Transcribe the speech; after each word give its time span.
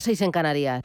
6 0.00 0.22
en 0.22 0.30
Canarias. 0.30 0.82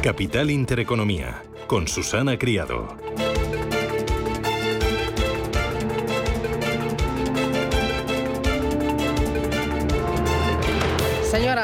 Capital 0.00 0.52
Intereconomía, 0.52 1.42
con 1.66 1.88
Susana 1.88 2.38
Criado. 2.38 3.03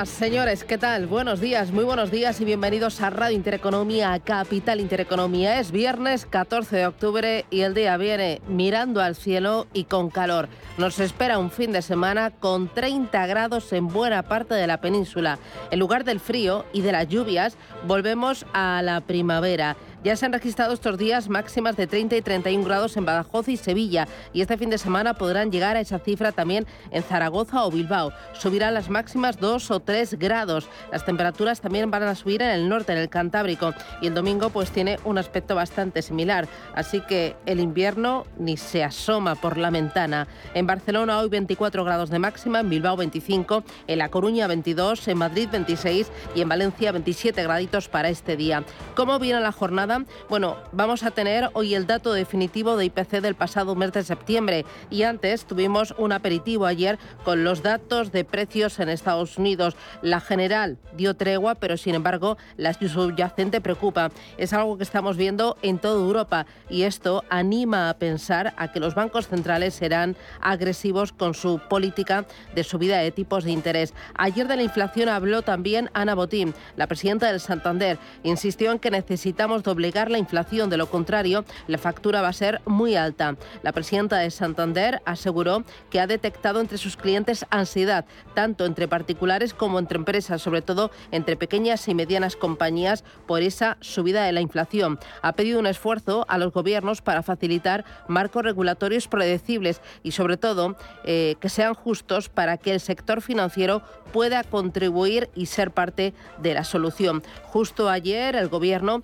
Señores, 0.05 0.65
¿qué 0.65 0.79
tal? 0.79 1.07
Buenos 1.07 1.41
días, 1.41 1.73
muy 1.73 1.85
buenos 1.85 2.11
días 2.11 2.41
y 2.41 2.47
bienvenidos 2.47 3.03
a 3.03 3.11
Radio 3.11 3.37
Intereconomía, 3.37 4.19
Capital 4.21 4.81
Intereconomía. 4.81 5.61
Es 5.61 5.73
viernes 5.73 6.25
14 6.25 6.77
de 6.77 6.87
octubre 6.87 7.45
y 7.51 7.61
el 7.61 7.75
día 7.75 7.99
viene 7.99 8.41
mirando 8.49 9.03
al 9.03 9.15
cielo 9.15 9.67
y 9.75 9.85
con 9.85 10.09
calor. 10.09 10.49
Nos 10.79 10.99
espera 11.01 11.39
un 11.39 11.51
fin 11.51 11.73
de 11.73 11.83
semana 11.83 12.31
con 12.31 12.73
30 12.73 13.27
grados 13.27 13.73
en 13.75 13.89
buena 13.89 14.23
parte 14.23 14.55
de 14.55 14.67
la 14.67 14.81
península. 14.81 15.39
En 15.71 15.79
lugar 15.79 16.05
del 16.05 16.21
frío 16.21 16.65
y 16.73 16.81
de 16.81 16.93
las 16.93 17.07
lluvias, 17.07 17.59
volvemos 17.87 18.47
a 18.55 18.81
la 18.83 19.03
primavera. 19.03 19.77
Ya 20.03 20.17
se 20.17 20.25
han 20.25 20.33
registrado 20.33 20.73
estos 20.73 20.97
días 20.97 21.29
máximas 21.29 21.77
de 21.77 21.87
30 21.87 22.17
y 22.17 22.23
31 22.23 22.65
grados 22.65 22.97
en 22.97 23.05
Badajoz 23.05 23.49
y 23.49 23.59
Sevilla 23.59 24.09
y 24.33 24.41
este 24.41 24.57
fin 24.57 24.71
de 24.71 24.79
semana 24.79 25.13
podrán 25.13 25.53
llegar 25.53 25.77
a 25.77 25.81
esa 25.81 25.99
cifra 25.99 26.33
también 26.33 26.67
en 26.91 27.03
Zaragoza 27.03 27.67
o 27.67 27.71
Bilbao. 27.71 28.11
Subirán 28.33 28.73
las 28.73 28.89
máximas 28.89 29.39
2 29.39 29.71
o 29.71 29.81
3 29.81 30.19
grados. 30.19 30.71
Las 30.91 31.05
temperaturas 31.05 31.61
también 31.61 31.91
van 31.91 32.05
a 32.05 32.15
subir 32.15 32.41
en 32.41 32.49
el 32.49 32.67
norte, 32.71 32.93
en 32.93 32.99
el 32.99 33.11
Cantábrico 33.11 33.75
y 34.01 34.07
el 34.07 34.15
domingo 34.15 34.49
pues 34.49 34.71
tiene 34.71 34.99
un 35.05 35.19
aspecto 35.19 35.55
bastante 35.55 36.01
similar. 36.01 36.49
Así 36.75 37.03
que 37.03 37.37
el 37.45 37.61
invierno 37.61 38.25
ni 38.39 38.57
se 38.57 38.83
asoma 38.83 39.35
por 39.35 39.59
la 39.59 39.69
ventana. 39.69 40.29
En 40.55 40.67
Barcelona 40.67 41.19
hoy 41.19 41.29
24 41.29 41.85
grados 41.85 42.09
de 42.09 42.19
máxima, 42.19 42.61
en 42.61 42.71
Bilbao 42.71 42.97
25, 42.97 43.65
en 43.87 43.99
La 43.99 44.09
Coruña 44.09 44.47
22, 44.47 45.09
en 45.09 45.19
Madrid 45.19 45.51
26 45.53 46.11
y 46.35 46.41
en 46.41 46.49
Valencia 46.49 46.91
27 46.91 47.43
graditos 47.43 47.89
para 47.89 48.09
este 48.09 48.39
día. 48.39 48.65
¿Cómo 48.95 49.19
viene 49.19 49.41
la 49.41 49.53
jornada? 49.53 49.90
Bueno, 50.29 50.57
vamos 50.71 51.03
a 51.03 51.11
tener 51.11 51.51
hoy 51.55 51.75
el 51.75 51.87
dato 51.87 52.13
definitivo 52.13 52.77
de 52.77 52.85
IPC 52.85 53.21
del 53.21 53.35
pasado 53.35 53.75
mes 53.75 53.93
de 53.93 54.05
septiembre 54.05 54.65
y 54.89 55.03
antes 55.03 55.47
tuvimos 55.47 55.95
un 55.99 56.13
aperitivo 56.13 56.67
ayer 56.67 56.97
con 57.25 57.43
los 57.43 57.65
datos 57.65 58.13
de 58.13 58.25
precios 58.25 58.79
en 58.79 58.89
Estados 58.89 59.37
Unidos. 59.37 59.75
La 60.01 60.21
general 60.21 60.79
dio 60.97 61.15
tregua, 61.15 61.57
pero 61.57 61.77
sin 61.77 61.97
embargo 61.97 62.37
la 62.57 62.73
subyacente 62.73 63.61
preocupa. 63.61 64.13
Es 64.39 64.53
algo 64.53 64.77
que 64.77 64.85
estamos 64.85 65.17
viendo 65.17 65.57
en 65.61 65.81
toda 65.81 66.01
Europa 66.01 66.47
y 66.69 66.83
esto 66.83 67.25
anima 67.29 67.91
a 67.91 67.95
pensar 67.95 68.55
a 68.59 68.71
que 68.71 68.79
los 68.79 68.95
bancos 68.95 69.27
centrales 69.27 69.75
serán 69.75 70.17
agresivos 70.41 71.13
con 71.13 71.35
su 71.35 71.61
política 71.69 72.27
de 72.55 72.63
subida 72.63 72.99
de 72.99 73.11
tipos 73.11 73.43
de 73.43 73.51
interés. 73.51 73.93
Ayer 74.15 74.47
de 74.47 74.57
la 74.57 74.63
inflación 74.63 75.09
habló 75.09 75.43
también 75.43 75.91
Ana 75.95 76.15
Botín, 76.15 76.55
la 76.77 76.87
presidenta 76.87 77.27
del 77.27 77.41
Santander. 77.41 77.99
Insistió 78.23 78.71
en 78.71 78.79
que 78.79 78.93
necesitamos 78.93 79.65
doblar 79.65 79.80
la 79.81 80.19
inflación, 80.19 80.71
de 80.71 80.77
lo 80.77 80.91
contrario, 80.91 81.45
la 81.67 81.79
factura 81.79 82.23
va 82.23 82.29
a 82.29 82.33
ser 82.33 82.61
muy 82.67 82.97
alta. 82.97 83.37
La 83.63 83.73
presidenta 83.73 84.19
de 84.19 84.31
Santander 84.31 85.03
aseguró 85.05 85.65
que 85.91 86.01
ha 86.01 86.07
detectado 86.07 86.61
entre 86.61 86.79
sus 86.79 86.97
clientes 86.97 87.47
ansiedad, 87.51 88.05
tanto 88.35 88.67
entre 88.67 88.89
particulares 88.89 89.55
como 89.55 89.79
entre 89.79 89.99
empresas, 89.99 90.43
sobre 90.43 90.63
todo 90.63 90.91
entre 91.11 91.37
pequeñas 91.37 91.89
y 91.89 91.95
medianas 91.95 92.37
compañías, 92.37 93.05
por 93.27 93.43
esa 93.43 93.79
subida 93.81 94.25
de 94.25 94.33
la 94.33 94.41
inflación. 94.41 94.99
Ha 95.23 95.33
pedido 95.33 95.59
un 95.59 95.67
esfuerzo 95.67 96.27
a 96.29 96.39
los 96.39 96.53
gobiernos 96.53 97.03
para 97.03 97.23
facilitar 97.23 97.85
marcos 98.07 98.45
regulatorios 98.45 99.09
predecibles 99.09 99.81
y, 100.03 100.13
sobre 100.13 100.37
todo, 100.37 100.77
eh, 101.05 101.37
que 101.41 101.49
sean 101.49 101.75
justos 101.75 102.29
para 102.29 102.59
que 102.59 102.73
el 102.73 102.81
sector 102.81 103.23
financiero 103.23 103.83
pueda 104.13 104.45
contribuir 104.45 105.31
y 105.35 105.47
ser 105.47 105.71
parte 105.71 106.15
de 106.39 106.55
la 106.55 106.65
solución. 106.65 107.23
Justo 107.45 107.89
ayer 107.89 108.37
el 108.37 108.49
Gobierno 108.49 109.03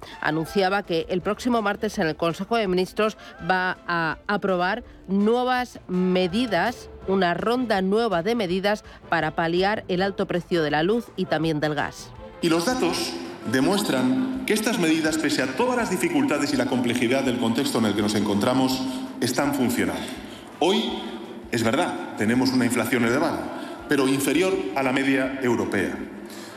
anunciaba 0.66 0.82
que 0.82 1.06
el 1.08 1.20
próximo 1.20 1.62
martes 1.62 1.98
en 1.98 2.08
el 2.08 2.16
Consejo 2.16 2.56
de 2.56 2.66
Ministros 2.66 3.16
va 3.48 3.78
a 3.86 4.18
aprobar 4.26 4.82
nuevas 5.06 5.78
medidas, 5.86 6.88
una 7.06 7.34
ronda 7.34 7.82
nueva 7.82 8.22
de 8.22 8.34
medidas 8.34 8.82
para 9.08 9.36
paliar 9.36 9.84
el 9.88 10.02
alto 10.02 10.26
precio 10.26 10.62
de 10.62 10.70
la 10.70 10.82
luz 10.82 11.06
y 11.16 11.26
también 11.26 11.60
del 11.60 11.74
gas. 11.74 12.10
Y 12.42 12.48
los 12.48 12.64
datos 12.66 13.12
demuestran 13.52 14.44
que 14.44 14.54
estas 14.54 14.78
medidas, 14.78 15.18
pese 15.18 15.42
a 15.42 15.56
todas 15.56 15.76
las 15.76 15.90
dificultades 15.90 16.52
y 16.52 16.56
la 16.56 16.66
complejidad 16.66 17.22
del 17.22 17.38
contexto 17.38 17.78
en 17.78 17.86
el 17.86 17.94
que 17.94 18.02
nos 18.02 18.14
encontramos, 18.16 18.82
están 19.20 19.54
funcionando. 19.54 20.02
Hoy, 20.58 20.82
es 21.52 21.62
verdad, 21.62 22.16
tenemos 22.18 22.50
una 22.50 22.64
inflación 22.64 23.04
elevada, 23.04 23.84
pero 23.88 24.08
inferior 24.08 24.52
a 24.74 24.82
la 24.82 24.92
media 24.92 25.38
europea. 25.42 25.96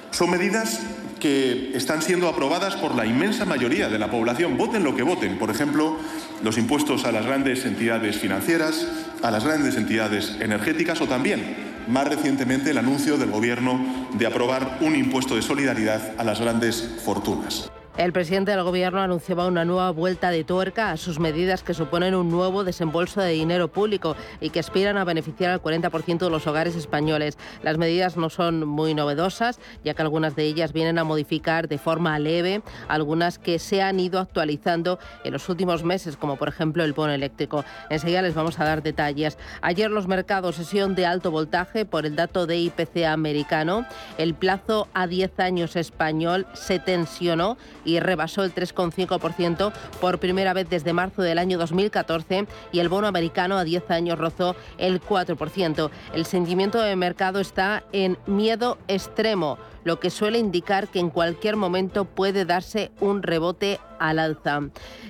Son 0.09 0.31
medidas 0.31 0.81
que 1.19 1.71
están 1.75 2.01
siendo 2.01 2.27
aprobadas 2.27 2.75
por 2.75 2.95
la 2.95 3.05
inmensa 3.05 3.45
mayoría 3.45 3.89
de 3.89 3.99
la 3.99 4.09
población, 4.09 4.57
voten 4.57 4.83
lo 4.83 4.95
que 4.95 5.03
voten. 5.03 5.37
Por 5.37 5.49
ejemplo, 5.49 5.97
los 6.43 6.57
impuestos 6.57 7.05
a 7.05 7.11
las 7.11 7.25
grandes 7.25 7.65
entidades 7.65 8.17
financieras, 8.17 8.87
a 9.21 9.31
las 9.31 9.43
grandes 9.43 9.75
entidades 9.75 10.37
energéticas 10.39 11.01
o 11.01 11.07
también, 11.07 11.55
más 11.87 12.07
recientemente, 12.07 12.71
el 12.71 12.77
anuncio 12.77 13.17
del 13.17 13.31
Gobierno 13.31 14.07
de 14.13 14.27
aprobar 14.27 14.77
un 14.81 14.95
impuesto 14.95 15.35
de 15.35 15.41
solidaridad 15.41 16.13
a 16.17 16.23
las 16.23 16.39
grandes 16.39 16.97
fortunas. 17.03 17.69
El 17.99 18.13
presidente 18.13 18.51
del 18.51 18.63
Gobierno 18.63 19.01
anunciaba 19.01 19.45
una 19.45 19.65
nueva 19.65 19.91
vuelta 19.91 20.31
de 20.31 20.45
tuerca 20.45 20.91
a 20.91 20.95
sus 20.95 21.19
medidas 21.19 21.63
que 21.63 21.73
suponen 21.73 22.15
un 22.15 22.29
nuevo 22.29 22.63
desembolso 22.63 23.19
de 23.19 23.31
dinero 23.31 23.67
público 23.67 24.15
y 24.39 24.51
que 24.51 24.61
aspiran 24.61 24.95
a 24.95 25.03
beneficiar 25.03 25.51
al 25.51 25.61
40% 25.61 26.19
de 26.19 26.29
los 26.29 26.47
hogares 26.47 26.77
españoles. 26.77 27.37
Las 27.61 27.77
medidas 27.77 28.15
no 28.15 28.29
son 28.29 28.65
muy 28.65 28.93
novedosas, 28.93 29.59
ya 29.83 29.95
que 29.95 30.01
algunas 30.01 30.37
de 30.37 30.45
ellas 30.45 30.71
vienen 30.71 30.97
a 30.97 31.03
modificar 31.03 31.67
de 31.67 31.77
forma 31.77 32.17
leve 32.19 32.61
algunas 32.87 33.37
que 33.37 33.59
se 33.59 33.81
han 33.81 33.99
ido 33.99 34.21
actualizando 34.21 34.97
en 35.25 35.33
los 35.33 35.49
últimos 35.49 35.83
meses, 35.83 36.15
como 36.15 36.37
por 36.37 36.47
ejemplo 36.47 36.85
el 36.85 36.93
bono 36.93 37.11
eléctrico. 37.11 37.65
Enseguida 37.89 38.21
les 38.21 38.33
vamos 38.33 38.61
a 38.61 38.63
dar 38.63 38.81
detalles. 38.81 39.37
Ayer 39.59 39.91
los 39.91 40.07
mercados 40.07 40.55
sesión 40.55 40.95
de 40.95 41.05
alto 41.05 41.31
voltaje 41.31 41.83
por 41.83 42.05
el 42.05 42.15
dato 42.15 42.47
de 42.47 42.59
IPC 42.59 43.07
americano. 43.07 43.85
El 44.17 44.35
plazo 44.35 44.87
a 44.93 45.05
10 45.05 45.37
años 45.41 45.75
español 45.75 46.47
se 46.53 46.79
tensionó 46.79 47.57
y 47.88 47.88
rebasó 47.97 48.43
el 48.43 48.53
3,5% 48.53 49.71
por 50.01 50.19
primera 50.19 50.53
vez 50.53 50.69
desde 50.69 50.93
marzo 50.93 51.21
del 51.21 51.39
año 51.39 51.57
2014 51.57 52.45
y 52.71 52.79
el 52.79 52.89
bono 52.89 53.07
americano 53.07 53.57
a 53.57 53.63
10 53.63 53.89
años 53.89 54.19
rozó 54.19 54.55
el 54.77 55.01
4%. 55.01 55.89
El 56.13 56.25
sentimiento 56.25 56.81
de 56.81 56.95
mercado 56.95 57.39
está 57.39 57.83
en 57.93 58.17
miedo 58.27 58.77
extremo 58.87 59.57
lo 59.83 59.99
que 59.99 60.09
suele 60.09 60.39
indicar 60.39 60.87
que 60.87 60.99
en 60.99 61.09
cualquier 61.09 61.55
momento 61.55 62.05
puede 62.05 62.45
darse 62.45 62.91
un 62.99 63.23
rebote 63.23 63.79
al 63.99 64.19
alza. 64.19 64.61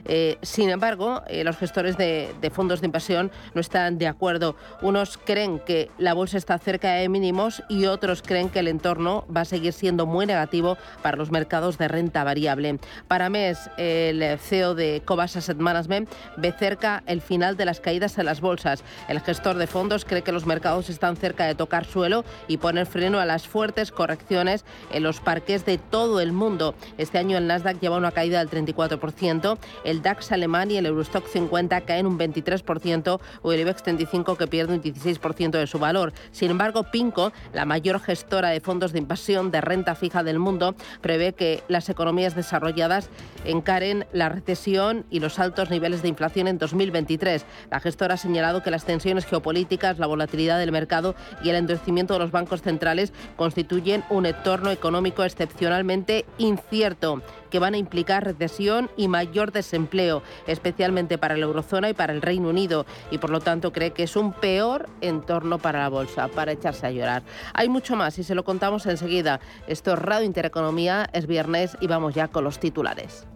Eh, 0.06 0.38
sin 0.41 0.69
embargo, 0.69 1.22
eh, 1.28 1.44
los 1.44 1.57
gestores 1.57 1.97
de, 1.97 2.34
fondos 2.52 2.81
de 2.81 2.88
inversión 2.88 3.31
no 3.53 3.62
están 3.62 3.97
de 3.97 4.08
acuerdo. 4.08 4.56
Unos 4.81 5.18
creen 5.18 5.59
que 5.59 5.91
la 5.97 6.13
bolsa 6.13 6.38
está 6.38 6.58
cerca 6.58 6.94
de 6.94 7.08
mínimos 7.09 7.63
y 7.69 7.85
otros 7.85 8.24
creen 8.24 8.50
que 8.50 8.59
el 8.59 8.68
entorno 8.68 9.25
va 9.35 9.41
a 9.41 9.46
seguir 9.46 9.74
siendo 9.74 10.06
muy 10.06 10.25
negativo 10.25 10.78
para 11.03 11.18
los 11.18 11.31
mercados 11.31 11.78
de 11.78 11.88
renta 11.88 12.24
variable. 12.24 12.79
Para 13.08 13.29
mes, 13.29 13.69
el 13.78 14.40
CEO 14.40 14.74
de 14.74 15.03
Cobas 15.06 15.35
Asset 15.35 15.58
Management 15.58 16.09
ve 16.38 16.52
cerca 16.52 17.03
el 17.06 17.22
final 17.22 17.56
de 17.56 17.66
las 17.66 17.79
caídas 17.79 18.18
en 18.18 18.25
las 18.25 18.41
bolsas. 18.41 18.84
El 19.08 19.19
gestor 19.22 19.58
de 19.58 19.68
fondos 19.68 20.06
cree 20.06 20.24
que 20.24 20.31
los 20.31 20.46
mercados 20.46 20.90
están 20.90 21.16
cerca 21.16 21.46
de 21.46 21.56
tocar 21.56 21.85
suelo 21.85 22.25
y 22.47 22.58
poner 22.58 22.88
freno 22.88 23.19
a 23.19 23.25
las 23.25 23.47
fuertes 23.47 23.91
correcciones 23.91 24.59
en 24.92 25.03
los 25.03 25.20
parques 25.20 25.66
de 25.66 25.78
todo 25.78 26.20
el 26.20 26.31
mundo. 26.31 26.75
Este 26.97 27.18
año 27.18 27.38
el 27.38 27.47
Nasdaq 27.47 27.79
lleva 27.79 27.97
una 27.97 28.11
caída 28.11 28.44
del 28.44 28.50
34%, 28.50 29.58
el 29.84 30.02
DAX 30.02 30.32
alemán 30.32 30.72
y 30.72 30.78
el 30.78 30.85
Eurostock 30.85 31.28
50 31.28 31.82
caen 31.82 32.06
un 32.06 32.17
23% 32.17 33.20
o 33.41 33.53
el 33.53 33.59
IBEX 33.59 33.84
35 33.84 34.35
que 34.35 34.47
pierde 34.47 34.73
un 34.73 34.82
16% 34.82 35.52
de 35.52 35.67
su 35.67 35.79
valor. 35.79 36.14
Sin 36.32 36.52
embargo, 36.52 36.84
Pinco, 36.91 37.32
la 37.53 37.66
mayor 37.66 38.00
gestora 38.00 38.50
de 38.50 38.61
fondos 38.61 38.91
de 38.91 39.00
inversión 39.00 39.52
de 39.52 39.61
renta 39.61 39.96
fija 39.96 40.23
del 40.23 40.40
mundo, 40.40 40.76
prevé 41.02 41.34
que 41.34 41.64
las 41.67 41.90
economías 41.90 42.35
desarrolladas 42.35 43.09
encaren 43.46 44.05
la 44.14 44.29
recesión 44.29 45.05
y 45.09 45.20
los 45.20 45.40
altos 45.40 45.70
niveles 45.70 46.02
de 46.02 46.09
inflación 46.09 46.47
en 46.47 46.58
2023. 46.58 47.46
La 47.72 47.79
gestora 47.79 48.16
ha 48.16 48.17
señalado 48.17 48.64
que 48.64 48.72
las 48.72 48.85
tensiones 48.85 49.26
geopolíticas, 49.26 50.00
la 50.00 50.08
volatilidad 50.08 50.59
del 50.59 50.72
mercado 50.72 51.16
y 51.44 51.50
el 51.50 51.55
endurecimiento 51.55 52.14
de 52.14 52.20
los 52.20 52.32
bancos 52.32 52.62
centrales 52.62 53.14
constituyen 53.35 54.03
un 54.09 54.26
hector 54.26 54.48
entorno 54.49 54.72
económico 54.72 55.23
excepcionalmente 55.23 56.25
incierto 56.40 57.22
que 57.51 57.59
van 57.59 57.75
a 57.75 57.78
implicar 57.78 58.23
recesión 58.23 58.90
y 58.97 59.07
mayor 59.07 59.51
desempleo, 59.51 60.23
especialmente 60.47 61.19
para 61.19 61.37
la 61.37 61.46
eurozona 61.46 61.87
y 61.91 61.93
para 61.93 62.13
el 62.13 62.23
Reino 62.23 62.49
Unido, 62.49 62.87
y 63.11 63.19
por 63.19 63.29
lo 63.29 63.41
tanto 63.41 63.72
cree 63.72 63.91
que 63.91 64.01
es 64.01 64.16
un 64.16 64.34
peor 64.34 64.90
entorno 65.01 65.59
para 65.59 65.81
la 65.81 65.90
bolsa, 65.90 66.29
para 66.29 66.53
echarse 66.53 66.87
a 66.87 66.90
llorar. 66.90 67.22
Hay 67.53 67.69
mucho 67.69 67.96
más 67.96 68.17
y 68.17 68.23
se 68.23 68.34
lo 68.34 68.43
contamos 68.43 68.87
enseguida. 68.87 69.40
Esto 69.67 69.93
es 69.93 69.99
Radio 69.99 70.25
Intereconomía, 70.25 71.07
es 71.13 71.28
viernes 71.28 71.78
y 71.79 71.85
vamos 71.85 72.16
ya 72.16 72.28
con 72.28 72.43
los 72.43 72.59
titulares. 72.59 73.28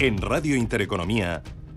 En 0.00 0.20
Radio 0.20 0.56
Intereconomía. 0.56 1.44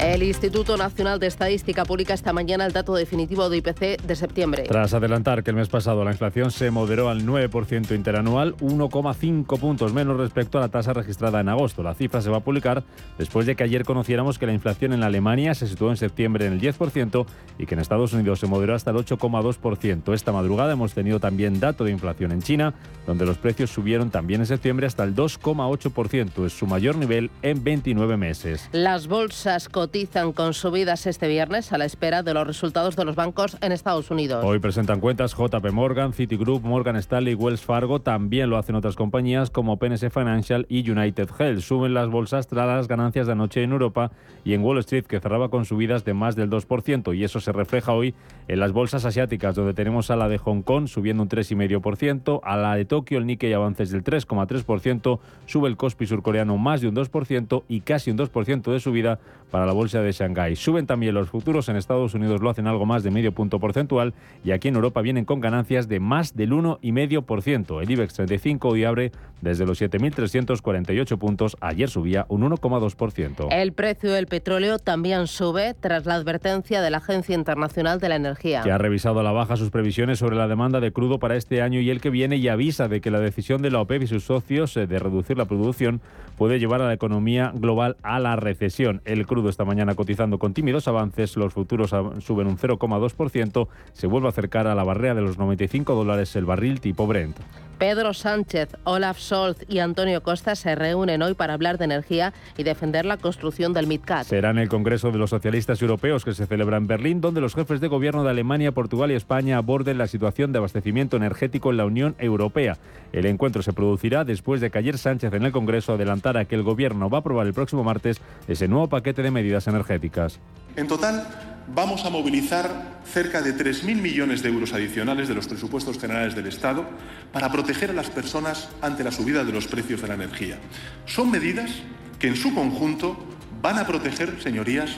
El 0.00 0.22
Instituto 0.22 0.76
Nacional 0.76 1.18
de 1.18 1.28
Estadística 1.28 1.84
publica 1.84 2.14
esta 2.14 2.32
mañana 2.32 2.66
el 2.66 2.72
dato 2.72 2.94
definitivo 2.94 3.48
de 3.48 3.58
IPC 3.58 4.02
de 4.02 4.16
septiembre. 4.16 4.64
Tras 4.64 4.92
adelantar 4.92 5.42
que 5.42 5.50
el 5.50 5.56
mes 5.56 5.68
pasado 5.68 6.04
la 6.04 6.10
inflación 6.10 6.50
se 6.50 6.70
moderó 6.70 7.08
al 7.08 7.24
9% 7.24 7.94
interanual, 7.94 8.56
1,5 8.56 9.58
puntos 9.58 9.92
menos 9.94 10.16
respecto 10.18 10.58
a 10.58 10.62
la 10.62 10.68
tasa 10.68 10.92
registrada 10.92 11.40
en 11.40 11.48
agosto. 11.48 11.82
La 11.82 11.94
cifra 11.94 12.20
se 12.20 12.28
va 12.28 12.38
a 12.38 12.40
publicar 12.40 12.82
después 13.18 13.46
de 13.46 13.54
que 13.54 13.64
ayer 13.64 13.84
conociéramos 13.84 14.38
que 14.38 14.46
la 14.46 14.52
inflación 14.52 14.92
en 14.92 15.04
Alemania 15.04 15.54
se 15.54 15.68
situó 15.68 15.90
en 15.90 15.96
septiembre 15.96 16.46
en 16.46 16.54
el 16.54 16.60
10% 16.60 17.26
y 17.58 17.66
que 17.66 17.74
en 17.74 17.80
Estados 17.80 18.12
Unidos 18.12 18.40
se 18.40 18.46
moderó 18.46 18.74
hasta 18.74 18.90
el 18.90 18.96
8,2%. 18.96 20.12
Esta 20.12 20.32
madrugada 20.32 20.72
hemos 20.72 20.92
tenido 20.92 21.20
también 21.20 21.60
dato 21.60 21.84
de 21.84 21.92
inflación 21.92 22.32
en 22.32 22.42
China, 22.42 22.74
donde 23.06 23.24
los 23.24 23.38
precios 23.38 23.70
subieron 23.70 24.10
también 24.10 24.40
en 24.40 24.46
septiembre 24.46 24.86
hasta 24.86 25.04
el 25.04 25.14
2,8%. 25.14 26.44
Es 26.44 26.52
su 26.52 26.66
mayor 26.66 26.96
nivel 26.96 27.30
en 27.42 27.62
29 27.62 28.16
meses. 28.16 28.68
Las 28.72 29.06
bolsas 29.06 29.68
cotizan 29.94 30.32
con 30.32 30.54
subidas 30.54 31.06
este 31.06 31.28
viernes 31.28 31.72
a 31.72 31.78
la 31.78 31.84
espera 31.84 32.24
de 32.24 32.34
los 32.34 32.44
resultados 32.44 32.96
de 32.96 33.04
los 33.04 33.14
bancos 33.14 33.56
en 33.60 33.70
Estados 33.70 34.10
Unidos. 34.10 34.44
Hoy 34.44 34.58
presentan 34.58 34.98
cuentas 34.98 35.36
JP 35.36 35.70
Morgan, 35.70 36.12
Citigroup, 36.12 36.64
Morgan 36.64 36.96
Stanley, 36.96 37.34
Wells 37.36 37.60
Fargo. 37.60 38.00
También 38.00 38.50
lo 38.50 38.58
hacen 38.58 38.74
otras 38.74 38.96
compañías 38.96 39.50
como 39.50 39.76
PNC 39.76 40.10
Financial 40.10 40.66
y 40.68 40.90
United 40.90 41.28
Health. 41.38 41.60
Suben 41.60 41.94
las 41.94 42.08
bolsas 42.08 42.48
tras 42.48 42.66
las 42.66 42.88
ganancias 42.88 43.28
de 43.28 43.34
anoche 43.34 43.62
en 43.62 43.70
Europa 43.70 44.10
y 44.44 44.54
en 44.54 44.64
Wall 44.64 44.78
Street, 44.78 45.04
que 45.04 45.20
cerraba 45.20 45.48
con 45.48 45.64
subidas 45.64 46.04
de 46.04 46.12
más 46.12 46.34
del 46.34 46.50
2%. 46.50 47.16
Y 47.16 47.22
eso 47.22 47.38
se 47.38 47.52
refleja 47.52 47.92
hoy 47.92 48.16
en 48.48 48.58
las 48.58 48.72
bolsas 48.72 49.04
asiáticas, 49.04 49.54
donde 49.54 49.74
tenemos 49.74 50.10
a 50.10 50.16
la 50.16 50.28
de 50.28 50.38
Hong 50.38 50.62
Kong 50.62 50.88
subiendo 50.88 51.22
un 51.22 51.28
3,5%, 51.28 52.40
a 52.42 52.56
la 52.56 52.74
de 52.74 52.84
Tokio 52.84 53.18
el 53.18 53.26
Nikkei 53.26 53.52
avances 53.52 53.90
del 53.90 54.02
3,3%, 54.02 55.20
sube 55.46 55.68
el 55.68 55.76
Kospi 55.76 56.08
surcoreano 56.08 56.58
más 56.58 56.80
de 56.80 56.88
un 56.88 56.96
2% 56.96 57.62
y 57.68 57.82
casi 57.82 58.10
un 58.10 58.18
2% 58.18 58.72
de 58.72 58.80
subida 58.80 59.20
para 59.52 59.66
la 59.66 59.72
bolsa 59.74 60.00
de 60.00 60.12
Shanghái. 60.12 60.56
Suben 60.56 60.86
también 60.86 61.14
los 61.14 61.28
futuros, 61.28 61.68
en 61.68 61.76
Estados 61.76 62.14
Unidos 62.14 62.40
lo 62.40 62.50
hacen 62.50 62.66
algo 62.66 62.86
más 62.86 63.02
de 63.02 63.10
medio 63.10 63.32
punto 63.32 63.60
porcentual 63.60 64.14
y 64.44 64.52
aquí 64.52 64.68
en 64.68 64.76
Europa 64.76 65.02
vienen 65.02 65.24
con 65.24 65.40
ganancias 65.40 65.88
de 65.88 66.00
más 66.00 66.34
del 66.34 66.52
1,5%. 66.52 67.82
El 67.82 67.90
IBEX 67.90 68.14
35 68.14 68.68
hoy 68.68 68.84
abre 68.84 69.12
desde 69.40 69.66
los 69.66 69.80
7.348 69.80 71.18
puntos, 71.18 71.56
ayer 71.60 71.90
subía 71.90 72.24
un 72.28 72.42
1,2%. 72.42 73.48
El 73.50 73.72
precio 73.72 74.10
del 74.10 74.26
petróleo 74.26 74.78
también 74.78 75.26
sube 75.26 75.74
tras 75.74 76.06
la 76.06 76.14
advertencia 76.14 76.80
de 76.80 76.90
la 76.90 76.98
Agencia 76.98 77.34
Internacional 77.34 78.00
de 78.00 78.08
la 78.08 78.16
Energía. 78.16 78.62
Que 78.62 78.72
ha 78.72 78.78
revisado 78.78 79.20
a 79.20 79.22
la 79.22 79.32
baja 79.32 79.56
sus 79.56 79.70
previsiones 79.70 80.18
sobre 80.18 80.36
la 80.36 80.48
demanda 80.48 80.80
de 80.80 80.92
crudo 80.92 81.18
para 81.18 81.36
este 81.36 81.60
año 81.60 81.80
y 81.80 81.90
el 81.90 82.00
que 82.00 82.10
viene 82.10 82.36
y 82.36 82.48
avisa 82.48 82.88
de 82.88 83.00
que 83.00 83.10
la 83.10 83.20
decisión 83.20 83.60
de 83.60 83.70
la 83.70 83.80
OPEP 83.80 84.04
y 84.04 84.06
sus 84.06 84.24
socios 84.24 84.76
eh, 84.76 84.86
de 84.86 84.98
reducir 84.98 85.36
la 85.36 85.44
producción 85.44 86.00
puede 86.38 86.58
llevar 86.58 86.80
a 86.80 86.86
la 86.86 86.92
economía 86.92 87.52
global 87.54 87.96
a 88.02 88.18
la 88.18 88.36
recesión. 88.36 89.02
El 89.04 89.26
crudo 89.26 89.48
mañana 89.64 89.94
cotizando 89.94 90.38
con 90.38 90.54
tímidos 90.54 90.88
avances, 90.88 91.36
los 91.36 91.52
futuros 91.52 91.90
suben 91.90 92.46
un 92.46 92.58
0,2%, 92.58 93.68
se 93.92 94.06
vuelve 94.06 94.28
a 94.28 94.30
acercar 94.30 94.66
a 94.66 94.74
la 94.74 94.84
barrera 94.84 95.14
de 95.14 95.22
los 95.22 95.38
95 95.38 95.94
dólares 95.94 96.34
el 96.36 96.44
barril 96.44 96.80
tipo 96.80 97.06
Brent. 97.06 97.36
Pedro 97.78 98.14
Sánchez, 98.14 98.70
Olaf 98.84 99.18
Scholz 99.18 99.58
y 99.68 99.80
Antonio 99.80 100.22
Costa 100.22 100.54
se 100.54 100.74
reúnen 100.74 101.22
hoy 101.22 101.34
para 101.34 101.54
hablar 101.54 101.78
de 101.78 101.84
energía 101.84 102.32
y 102.56 102.62
defender 102.62 103.04
la 103.04 103.16
construcción 103.16 103.72
del 103.72 103.86
MidCat. 103.86 104.26
Será 104.26 104.50
en 104.50 104.58
el 104.58 104.68
Congreso 104.68 105.10
de 105.10 105.18
los 105.18 105.30
Socialistas 105.30 105.82
Europeos 105.82 106.24
que 106.24 106.34
se 106.34 106.46
celebra 106.46 106.76
en 106.76 106.86
Berlín, 106.86 107.20
donde 107.20 107.40
los 107.40 107.54
jefes 107.54 107.80
de 107.80 107.88
gobierno 107.88 108.24
de 108.24 108.30
Alemania, 108.30 108.72
Portugal 108.72 109.10
y 109.10 109.14
España 109.14 109.58
aborden 109.58 109.98
la 109.98 110.06
situación 110.06 110.52
de 110.52 110.58
abastecimiento 110.58 111.16
energético 111.16 111.70
en 111.70 111.76
la 111.76 111.84
Unión 111.84 112.14
Europea. 112.18 112.78
El 113.12 113.26
encuentro 113.26 113.62
se 113.62 113.72
producirá 113.72 114.24
después 114.24 114.60
de 114.60 114.70
que 114.70 114.78
ayer 114.78 114.98
Sánchez 114.98 115.32
en 115.34 115.44
el 115.44 115.52
Congreso 115.52 115.94
adelantara 115.94 116.44
que 116.44 116.54
el 116.54 116.62
gobierno 116.62 117.10
va 117.10 117.18
a 117.18 117.20
aprobar 117.20 117.46
el 117.46 117.54
próximo 117.54 117.84
martes 117.84 118.20
ese 118.48 118.68
nuevo 118.68 118.88
paquete 118.88 119.22
de 119.22 119.30
medidas 119.30 119.66
energéticas. 119.66 120.38
En 120.76 120.88
total, 120.88 121.24
vamos 121.68 122.04
a 122.04 122.10
movilizar 122.10 122.94
cerca 123.06 123.42
de 123.42 123.56
3.000 123.56 123.96
millones 123.96 124.42
de 124.42 124.48
euros 124.48 124.72
adicionales 124.72 125.28
de 125.28 125.34
los 125.34 125.46
presupuestos 125.46 125.98
generales 125.98 126.34
del 126.34 126.46
Estado 126.46 126.86
para 127.32 127.50
proteger 127.50 127.90
a 127.90 127.94
las 127.94 128.10
personas 128.10 128.68
ante 128.80 129.04
la 129.04 129.12
subida 129.12 129.44
de 129.44 129.52
los 129.52 129.66
precios 129.66 130.02
de 130.02 130.08
la 130.08 130.14
energía. 130.14 130.58
Son 131.06 131.30
medidas 131.30 131.70
que 132.18 132.28
en 132.28 132.36
su 132.36 132.54
conjunto 132.54 133.24
van 133.60 133.78
a 133.78 133.86
proteger, 133.86 134.42
señorías, 134.42 134.90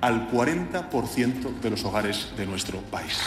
al 0.00 0.30
40% 0.30 1.60
de 1.60 1.70
los 1.70 1.84
hogares 1.84 2.28
de 2.36 2.46
nuestro 2.46 2.80
país. 2.82 3.18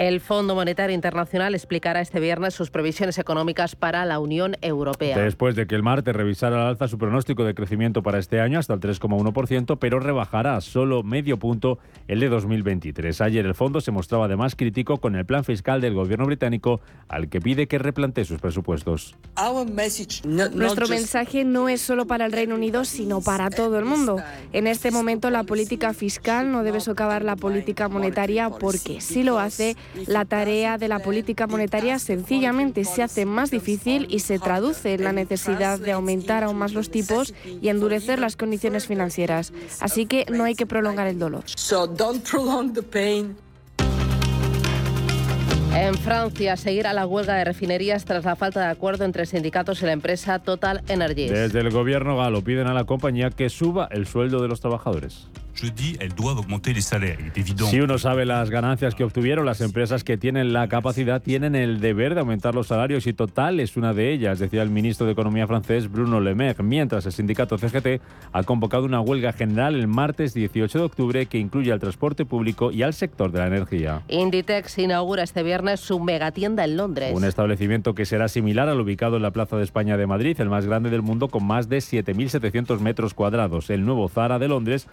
El 0.00 0.22
Fondo 0.22 0.54
Monetario 0.54 0.94
Internacional 0.94 1.54
explicará 1.54 2.00
este 2.00 2.20
viernes 2.20 2.54
sus 2.54 2.70
previsiones 2.70 3.18
económicas 3.18 3.76
para 3.76 4.06
la 4.06 4.18
Unión 4.18 4.56
Europea. 4.62 5.18
Después 5.18 5.54
de 5.56 5.66
que 5.66 5.74
el 5.74 5.82
martes 5.82 6.16
revisara 6.16 6.62
al 6.62 6.68
alza 6.68 6.88
su 6.88 6.96
pronóstico 6.96 7.44
de 7.44 7.54
crecimiento 7.54 8.02
para 8.02 8.18
este 8.18 8.40
año 8.40 8.58
hasta 8.58 8.72
el 8.72 8.80
3,1%, 8.80 9.76
pero 9.78 10.00
rebajará 10.00 10.58
solo 10.62 11.02
medio 11.02 11.38
punto 11.38 11.80
el 12.08 12.18
de 12.20 12.30
2023. 12.30 13.20
Ayer 13.20 13.44
el 13.44 13.54
fondo 13.54 13.82
se 13.82 13.90
mostraba 13.90 14.24
además 14.24 14.56
crítico 14.56 14.96
con 14.96 15.16
el 15.16 15.26
plan 15.26 15.44
fiscal 15.44 15.82
del 15.82 15.92
gobierno 15.92 16.24
británico 16.24 16.80
al 17.06 17.28
que 17.28 17.42
pide 17.42 17.66
que 17.66 17.76
replantee 17.76 18.24
sus 18.24 18.40
presupuestos. 18.40 19.16
Nuestro 20.24 20.88
mensaje 20.88 21.44
no 21.44 21.68
es 21.68 21.82
solo 21.82 22.06
para 22.06 22.24
el 22.24 22.32
Reino 22.32 22.54
Unido, 22.54 22.86
sino 22.86 23.20
para 23.20 23.50
todo 23.50 23.78
el 23.78 23.84
mundo. 23.84 24.16
En 24.54 24.66
este 24.66 24.92
momento 24.92 25.28
la 25.28 25.44
política 25.44 25.92
fiscal 25.92 26.50
no 26.50 26.62
debe 26.62 26.80
socavar 26.80 27.22
la 27.22 27.36
política 27.36 27.90
monetaria 27.90 28.48
porque 28.48 29.02
si 29.02 29.24
lo 29.24 29.38
hace, 29.38 29.76
la 30.06 30.24
tarea 30.24 30.78
de 30.78 30.88
la 30.88 30.98
política 30.98 31.46
monetaria 31.46 31.98
sencillamente 31.98 32.84
se 32.84 33.02
hace 33.02 33.26
más 33.26 33.50
difícil 33.50 34.06
y 34.10 34.20
se 34.20 34.38
traduce 34.38 34.94
en 34.94 35.04
la 35.04 35.12
necesidad 35.12 35.78
de 35.78 35.92
aumentar 35.92 36.44
aún 36.44 36.58
más 36.58 36.72
los 36.72 36.90
tipos 36.90 37.34
y 37.44 37.68
endurecer 37.68 38.18
las 38.18 38.36
condiciones 38.36 38.86
financieras. 38.86 39.52
Así 39.80 40.06
que 40.06 40.26
no 40.30 40.44
hay 40.44 40.54
que 40.54 40.66
prolongar 40.66 41.06
el 41.06 41.18
dolor. 41.18 41.44
En 45.72 45.94
Francia 45.94 46.56
seguirá 46.56 46.92
la 46.92 47.06
huelga 47.06 47.36
de 47.36 47.44
refinerías 47.44 48.04
tras 48.04 48.24
la 48.24 48.34
falta 48.34 48.60
de 48.60 48.66
acuerdo 48.66 49.04
entre 49.04 49.24
sindicatos 49.24 49.80
y 49.82 49.86
la 49.86 49.92
empresa 49.92 50.40
Total 50.40 50.82
Energies. 50.88 51.30
Desde 51.30 51.60
el 51.60 51.70
gobierno 51.70 52.16
galo 52.16 52.42
piden 52.42 52.66
a 52.66 52.74
la 52.74 52.84
compañía 52.84 53.30
que 53.30 53.48
suba 53.48 53.88
el 53.92 54.06
sueldo 54.06 54.42
de 54.42 54.48
los 54.48 54.60
trabajadores. 54.60 55.28
Si 57.68 57.80
uno 57.80 57.98
sabe 57.98 58.24
las 58.24 58.50
ganancias 58.50 58.94
que 58.94 59.04
obtuvieron, 59.04 59.44
las 59.44 59.60
empresas 59.60 60.04
que 60.04 60.16
tienen 60.16 60.52
la 60.52 60.68
capacidad 60.68 61.20
tienen 61.20 61.54
el 61.54 61.80
deber 61.80 62.14
de 62.14 62.20
aumentar 62.20 62.54
los 62.54 62.68
salarios 62.68 63.06
y 63.06 63.12
Total 63.12 63.60
es 63.60 63.76
una 63.76 63.92
de 63.92 64.12
ellas, 64.12 64.38
decía 64.38 64.62
el 64.62 64.70
ministro 64.70 65.06
de 65.06 65.12
Economía 65.12 65.46
francés 65.46 65.90
Bruno 65.90 66.20
Le 66.20 66.34
Maire, 66.34 66.62
mientras 66.62 67.06
el 67.06 67.12
sindicato 67.12 67.58
CGT 67.58 68.00
ha 68.32 68.42
convocado 68.44 68.84
una 68.84 69.00
huelga 69.00 69.32
general 69.32 69.74
el 69.74 69.86
martes 69.86 70.34
18 70.34 70.78
de 70.78 70.84
octubre 70.84 71.26
que 71.26 71.38
incluye 71.38 71.72
al 71.72 71.80
transporte 71.80 72.24
público 72.24 72.70
y 72.70 72.82
al 72.82 72.94
sector 72.94 73.32
de 73.32 73.40
la 73.40 73.46
energía. 73.46 74.02
Inditex 74.08 74.78
inaugura 74.78 75.22
este 75.22 75.42
viernes 75.42 75.80
su 75.80 76.00
megatienda 76.00 76.64
en 76.64 76.76
Londres. 76.76 77.12
Un 77.14 77.24
establecimiento 77.24 77.94
que 77.94 78.06
será 78.06 78.28
similar 78.28 78.68
al 78.68 78.80
ubicado 78.80 79.16
en 79.16 79.22
la 79.22 79.30
Plaza 79.30 79.56
de 79.56 79.64
España 79.64 79.96
de 79.96 80.06
Madrid, 80.06 80.40
el 80.40 80.48
más 80.48 80.66
grande 80.66 80.90
del 80.90 81.02
mundo 81.02 81.28
con 81.28 81.44
más 81.44 81.68
de 81.68 81.78
7.700 81.78 82.80
metros 82.80 83.14
cuadrados. 83.14 83.70
El 83.70 83.84
nuevo 83.84 84.08
Zara 84.08 84.38
de 84.38 84.48
Londres 84.48 84.88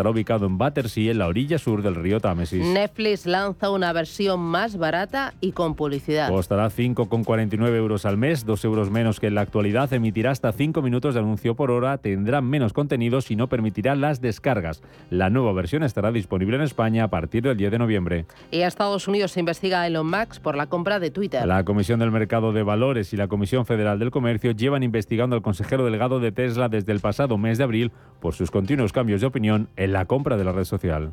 estará 0.00 0.12
ubicado 0.12 0.46
en 0.46 0.56
Battersea, 0.56 1.10
en 1.10 1.18
la 1.18 1.26
orilla 1.26 1.58
sur 1.58 1.82
del 1.82 1.94
río 1.94 2.20
Támesis. 2.20 2.64
Netflix 2.64 3.26
lanza 3.26 3.68
una 3.68 3.92
versión 3.92 4.40
más 4.40 4.78
barata 4.78 5.34
y 5.42 5.52
con 5.52 5.74
publicidad. 5.74 6.30
Costará 6.30 6.70
5,49 6.70 7.76
euros 7.76 8.06
al 8.06 8.16
mes, 8.16 8.46
2 8.46 8.64
euros 8.64 8.90
menos 8.90 9.20
que 9.20 9.26
en 9.26 9.34
la 9.34 9.42
actualidad, 9.42 9.92
emitirá 9.92 10.30
hasta 10.30 10.52
5 10.52 10.80
minutos 10.80 11.12
de 11.12 11.20
anuncio 11.20 11.54
por 11.54 11.70
hora, 11.70 11.98
tendrá 11.98 12.40
menos 12.40 12.72
contenidos 12.72 13.30
y 13.30 13.36
no 13.36 13.48
permitirá 13.48 13.94
las 13.94 14.22
descargas. 14.22 14.80
La 15.10 15.28
nueva 15.28 15.52
versión 15.52 15.82
estará 15.82 16.12
disponible 16.12 16.56
en 16.56 16.62
España 16.62 17.04
a 17.04 17.08
partir 17.08 17.42
del 17.42 17.58
10 17.58 17.72
de 17.72 17.78
noviembre. 17.78 18.24
Y 18.50 18.62
a 18.62 18.68
Estados 18.68 19.06
Unidos 19.06 19.32
se 19.32 19.40
investiga 19.40 19.82
a 19.82 19.86
Elon 19.86 20.06
Musk 20.06 20.40
por 20.40 20.56
la 20.56 20.66
compra 20.66 20.98
de 20.98 21.10
Twitter. 21.10 21.46
La 21.46 21.62
Comisión 21.64 22.00
del 22.00 22.10
Mercado 22.10 22.54
de 22.54 22.62
Valores 22.62 23.12
y 23.12 23.18
la 23.18 23.28
Comisión 23.28 23.66
Federal 23.66 23.98
del 23.98 24.10
Comercio 24.10 24.52
llevan 24.52 24.82
investigando 24.82 25.36
al 25.36 25.42
consejero 25.42 25.84
delegado 25.84 26.20
de 26.20 26.32
Tesla 26.32 26.70
desde 26.70 26.92
el 26.92 27.00
pasado 27.00 27.36
mes 27.36 27.58
de 27.58 27.64
abril 27.64 27.92
por 28.18 28.34
sus 28.34 28.50
continuos 28.50 28.94
cambios 28.94 29.20
de 29.20 29.26
opinión 29.26 29.68
en 29.76 29.89
la 29.90 30.06
compra 30.06 30.36
de 30.36 30.44
la 30.44 30.52
red 30.52 30.64
social. 30.64 31.12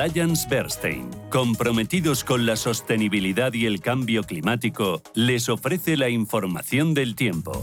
Alliance 0.00 0.48
Bernstein, 0.48 1.08
comprometidos 1.30 2.24
con 2.24 2.46
la 2.46 2.56
sostenibilidad 2.56 3.52
y 3.52 3.66
el 3.66 3.80
cambio 3.80 4.22
climático, 4.22 5.02
les 5.14 5.48
ofrece 5.48 5.96
la 5.96 6.08
información 6.08 6.94
del 6.94 7.14
tiempo. 7.14 7.62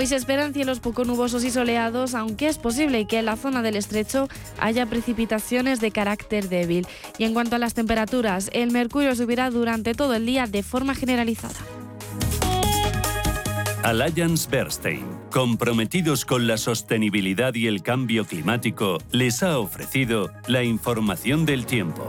Hoy 0.00 0.06
se 0.06 0.16
esperan 0.16 0.54
cielos 0.54 0.80
poco 0.80 1.04
nubosos 1.04 1.44
y 1.44 1.50
soleados, 1.50 2.14
aunque 2.14 2.48
es 2.48 2.56
posible 2.56 3.06
que 3.06 3.18
en 3.18 3.26
la 3.26 3.36
zona 3.36 3.60
del 3.60 3.76
estrecho 3.76 4.28
haya 4.58 4.86
precipitaciones 4.86 5.78
de 5.78 5.90
carácter 5.90 6.48
débil. 6.48 6.86
Y 7.18 7.24
en 7.24 7.34
cuanto 7.34 7.56
a 7.56 7.58
las 7.58 7.74
temperaturas, 7.74 8.48
el 8.54 8.70
mercurio 8.70 9.14
subirá 9.14 9.50
durante 9.50 9.92
todo 9.92 10.14
el 10.14 10.24
día 10.24 10.46
de 10.46 10.62
forma 10.62 10.94
generalizada. 10.94 11.60
Alliance 13.82 14.48
Bernstein, 14.50 15.04
comprometidos 15.30 16.24
con 16.24 16.46
la 16.46 16.56
sostenibilidad 16.56 17.54
y 17.54 17.66
el 17.66 17.82
cambio 17.82 18.24
climático, 18.24 18.96
les 19.10 19.42
ha 19.42 19.58
ofrecido 19.58 20.32
la 20.46 20.64
información 20.64 21.44
del 21.44 21.66
tiempo. 21.66 22.08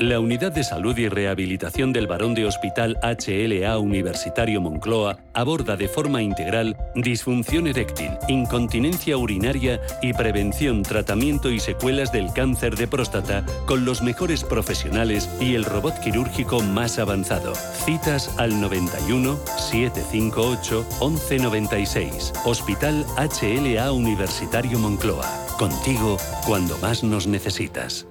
La 0.00 0.18
Unidad 0.18 0.50
de 0.50 0.64
Salud 0.64 0.96
y 0.96 1.10
Rehabilitación 1.10 1.92
del 1.92 2.06
Barón 2.06 2.32
de 2.32 2.46
Hospital 2.46 2.98
HLA 3.02 3.76
Universitario 3.76 4.58
Moncloa 4.62 5.18
aborda 5.34 5.76
de 5.76 5.88
forma 5.88 6.22
integral 6.22 6.74
disfunción 6.94 7.66
eréctil, 7.66 8.08
incontinencia 8.26 9.18
urinaria 9.18 9.78
y 10.00 10.14
prevención, 10.14 10.82
tratamiento 10.84 11.50
y 11.50 11.60
secuelas 11.60 12.12
del 12.12 12.32
cáncer 12.32 12.76
de 12.76 12.88
próstata 12.88 13.44
con 13.66 13.84
los 13.84 14.00
mejores 14.00 14.42
profesionales 14.42 15.28
y 15.38 15.54
el 15.54 15.66
robot 15.66 16.00
quirúrgico 16.00 16.62
más 16.62 16.98
avanzado. 16.98 17.54
Citas 17.54 18.38
al 18.38 18.58
91 18.58 19.38
758 19.58 20.86
1196. 20.98 22.32
Hospital 22.46 23.04
HLA 23.18 23.92
Universitario 23.92 24.78
Moncloa. 24.78 25.28
Contigo 25.58 26.16
cuando 26.46 26.78
más 26.78 27.04
nos 27.04 27.26
necesitas. 27.26 28.06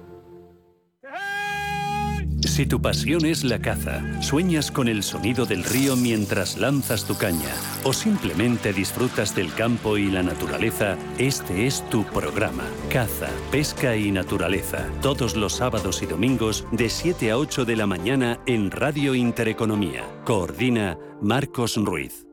Si 2.50 2.66
tu 2.66 2.82
pasión 2.82 3.24
es 3.26 3.44
la 3.44 3.60
caza, 3.60 4.02
sueñas 4.20 4.72
con 4.72 4.88
el 4.88 5.04
sonido 5.04 5.46
del 5.46 5.62
río 5.62 5.94
mientras 5.94 6.58
lanzas 6.58 7.04
tu 7.04 7.16
caña 7.16 7.54
o 7.84 7.92
simplemente 7.92 8.72
disfrutas 8.72 9.36
del 9.36 9.54
campo 9.54 9.96
y 9.96 10.10
la 10.10 10.24
naturaleza, 10.24 10.98
este 11.16 11.68
es 11.68 11.88
tu 11.90 12.04
programa. 12.06 12.64
Caza, 12.90 13.28
pesca 13.52 13.94
y 13.94 14.10
naturaleza. 14.10 14.88
Todos 15.00 15.36
los 15.36 15.54
sábados 15.54 16.02
y 16.02 16.06
domingos 16.06 16.66
de 16.72 16.90
7 16.90 17.30
a 17.30 17.38
8 17.38 17.64
de 17.64 17.76
la 17.76 17.86
mañana 17.86 18.40
en 18.46 18.72
Radio 18.72 19.14
Intereconomía. 19.14 20.04
Coordina 20.24 20.98
Marcos 21.22 21.76
Ruiz. 21.76 22.26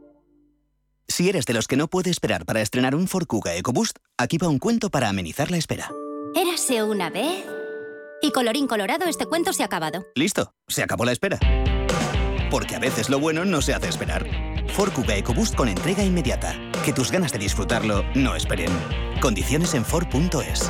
Si 1.07 1.29
eres 1.29 1.45
de 1.45 1.53
los 1.53 1.67
que 1.67 1.77
no 1.77 1.87
puede 1.87 2.09
esperar 2.09 2.43
para 2.43 2.61
estrenar 2.61 2.95
un 2.95 3.07
Ford 3.07 3.27
Kuga 3.27 3.55
EcoBoost, 3.55 3.97
aquí 4.17 4.39
va 4.39 4.49
un 4.49 4.57
cuento 4.57 4.89
para 4.89 5.09
amenizar 5.09 5.51
la 5.51 5.57
espera. 5.57 5.91
Érase 6.35 6.81
una 6.81 7.11
vez 7.11 7.56
y 8.21 8.31
colorín 8.31 8.67
colorado, 8.67 9.05
este 9.05 9.25
cuento 9.25 9.53
se 9.53 9.63
ha 9.63 9.67
acabado. 9.67 10.05
Listo, 10.15 10.53
se 10.67 10.83
acabó 10.83 11.05
la 11.05 11.11
espera. 11.11 11.39
Porque 12.49 12.75
a 12.75 12.79
veces 12.79 13.09
lo 13.09 13.19
bueno 13.19 13.45
no 13.45 13.61
se 13.61 13.73
hace 13.73 13.89
esperar. 13.89 14.25
Ford 14.69 14.91
Kuga 14.93 15.15
EcoBoost 15.15 15.55
con 15.55 15.69
entrega 15.69 16.03
inmediata. 16.03 16.55
Que 16.85 16.93
tus 16.93 17.11
ganas 17.11 17.31
de 17.31 17.39
disfrutarlo 17.39 18.03
no 18.15 18.35
esperen. 18.35 18.71
Condiciones 19.21 19.73
en 19.73 19.85
Ford.es. 19.85 20.69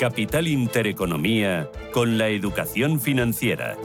Capital 0.00 0.48
Intereconomía 0.48 1.70
con 1.92 2.16
la 2.16 2.28
educación 2.28 3.00
financiera. 3.00 3.76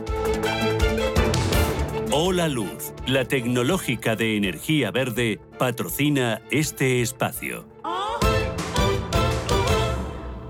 Hola 2.09 2.47
Luz, 2.47 2.93
la 3.05 3.25
tecnológica 3.25 4.15
de 4.15 4.37
energía 4.37 4.91
verde, 4.91 5.41
patrocina 5.59 6.41
este 6.51 7.01
espacio. 7.01 7.74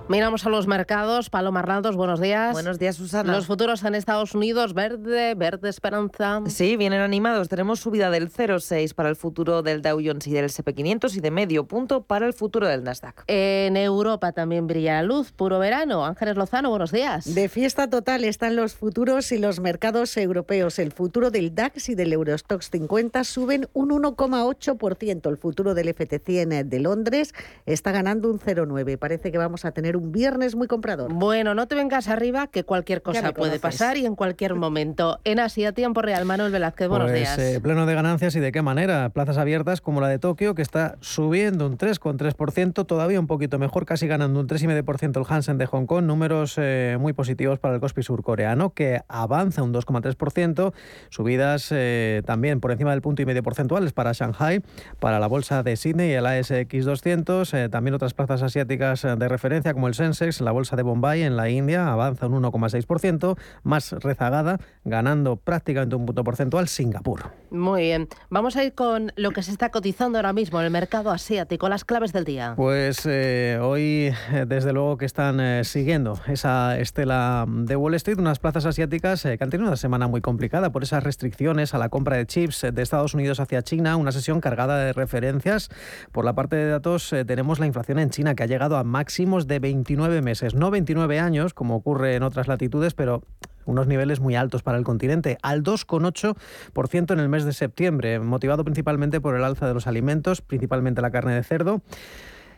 Miramos 0.08 0.46
a 0.46 0.50
los 0.50 0.68
mercados. 0.68 1.32
Paloma 1.32 1.62
Arnaldos, 1.62 1.96
buenos 1.96 2.22
días. 2.22 2.54
Buenos 2.54 2.78
días, 2.78 2.96
Susana. 2.96 3.34
Los 3.34 3.48
futuros 3.48 3.84
en 3.84 3.96
Estados 3.96 4.36
Unidos, 4.36 4.76
verde, 4.76 5.34
verde 5.34 5.68
esperanza. 5.68 6.44
Sí, 6.46 6.78
vienen 6.78 7.02
animados. 7.02 7.50
Tenemos 7.50 7.80
subida 7.80 8.12
del 8.12 8.32
0,6 8.32 8.94
para 8.94 9.10
el 9.10 9.16
futuro 9.16 9.64
del 9.64 9.82
Dow 9.82 10.00
Jones 10.06 10.28
y 10.28 10.32
del 10.32 10.46
SP500 10.46 11.16
y 11.16 11.22
de 11.22 11.32
medio 11.32 11.68
punto 11.68 12.04
para 12.04 12.28
el 12.28 12.34
futuro 12.34 12.68
del 12.68 12.84
Nasdaq. 12.84 13.24
En 13.26 13.76
Europa 13.78 14.32
también 14.32 14.68
brilla 14.68 15.02
la 15.02 15.04
luz, 15.04 15.32
puro 15.32 15.58
verano. 15.58 16.06
Ángeles 16.06 16.36
Lozano, 16.36 16.70
buenos 16.70 16.92
días. 16.92 17.34
De 17.34 17.50
fiesta 17.50 17.90
total 17.90 18.26
están 18.26 18.56
los 18.56 18.76
futuros 18.76 19.32
y 19.32 19.40
los 19.40 19.60
mercados 19.60 20.16
europeos. 20.18 20.78
El 20.78 20.92
futuro 20.92 21.32
del 21.32 21.56
DAX 21.56 21.90
y 21.90 21.96
del 21.96 22.14
Eurostox 22.14 22.70
50 22.70 23.24
suben 23.24 23.68
un 23.74 23.90
1,8%. 23.90 25.28
El 25.28 25.38
futuro 25.38 25.74
del 25.74 25.88
FT100 25.88 26.66
de 26.66 26.80
Londres 26.80 27.34
está 27.66 27.92
ganando 27.92 28.30
un 28.30 28.40
0,9. 28.40 29.00
Parece 29.00 29.32
que 29.32 29.40
vamos 29.40 29.66
a 29.66 29.72
tener 29.72 29.95
un 29.96 30.12
viernes 30.12 30.56
muy 30.56 30.68
comprador. 30.68 31.14
Bueno, 31.14 31.56
no 31.56 31.68
te 31.68 31.76
vengas 31.76 32.08
arriba, 32.08 32.48
que 32.48 32.64
cualquier 32.64 33.02
cosa 33.02 33.32
puede 33.34 33.60
pasar 33.60 33.98
y 33.98 34.06
en 34.06 34.16
cualquier 34.16 34.56
momento. 34.56 35.20
En 35.24 35.40
Asia, 35.40 35.72
tiempo 35.72 36.02
real, 36.02 36.26
Manuel 36.26 36.52
Velázquez, 36.52 36.88
buenos 36.88 37.10
pues, 37.10 37.20
días. 37.20 37.38
Eh, 37.38 37.60
pleno 37.62 37.86
de 37.86 37.96
ganancias 37.96 38.36
y 38.36 38.40
de 38.40 38.52
qué 38.52 38.62
manera. 38.62 39.10
Plazas 39.10 39.38
abiertas 39.38 39.82
como 39.82 40.02
la 40.02 40.08
de 40.08 40.20
Tokio, 40.20 40.56
que 40.56 40.62
está 40.62 40.98
subiendo 41.02 41.68
un 41.68 41.78
3,3%, 41.78 42.86
todavía 42.86 43.20
un 43.20 43.28
poquito 43.28 43.60
mejor, 43.60 43.86
casi 43.86 44.08
ganando 44.08 44.40
un 44.40 44.48
3,5% 44.48 45.20
el 45.20 45.26
Hansen 45.28 45.58
de 45.58 45.66
Hong 45.66 45.86
Kong. 45.86 46.06
Números 46.06 46.56
eh, 46.58 46.98
muy 47.00 47.14
positivos 47.14 47.60
para 47.60 47.76
el 47.76 47.82
Kospi 47.82 48.04
surcoreano, 48.04 48.72
que 48.72 49.02
avanza 49.08 49.64
un 49.64 49.74
2,3%. 49.74 50.74
Subidas 51.10 51.70
eh, 51.72 52.22
también 52.26 52.60
por 52.60 52.72
encima 52.72 52.92
del 52.92 53.02
punto 53.02 53.22
y 53.22 53.26
medio 53.26 53.44
porcentuales 53.44 53.94
para 53.94 54.12
Shanghai, 54.14 54.62
para 55.00 55.20
la 55.20 55.28
bolsa 55.28 55.64
de 55.64 55.76
Sydney 55.76 56.12
y 56.12 56.14
el 56.14 56.26
ASX 56.26 56.86
200. 56.86 57.54
también 57.72 57.94
otras 57.94 58.14
plazas 58.14 58.42
asiáticas 58.42 59.02
de 59.04 59.28
referencia 59.28 59.74
como 59.74 59.85
el 59.88 59.94
Sensex, 59.94 60.42
la 60.42 60.52
bolsa 60.52 60.76
de 60.76 60.84
Bombay 60.84 61.24
en 61.24 61.36
la 61.36 61.50
India 61.50 61.92
avanza 61.92 62.28
un 62.28 62.44
1,6%, 62.44 63.38
más 63.64 63.92
rezagada, 63.92 64.60
ganando 64.84 65.36
prácticamente 65.36 65.96
un 65.96 66.06
punto 66.06 66.24
porcentual 66.24 66.68
Singapur. 66.68 67.32
Muy 67.52 67.84
bien. 67.84 68.08
Vamos 68.30 68.56
a 68.56 68.64
ir 68.64 68.74
con 68.74 69.12
lo 69.16 69.32
que 69.32 69.44
se 69.44 69.52
está 69.52 69.70
cotizando 69.70 70.18
ahora 70.18 70.34
mismo 70.34 70.60
en 70.60 70.66
el 70.66 70.72
mercado 70.72 71.12
asiático, 71.12 71.70
las 71.70 71.86
claves 71.86 72.14
del 72.14 72.26
día. 72.26 72.54
Pues 72.56 73.06
eh, 73.06 73.60
hoy, 73.62 74.14
eh, 74.32 74.46
desde 74.48 74.74
luego 74.74 74.98
que 74.98 75.06
están 75.06 75.40
eh, 75.40 75.64
siguiendo 75.64 76.20
esa 76.28 76.78
estela 76.80 77.46
de 77.48 77.76
Wall 77.76 77.96
Street, 77.96 78.18
unas 78.20 78.40
plazas 78.40 78.66
asiáticas 78.66 79.24
que 79.24 79.38
han 79.40 79.50
tenido 79.50 79.68
una 79.68 79.78
semana 79.78 80.08
muy 80.08 80.22
complicada 80.22 80.72
por 80.72 80.84
esas 80.84 81.04
restricciones 81.04 81.74
a 81.74 81.78
la 81.78 81.90
compra 81.90 82.18
de 82.18 82.26
chips 82.26 82.66
de 82.74 82.82
Estados 82.82 83.14
Unidos 83.14 83.40
hacia 83.40 83.62
China, 83.62 83.96
una 83.96 84.12
sesión 84.12 84.42
cargada 84.42 84.78
de 84.80 84.94
referencias. 84.94 85.70
Por 86.12 86.26
la 86.26 86.34
parte 86.34 86.56
de 86.56 86.70
datos 86.70 87.14
tenemos 87.26 87.60
la 87.60 87.68
inflación 87.68 88.00
en 88.00 88.10
China 88.10 88.36
que 88.36 88.44
ha 88.44 88.48
llegado 88.48 88.78
a 88.78 88.84
máximos 88.84 89.48
de 89.48 89.60
20 89.60 89.75
29 89.76 90.22
meses, 90.22 90.56
no 90.56 90.72
29 90.72 91.20
años, 91.20 91.54
como 91.54 91.76
ocurre 91.76 92.16
en 92.16 92.24
otras 92.24 92.48
latitudes, 92.48 92.94
pero 92.94 93.24
unos 93.66 93.88
niveles 93.88 94.22
muy 94.22 94.36
altos 94.36 94.64
para 94.64 94.78
el 94.78 94.86
continente, 94.86 95.38
al 95.42 95.64
2,8% 95.64 97.14
en 97.14 97.20
el 97.20 97.28
mes 97.28 97.44
de 97.44 97.52
septiembre, 97.52 98.20
motivado 98.20 98.64
principalmente 98.64 99.20
por 99.20 99.36
el 99.36 99.44
alza 99.44 99.68
de 99.68 99.74
los 99.74 99.88
alimentos, 99.88 100.42
principalmente 100.42 101.02
la 101.02 101.12
carne 101.12 101.36
de 101.36 101.44
cerdo. 101.44 101.82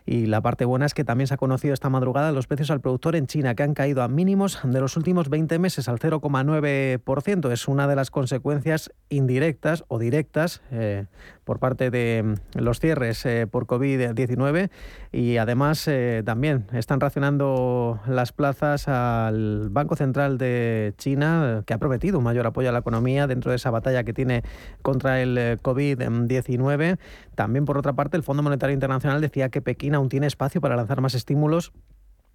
Y 0.06 0.24
la 0.24 0.40
parte 0.40 0.64
buena 0.64 0.86
es 0.86 0.94
que 0.94 1.04
también 1.04 1.26
se 1.26 1.34
ha 1.34 1.36
conocido 1.36 1.74
esta 1.74 1.90
madrugada 1.90 2.32
los 2.32 2.46
precios 2.46 2.70
al 2.70 2.80
productor 2.80 3.14
en 3.14 3.26
China, 3.26 3.54
que 3.54 3.62
han 3.62 3.74
caído 3.74 4.02
a 4.02 4.08
mínimos 4.08 4.58
de 4.62 4.80
los 4.80 4.96
últimos 4.96 5.28
20 5.28 5.58
meses 5.58 5.86
al 5.86 5.98
0,9%. 5.98 7.52
Es 7.52 7.68
una 7.68 7.86
de 7.86 7.94
las 7.94 8.10
consecuencias 8.10 8.90
indirectas 9.10 9.84
o 9.88 9.98
directas 9.98 10.62
eh, 10.70 11.04
por 11.48 11.58
parte 11.60 11.90
de 11.90 12.22
mm, 12.22 12.58
los 12.58 12.78
cierres 12.78 13.24
eh, 13.24 13.46
por 13.50 13.66
COVID-19 13.66 14.68
y 15.12 15.38
además 15.38 15.88
eh, 15.88 16.22
también 16.22 16.66
están 16.74 17.00
racionando 17.00 18.00
las 18.06 18.32
plazas 18.32 18.86
al 18.86 19.70
Banco 19.70 19.96
Central 19.96 20.36
de 20.36 20.92
China, 20.98 21.62
que 21.64 21.72
ha 21.72 21.78
prometido 21.78 22.18
un 22.18 22.24
mayor 22.24 22.46
apoyo 22.46 22.68
a 22.68 22.72
la 22.72 22.80
economía 22.80 23.26
dentro 23.26 23.50
de 23.50 23.56
esa 23.56 23.70
batalla 23.70 24.04
que 24.04 24.12
tiene 24.12 24.42
contra 24.82 25.22
el 25.22 25.38
eh, 25.38 25.56
COVID-19. 25.62 26.98
También, 27.34 27.64
por 27.64 27.78
otra 27.78 27.94
parte, 27.94 28.18
el 28.18 28.22
Fondo 28.22 28.42
Monetario 28.42 28.74
Internacional 28.74 29.22
decía 29.22 29.48
que 29.48 29.62
Pekín 29.62 29.94
aún 29.94 30.10
tiene 30.10 30.26
espacio 30.26 30.60
para 30.60 30.76
lanzar 30.76 31.00
más 31.00 31.14
estímulos 31.14 31.72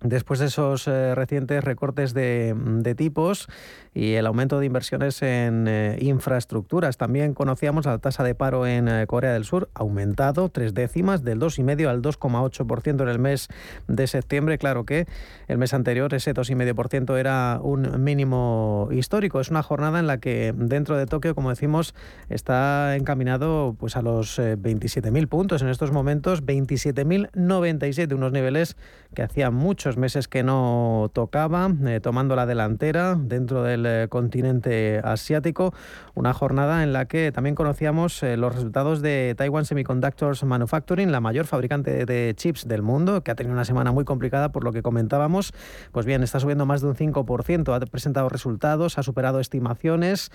Después 0.03 0.41
de 0.41 0.47
esos 0.47 0.85
eh, 0.89 1.15
recientes 1.15 1.63
recortes 1.63 2.13
de, 2.13 2.53
tipos 2.97 3.47
y 3.93 4.13
el 4.15 4.25
aumento 4.25 4.59
de 4.59 4.65
inversiones 4.65 5.21
en 5.21 5.65
eh, 5.69 5.97
infraestructuras, 6.01 6.97
también 6.97 7.33
conocíamos 7.33 7.85
la 7.85 7.97
tasa 7.99 8.21
de 8.25 8.35
paro 8.35 8.67
en 8.67 8.89
eh, 8.89 9.07
Corea 9.07 9.31
del 9.31 9.45
Sur 9.45 9.69
aumentado 9.73 10.49
tres 10.49 10.73
décimas 10.73 11.23
del 11.23 11.39
2,5 11.39 11.87
al 11.87 12.01
2,8% 12.01 13.01
en 13.01 13.07
el 13.07 13.17
mes 13.17 13.47
de 13.87 14.05
septiembre. 14.07 14.57
Claro 14.57 14.83
que 14.83 15.07
el 15.47 15.57
mes 15.57 15.73
anterior 15.73 16.13
ese 16.13 16.33
2,5% 16.33 17.17
era 17.17 17.59
un 17.61 18.03
mínimo 18.03 18.89
histórico. 18.91 19.39
Es 19.39 19.51
una 19.51 19.63
jornada 19.63 19.99
en 19.99 20.07
la 20.07 20.17
que 20.17 20.53
dentro 20.53 20.97
de 20.97 21.05
Tokio, 21.05 21.33
como 21.33 21.49
decimos, 21.49 21.95
está 22.27 22.97
encaminado 22.97 23.77
pues 23.79 23.95
a 23.95 24.01
los 24.01 24.37
27.000 24.37 25.27
puntos 25.29 25.61
en 25.61 25.69
estos 25.69 25.93
momentos, 25.93 26.43
27.097, 26.43 28.13
unos 28.13 28.33
niveles 28.33 28.75
que 29.13 29.21
hacían 29.21 29.53
muchos 29.53 29.92
meses 29.97 30.27
que 30.27 30.43
no 30.43 31.09
tocaba, 31.13 31.71
eh, 31.85 31.99
tomando 32.01 32.35
la 32.35 32.45
delantera 32.45 33.15
dentro 33.15 33.63
del 33.63 33.85
eh, 33.85 34.07
continente 34.09 34.99
asiático. 35.03 35.73
Una 36.13 36.33
jornada 36.33 36.83
en 36.83 36.93
la 36.93 37.05
que 37.05 37.31
también 37.31 37.55
conocíamos 37.55 38.21
eh, 38.23 38.37
los 38.37 38.53
resultados 38.53 39.01
de 39.01 39.35
Taiwan 39.37 39.65
Semiconductors 39.65 40.43
Manufacturing, 40.43 41.11
la 41.11 41.19
mayor 41.19 41.45
fabricante 41.45 42.05
de 42.05 42.33
chips 42.35 42.67
del 42.67 42.81
mundo, 42.81 43.23
que 43.23 43.31
ha 43.31 43.35
tenido 43.35 43.53
una 43.53 43.65
semana 43.65 43.91
muy 43.91 44.05
complicada 44.05 44.51
por 44.51 44.63
lo 44.63 44.71
que 44.71 44.81
comentábamos. 44.81 45.53
Pues 45.91 46.05
bien, 46.05 46.23
está 46.23 46.39
subiendo 46.39 46.65
más 46.65 46.81
de 46.81 46.87
un 46.87 46.95
5%, 46.95 47.75
ha 47.75 47.79
presentado 47.85 48.29
resultados, 48.29 48.97
ha 48.97 49.03
superado 49.03 49.39
estimaciones 49.39 50.31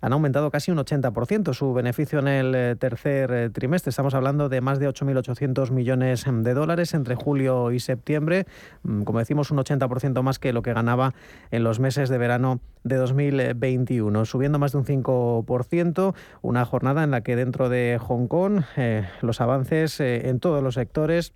han 0.00 0.12
aumentado 0.12 0.50
casi 0.50 0.70
un 0.70 0.78
80% 0.78 1.54
su 1.54 1.72
beneficio 1.72 2.18
en 2.18 2.28
el 2.28 2.54
eh, 2.54 2.76
tercer 2.76 3.32
eh, 3.32 3.50
trimestre. 3.50 3.90
Estamos 3.90 4.14
hablando 4.14 4.48
de 4.48 4.60
más 4.60 4.78
de 4.78 4.88
8.800 4.88 5.70
millones 5.70 6.26
em, 6.26 6.42
de 6.42 6.54
dólares 6.54 6.94
entre 6.94 7.14
julio 7.14 7.72
y 7.72 7.80
septiembre, 7.80 8.46
mm, 8.82 9.02
como 9.02 9.18
decimos, 9.18 9.50
un 9.50 9.58
80% 9.58 10.22
más 10.22 10.38
que 10.38 10.52
lo 10.52 10.62
que 10.62 10.72
ganaba 10.72 11.14
en 11.50 11.64
los 11.64 11.80
meses 11.80 12.08
de 12.08 12.18
verano 12.18 12.60
de 12.84 12.96
2021, 12.96 14.24
subiendo 14.24 14.58
más 14.58 14.72
de 14.72 14.78
un 14.78 14.84
5%, 14.84 16.14
una 16.42 16.64
jornada 16.64 17.04
en 17.04 17.10
la 17.10 17.22
que 17.22 17.36
dentro 17.36 17.68
de 17.68 17.98
Hong 18.00 18.28
Kong 18.28 18.62
eh, 18.76 19.08
los 19.22 19.40
avances 19.40 20.00
en 20.00 20.40
todos 20.40 20.62
los 20.62 20.74
sectores 20.74 21.34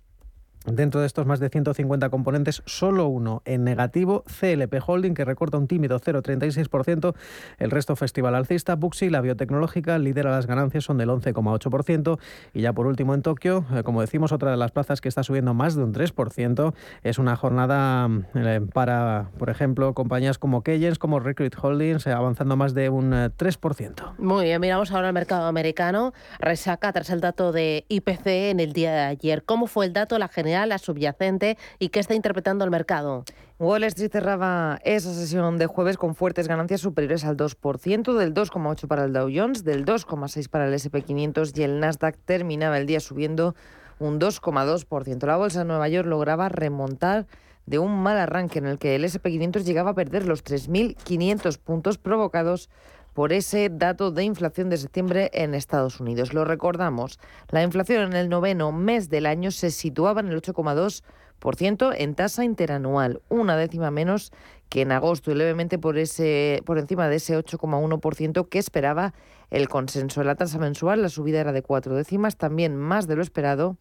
Dentro 0.65 1.01
de 1.01 1.07
estos 1.07 1.25
más 1.25 1.39
de 1.39 1.49
150 1.49 2.09
componentes, 2.09 2.61
solo 2.65 3.07
uno 3.07 3.41
en 3.45 3.63
negativo, 3.63 4.23
CLP 4.39 4.75
Holding, 4.85 5.15
que 5.15 5.25
recorta 5.25 5.57
un 5.57 5.67
tímido 5.67 5.99
0,36%. 5.99 7.15
El 7.57 7.71
resto 7.71 7.95
festival 7.95 8.35
alcista, 8.35 8.75
Buxi, 8.75 9.09
la 9.09 9.21
biotecnológica, 9.21 9.97
lidera 9.97 10.29
las 10.29 10.45
ganancias, 10.45 10.83
son 10.83 10.99
del 10.99 11.09
11,8%. 11.09 12.19
Y 12.53 12.61
ya 12.61 12.73
por 12.73 12.85
último 12.85 13.15
en 13.15 13.23
Tokio, 13.23 13.65
eh, 13.73 13.81
como 13.81 14.01
decimos, 14.01 14.31
otra 14.31 14.51
de 14.51 14.57
las 14.57 14.71
plazas 14.71 15.01
que 15.01 15.09
está 15.09 15.23
subiendo 15.23 15.55
más 15.55 15.75
de 15.75 15.83
un 15.83 15.93
3%. 15.93 16.75
Es 17.01 17.17
una 17.17 17.35
jornada 17.35 18.07
eh, 18.35 18.61
para, 18.71 19.31
por 19.39 19.49
ejemplo, 19.49 19.95
compañías 19.95 20.37
como 20.37 20.61
Keyens, 20.61 20.99
como 20.99 21.19
Recruit 21.19 21.55
Holdings, 21.59 22.05
eh, 22.05 22.11
avanzando 22.11 22.55
más 22.55 22.75
de 22.75 22.89
un 22.89 23.11
3%. 23.11 24.13
Muy 24.19 24.45
bien, 24.45 24.61
miramos 24.61 24.91
ahora 24.91 25.07
el 25.07 25.13
mercado 25.13 25.47
americano. 25.47 26.13
Resaca 26.37 26.93
tras 26.93 27.09
el 27.09 27.19
dato 27.19 27.51
de 27.51 27.85
IPC 27.89 28.51
en 28.51 28.59
el 28.59 28.73
día 28.73 28.91
de 28.91 28.99
ayer. 28.99 29.43
¿Cómo 29.43 29.65
fue 29.65 29.87
el 29.87 29.93
dato? 29.93 30.19
La 30.19 30.27
la 30.51 30.77
subyacente 30.77 31.57
y 31.79 31.89
qué 31.89 31.99
está 31.99 32.13
interpretando 32.13 32.65
el 32.65 32.71
mercado. 32.71 33.23
Wall 33.59 33.83
Street 33.83 34.11
cerraba 34.11 34.79
esa 34.83 35.13
sesión 35.13 35.57
de 35.57 35.67
jueves 35.67 35.97
con 35.97 36.15
fuertes 36.15 36.47
ganancias 36.47 36.81
superiores 36.81 37.23
al 37.25 37.37
2%, 37.37 38.17
del 38.17 38.33
2,8 38.33 38.87
para 38.87 39.05
el 39.05 39.13
Dow 39.13 39.29
Jones, 39.33 39.63
del 39.63 39.85
2,6 39.85 40.49
para 40.49 40.67
el 40.67 40.73
SP500 40.73 41.57
y 41.57 41.63
el 41.63 41.79
Nasdaq 41.79 42.17
terminaba 42.25 42.77
el 42.77 42.87
día 42.87 42.99
subiendo 42.99 43.55
un 43.99 44.19
2,2%. 44.19 45.25
La 45.27 45.37
bolsa 45.37 45.59
de 45.59 45.65
Nueva 45.65 45.87
York 45.89 46.07
lograba 46.07 46.49
remontar 46.49 47.27
de 47.65 47.79
un 47.79 48.01
mal 48.01 48.17
arranque 48.17 48.59
en 48.59 48.65
el 48.65 48.79
que 48.79 48.95
el 48.95 49.03
SP500 49.03 49.63
llegaba 49.63 49.91
a 49.91 49.95
perder 49.95 50.25
los 50.25 50.43
3.500 50.43 51.57
puntos 51.59 51.97
provocados 51.97 52.69
por 53.13 53.33
ese 53.33 53.69
dato 53.69 54.11
de 54.11 54.23
inflación 54.23 54.69
de 54.69 54.77
septiembre 54.77 55.29
en 55.33 55.53
Estados 55.53 55.99
Unidos. 55.99 56.33
Lo 56.33 56.45
recordamos, 56.45 57.19
la 57.49 57.63
inflación 57.63 58.03
en 58.03 58.13
el 58.13 58.29
noveno 58.29 58.71
mes 58.71 59.09
del 59.09 59.25
año 59.25 59.51
se 59.51 59.71
situaba 59.71 60.21
en 60.21 60.29
el 60.29 60.41
8,2% 60.41 61.95
en 61.97 62.15
tasa 62.15 62.45
interanual, 62.45 63.21
una 63.29 63.57
décima 63.57 63.91
menos 63.91 64.31
que 64.69 64.81
en 64.81 64.93
agosto 64.93 65.31
y 65.31 65.35
levemente 65.35 65.77
por, 65.77 65.97
ese, 65.97 66.61
por 66.65 66.77
encima 66.77 67.09
de 67.09 67.17
ese 67.17 67.37
8,1% 67.37 68.47
que 68.47 68.59
esperaba 68.59 69.13
el 69.49 69.67
consenso. 69.67 70.21
En 70.21 70.27
la 70.27 70.35
tasa 70.35 70.59
mensual 70.59 71.01
la 71.01 71.09
subida 71.09 71.41
era 71.41 71.51
de 71.51 71.61
cuatro 71.61 71.93
décimas, 71.93 72.37
también 72.37 72.77
más 72.77 73.05
de 73.05 73.17
lo 73.17 73.21
esperado, 73.21 73.75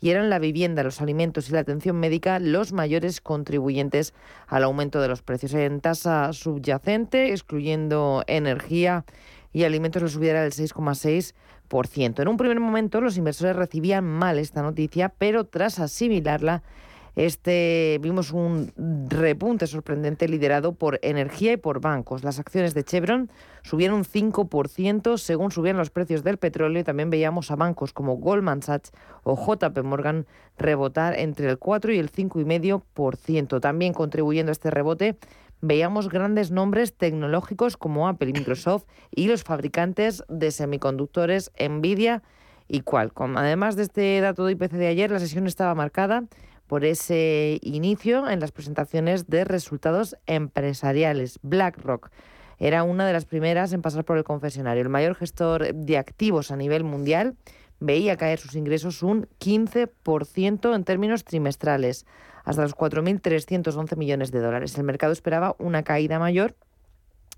y 0.00 0.10
eran 0.10 0.30
la 0.30 0.38
vivienda, 0.38 0.82
los 0.82 1.00
alimentos 1.00 1.48
y 1.48 1.52
la 1.52 1.60
atención 1.60 1.96
médica 1.96 2.38
los 2.38 2.72
mayores 2.72 3.20
contribuyentes 3.20 4.14
al 4.46 4.64
aumento 4.64 5.00
de 5.00 5.08
los 5.08 5.22
precios. 5.22 5.54
En 5.54 5.80
tasa 5.80 6.32
subyacente, 6.32 7.32
excluyendo 7.32 8.22
energía 8.26 9.04
y 9.52 9.64
alimentos, 9.64 10.02
la 10.02 10.08
subida 10.08 10.30
era 10.32 10.42
del 10.42 10.52
6,6%. 10.52 12.20
En 12.20 12.28
un 12.28 12.36
primer 12.36 12.60
momento 12.60 13.00
los 13.00 13.16
inversores 13.16 13.56
recibían 13.56 14.04
mal 14.04 14.38
esta 14.38 14.62
noticia, 14.62 15.08
pero 15.08 15.44
tras 15.44 15.78
asimilarla, 15.78 16.62
este 17.16 17.98
vimos 18.02 18.30
un 18.30 18.70
repunte 19.08 19.66
sorprendente 19.66 20.28
liderado 20.28 20.74
por 20.74 21.00
energía 21.02 21.52
y 21.52 21.56
por 21.56 21.80
bancos. 21.80 22.22
Las 22.22 22.38
acciones 22.38 22.74
de 22.74 22.84
Chevron 22.84 23.30
subieron 23.62 23.96
un 23.96 24.04
5% 24.04 25.16
según 25.16 25.50
subían 25.50 25.78
los 25.78 25.88
precios 25.88 26.22
del 26.22 26.36
petróleo 26.36 26.80
y 26.80 26.84
también 26.84 27.08
veíamos 27.08 27.50
a 27.50 27.56
bancos 27.56 27.94
como 27.94 28.16
Goldman 28.18 28.62
Sachs 28.62 28.92
o 29.22 29.34
JP 29.34 29.82
Morgan 29.82 30.26
rebotar 30.58 31.18
entre 31.18 31.48
el 31.48 31.58
4 31.58 31.94
y 31.94 31.98
el 31.98 32.12
5,5%. 32.12 33.60
También 33.60 33.94
contribuyendo 33.94 34.50
a 34.50 34.52
este 34.52 34.70
rebote 34.70 35.16
veíamos 35.62 36.10
grandes 36.10 36.50
nombres 36.50 36.94
tecnológicos 36.94 37.78
como 37.78 38.08
Apple 38.08 38.28
y 38.28 38.32
Microsoft 38.34 38.84
y 39.10 39.28
los 39.28 39.42
fabricantes 39.42 40.22
de 40.28 40.50
semiconductores 40.50 41.50
Nvidia 41.58 42.22
y 42.68 42.80
Qualcomm. 42.80 43.36
Además 43.36 43.76
de 43.76 43.84
este 43.84 44.20
dato 44.20 44.44
de 44.44 44.52
IPC 44.52 44.72
de 44.72 44.88
ayer, 44.88 45.10
la 45.10 45.20
sesión 45.20 45.46
estaba 45.46 45.74
marcada 45.74 46.24
por 46.66 46.84
ese 46.84 47.58
inicio 47.62 48.28
en 48.28 48.40
las 48.40 48.52
presentaciones 48.52 49.28
de 49.28 49.44
resultados 49.44 50.16
empresariales. 50.26 51.38
BlackRock 51.42 52.10
era 52.58 52.82
una 52.82 53.06
de 53.06 53.12
las 53.12 53.24
primeras 53.24 53.72
en 53.72 53.82
pasar 53.82 54.04
por 54.04 54.16
el 54.18 54.24
confesionario. 54.24 54.82
El 54.82 54.88
mayor 54.88 55.14
gestor 55.14 55.74
de 55.74 55.98
activos 55.98 56.50
a 56.50 56.56
nivel 56.56 56.84
mundial 56.84 57.36
veía 57.80 58.16
caer 58.16 58.38
sus 58.38 58.54
ingresos 58.54 59.02
un 59.02 59.28
15% 59.38 60.74
en 60.74 60.84
términos 60.84 61.24
trimestrales, 61.24 62.06
hasta 62.44 62.62
los 62.62 62.74
4.311 62.74 63.96
millones 63.96 64.30
de 64.30 64.40
dólares. 64.40 64.76
El 64.78 64.84
mercado 64.84 65.12
esperaba 65.12 65.56
una 65.58 65.82
caída 65.82 66.18
mayor 66.18 66.54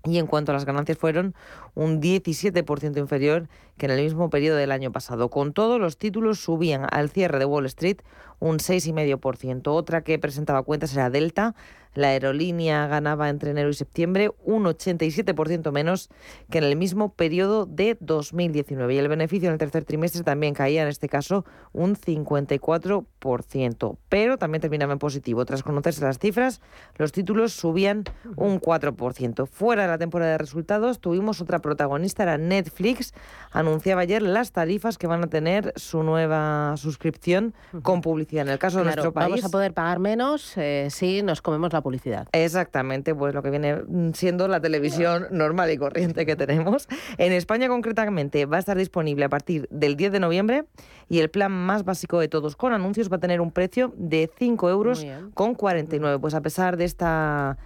y 0.05 0.17
en 0.17 0.27
cuanto 0.27 0.51
a 0.51 0.55
las 0.55 0.65
ganancias 0.65 0.97
fueron 0.97 1.35
un 1.75 2.01
17% 2.01 2.97
inferior 2.97 3.49
que 3.77 3.85
en 3.85 3.91
el 3.91 4.03
mismo 4.03 4.29
periodo 4.29 4.57
del 4.57 4.71
año 4.71 4.91
pasado. 4.91 5.29
Con 5.29 5.53
todo, 5.53 5.77
los 5.79 5.97
títulos 5.97 6.39
subían 6.39 6.87
al 6.89 7.09
cierre 7.09 7.39
de 7.39 7.45
Wall 7.45 7.65
Street 7.65 7.97
un 8.39 8.57
6,5%. 8.59 9.67
Otra 9.67 10.01
que 10.01 10.17
presentaba 10.17 10.63
cuentas 10.63 10.93
era 10.93 11.09
Delta, 11.09 11.55
la 11.93 12.09
aerolínea 12.09 12.87
ganaba 12.87 13.29
entre 13.29 13.51
enero 13.51 13.69
y 13.69 13.73
septiembre 13.73 14.31
un 14.43 14.65
87% 14.65 15.71
menos 15.71 16.09
que 16.49 16.59
en 16.59 16.63
el 16.63 16.75
mismo 16.75 17.13
periodo 17.13 17.65
de 17.65 17.97
2019 17.99 18.93
y 18.93 18.97
el 18.97 19.07
beneficio 19.07 19.49
en 19.49 19.53
el 19.53 19.59
tercer 19.59 19.85
trimestre 19.85 20.23
también 20.23 20.53
caía, 20.53 20.83
en 20.83 20.87
este 20.87 21.09
caso, 21.09 21.45
un 21.73 21.95
54%, 21.95 23.97
pero 24.09 24.37
también 24.37 24.61
terminaba 24.61 24.93
en 24.93 24.99
positivo. 24.99 25.45
Tras 25.45 25.63
conocerse 25.63 26.03
las 26.03 26.19
cifras, 26.19 26.61
los 26.95 27.11
títulos 27.11 27.53
subían 27.53 28.03
un 28.35 28.59
4%. 28.59 29.47
Fuera 29.47 29.83
de 29.83 29.87
la 29.87 29.97
temporada 29.97 30.31
de 30.31 30.37
resultados, 30.37 30.99
tuvimos 30.99 31.41
otra 31.41 31.59
protagonista, 31.59 32.23
era 32.23 32.37
Netflix. 32.37 33.13
Anunciaba 33.51 34.01
ayer 34.01 34.21
las 34.21 34.51
tarifas 34.51 34.97
que 34.97 35.07
van 35.07 35.23
a 35.23 35.27
tener 35.27 35.73
su 35.75 36.03
nueva 36.03 36.75
suscripción 36.77 37.53
con 37.81 38.01
publicidad. 38.01 38.47
En 38.47 38.53
el 38.53 38.59
caso 38.59 38.79
de 38.79 38.85
nuestro 38.85 39.11
país... 39.11 39.29
Vamos 39.29 39.45
a 39.45 39.49
poder 39.49 39.73
pagar 39.73 39.99
menos 39.99 40.57
eh, 40.57 40.87
si 40.89 41.21
nos 41.21 41.41
comemos 41.41 41.73
la 41.73 41.78
la 41.79 41.83
publicidad. 41.83 42.27
Exactamente, 42.31 43.15
pues 43.15 43.33
lo 43.33 43.41
que 43.41 43.49
viene 43.49 43.77
siendo 44.13 44.47
la 44.47 44.59
televisión 44.59 45.27
normal 45.31 45.71
y 45.71 45.77
corriente 45.77 46.25
que 46.25 46.35
tenemos. 46.35 46.87
En 47.17 47.31
España 47.33 47.67
concretamente 47.67 48.45
va 48.45 48.57
a 48.57 48.59
estar 48.59 48.77
disponible 48.77 49.25
a 49.25 49.29
partir 49.29 49.67
del 49.71 49.95
10 49.95 50.11
de 50.11 50.19
noviembre 50.19 50.65
y 51.07 51.19
el 51.19 51.29
plan 51.29 51.51
más 51.51 51.85
básico 51.85 52.19
de 52.19 52.27
todos 52.27 52.55
con 52.55 52.73
anuncios 52.73 53.11
va 53.11 53.17
a 53.17 53.19
tener 53.19 53.41
un 53.41 53.51
precio 53.51 53.93
de 53.97 54.29
5 54.37 54.69
euros 54.69 55.05
con 55.33 55.55
49. 55.55 56.19
Pues 56.19 56.33
a 56.33 56.41
pesar 56.41 56.77
de 56.77 56.85
esta 56.85 57.57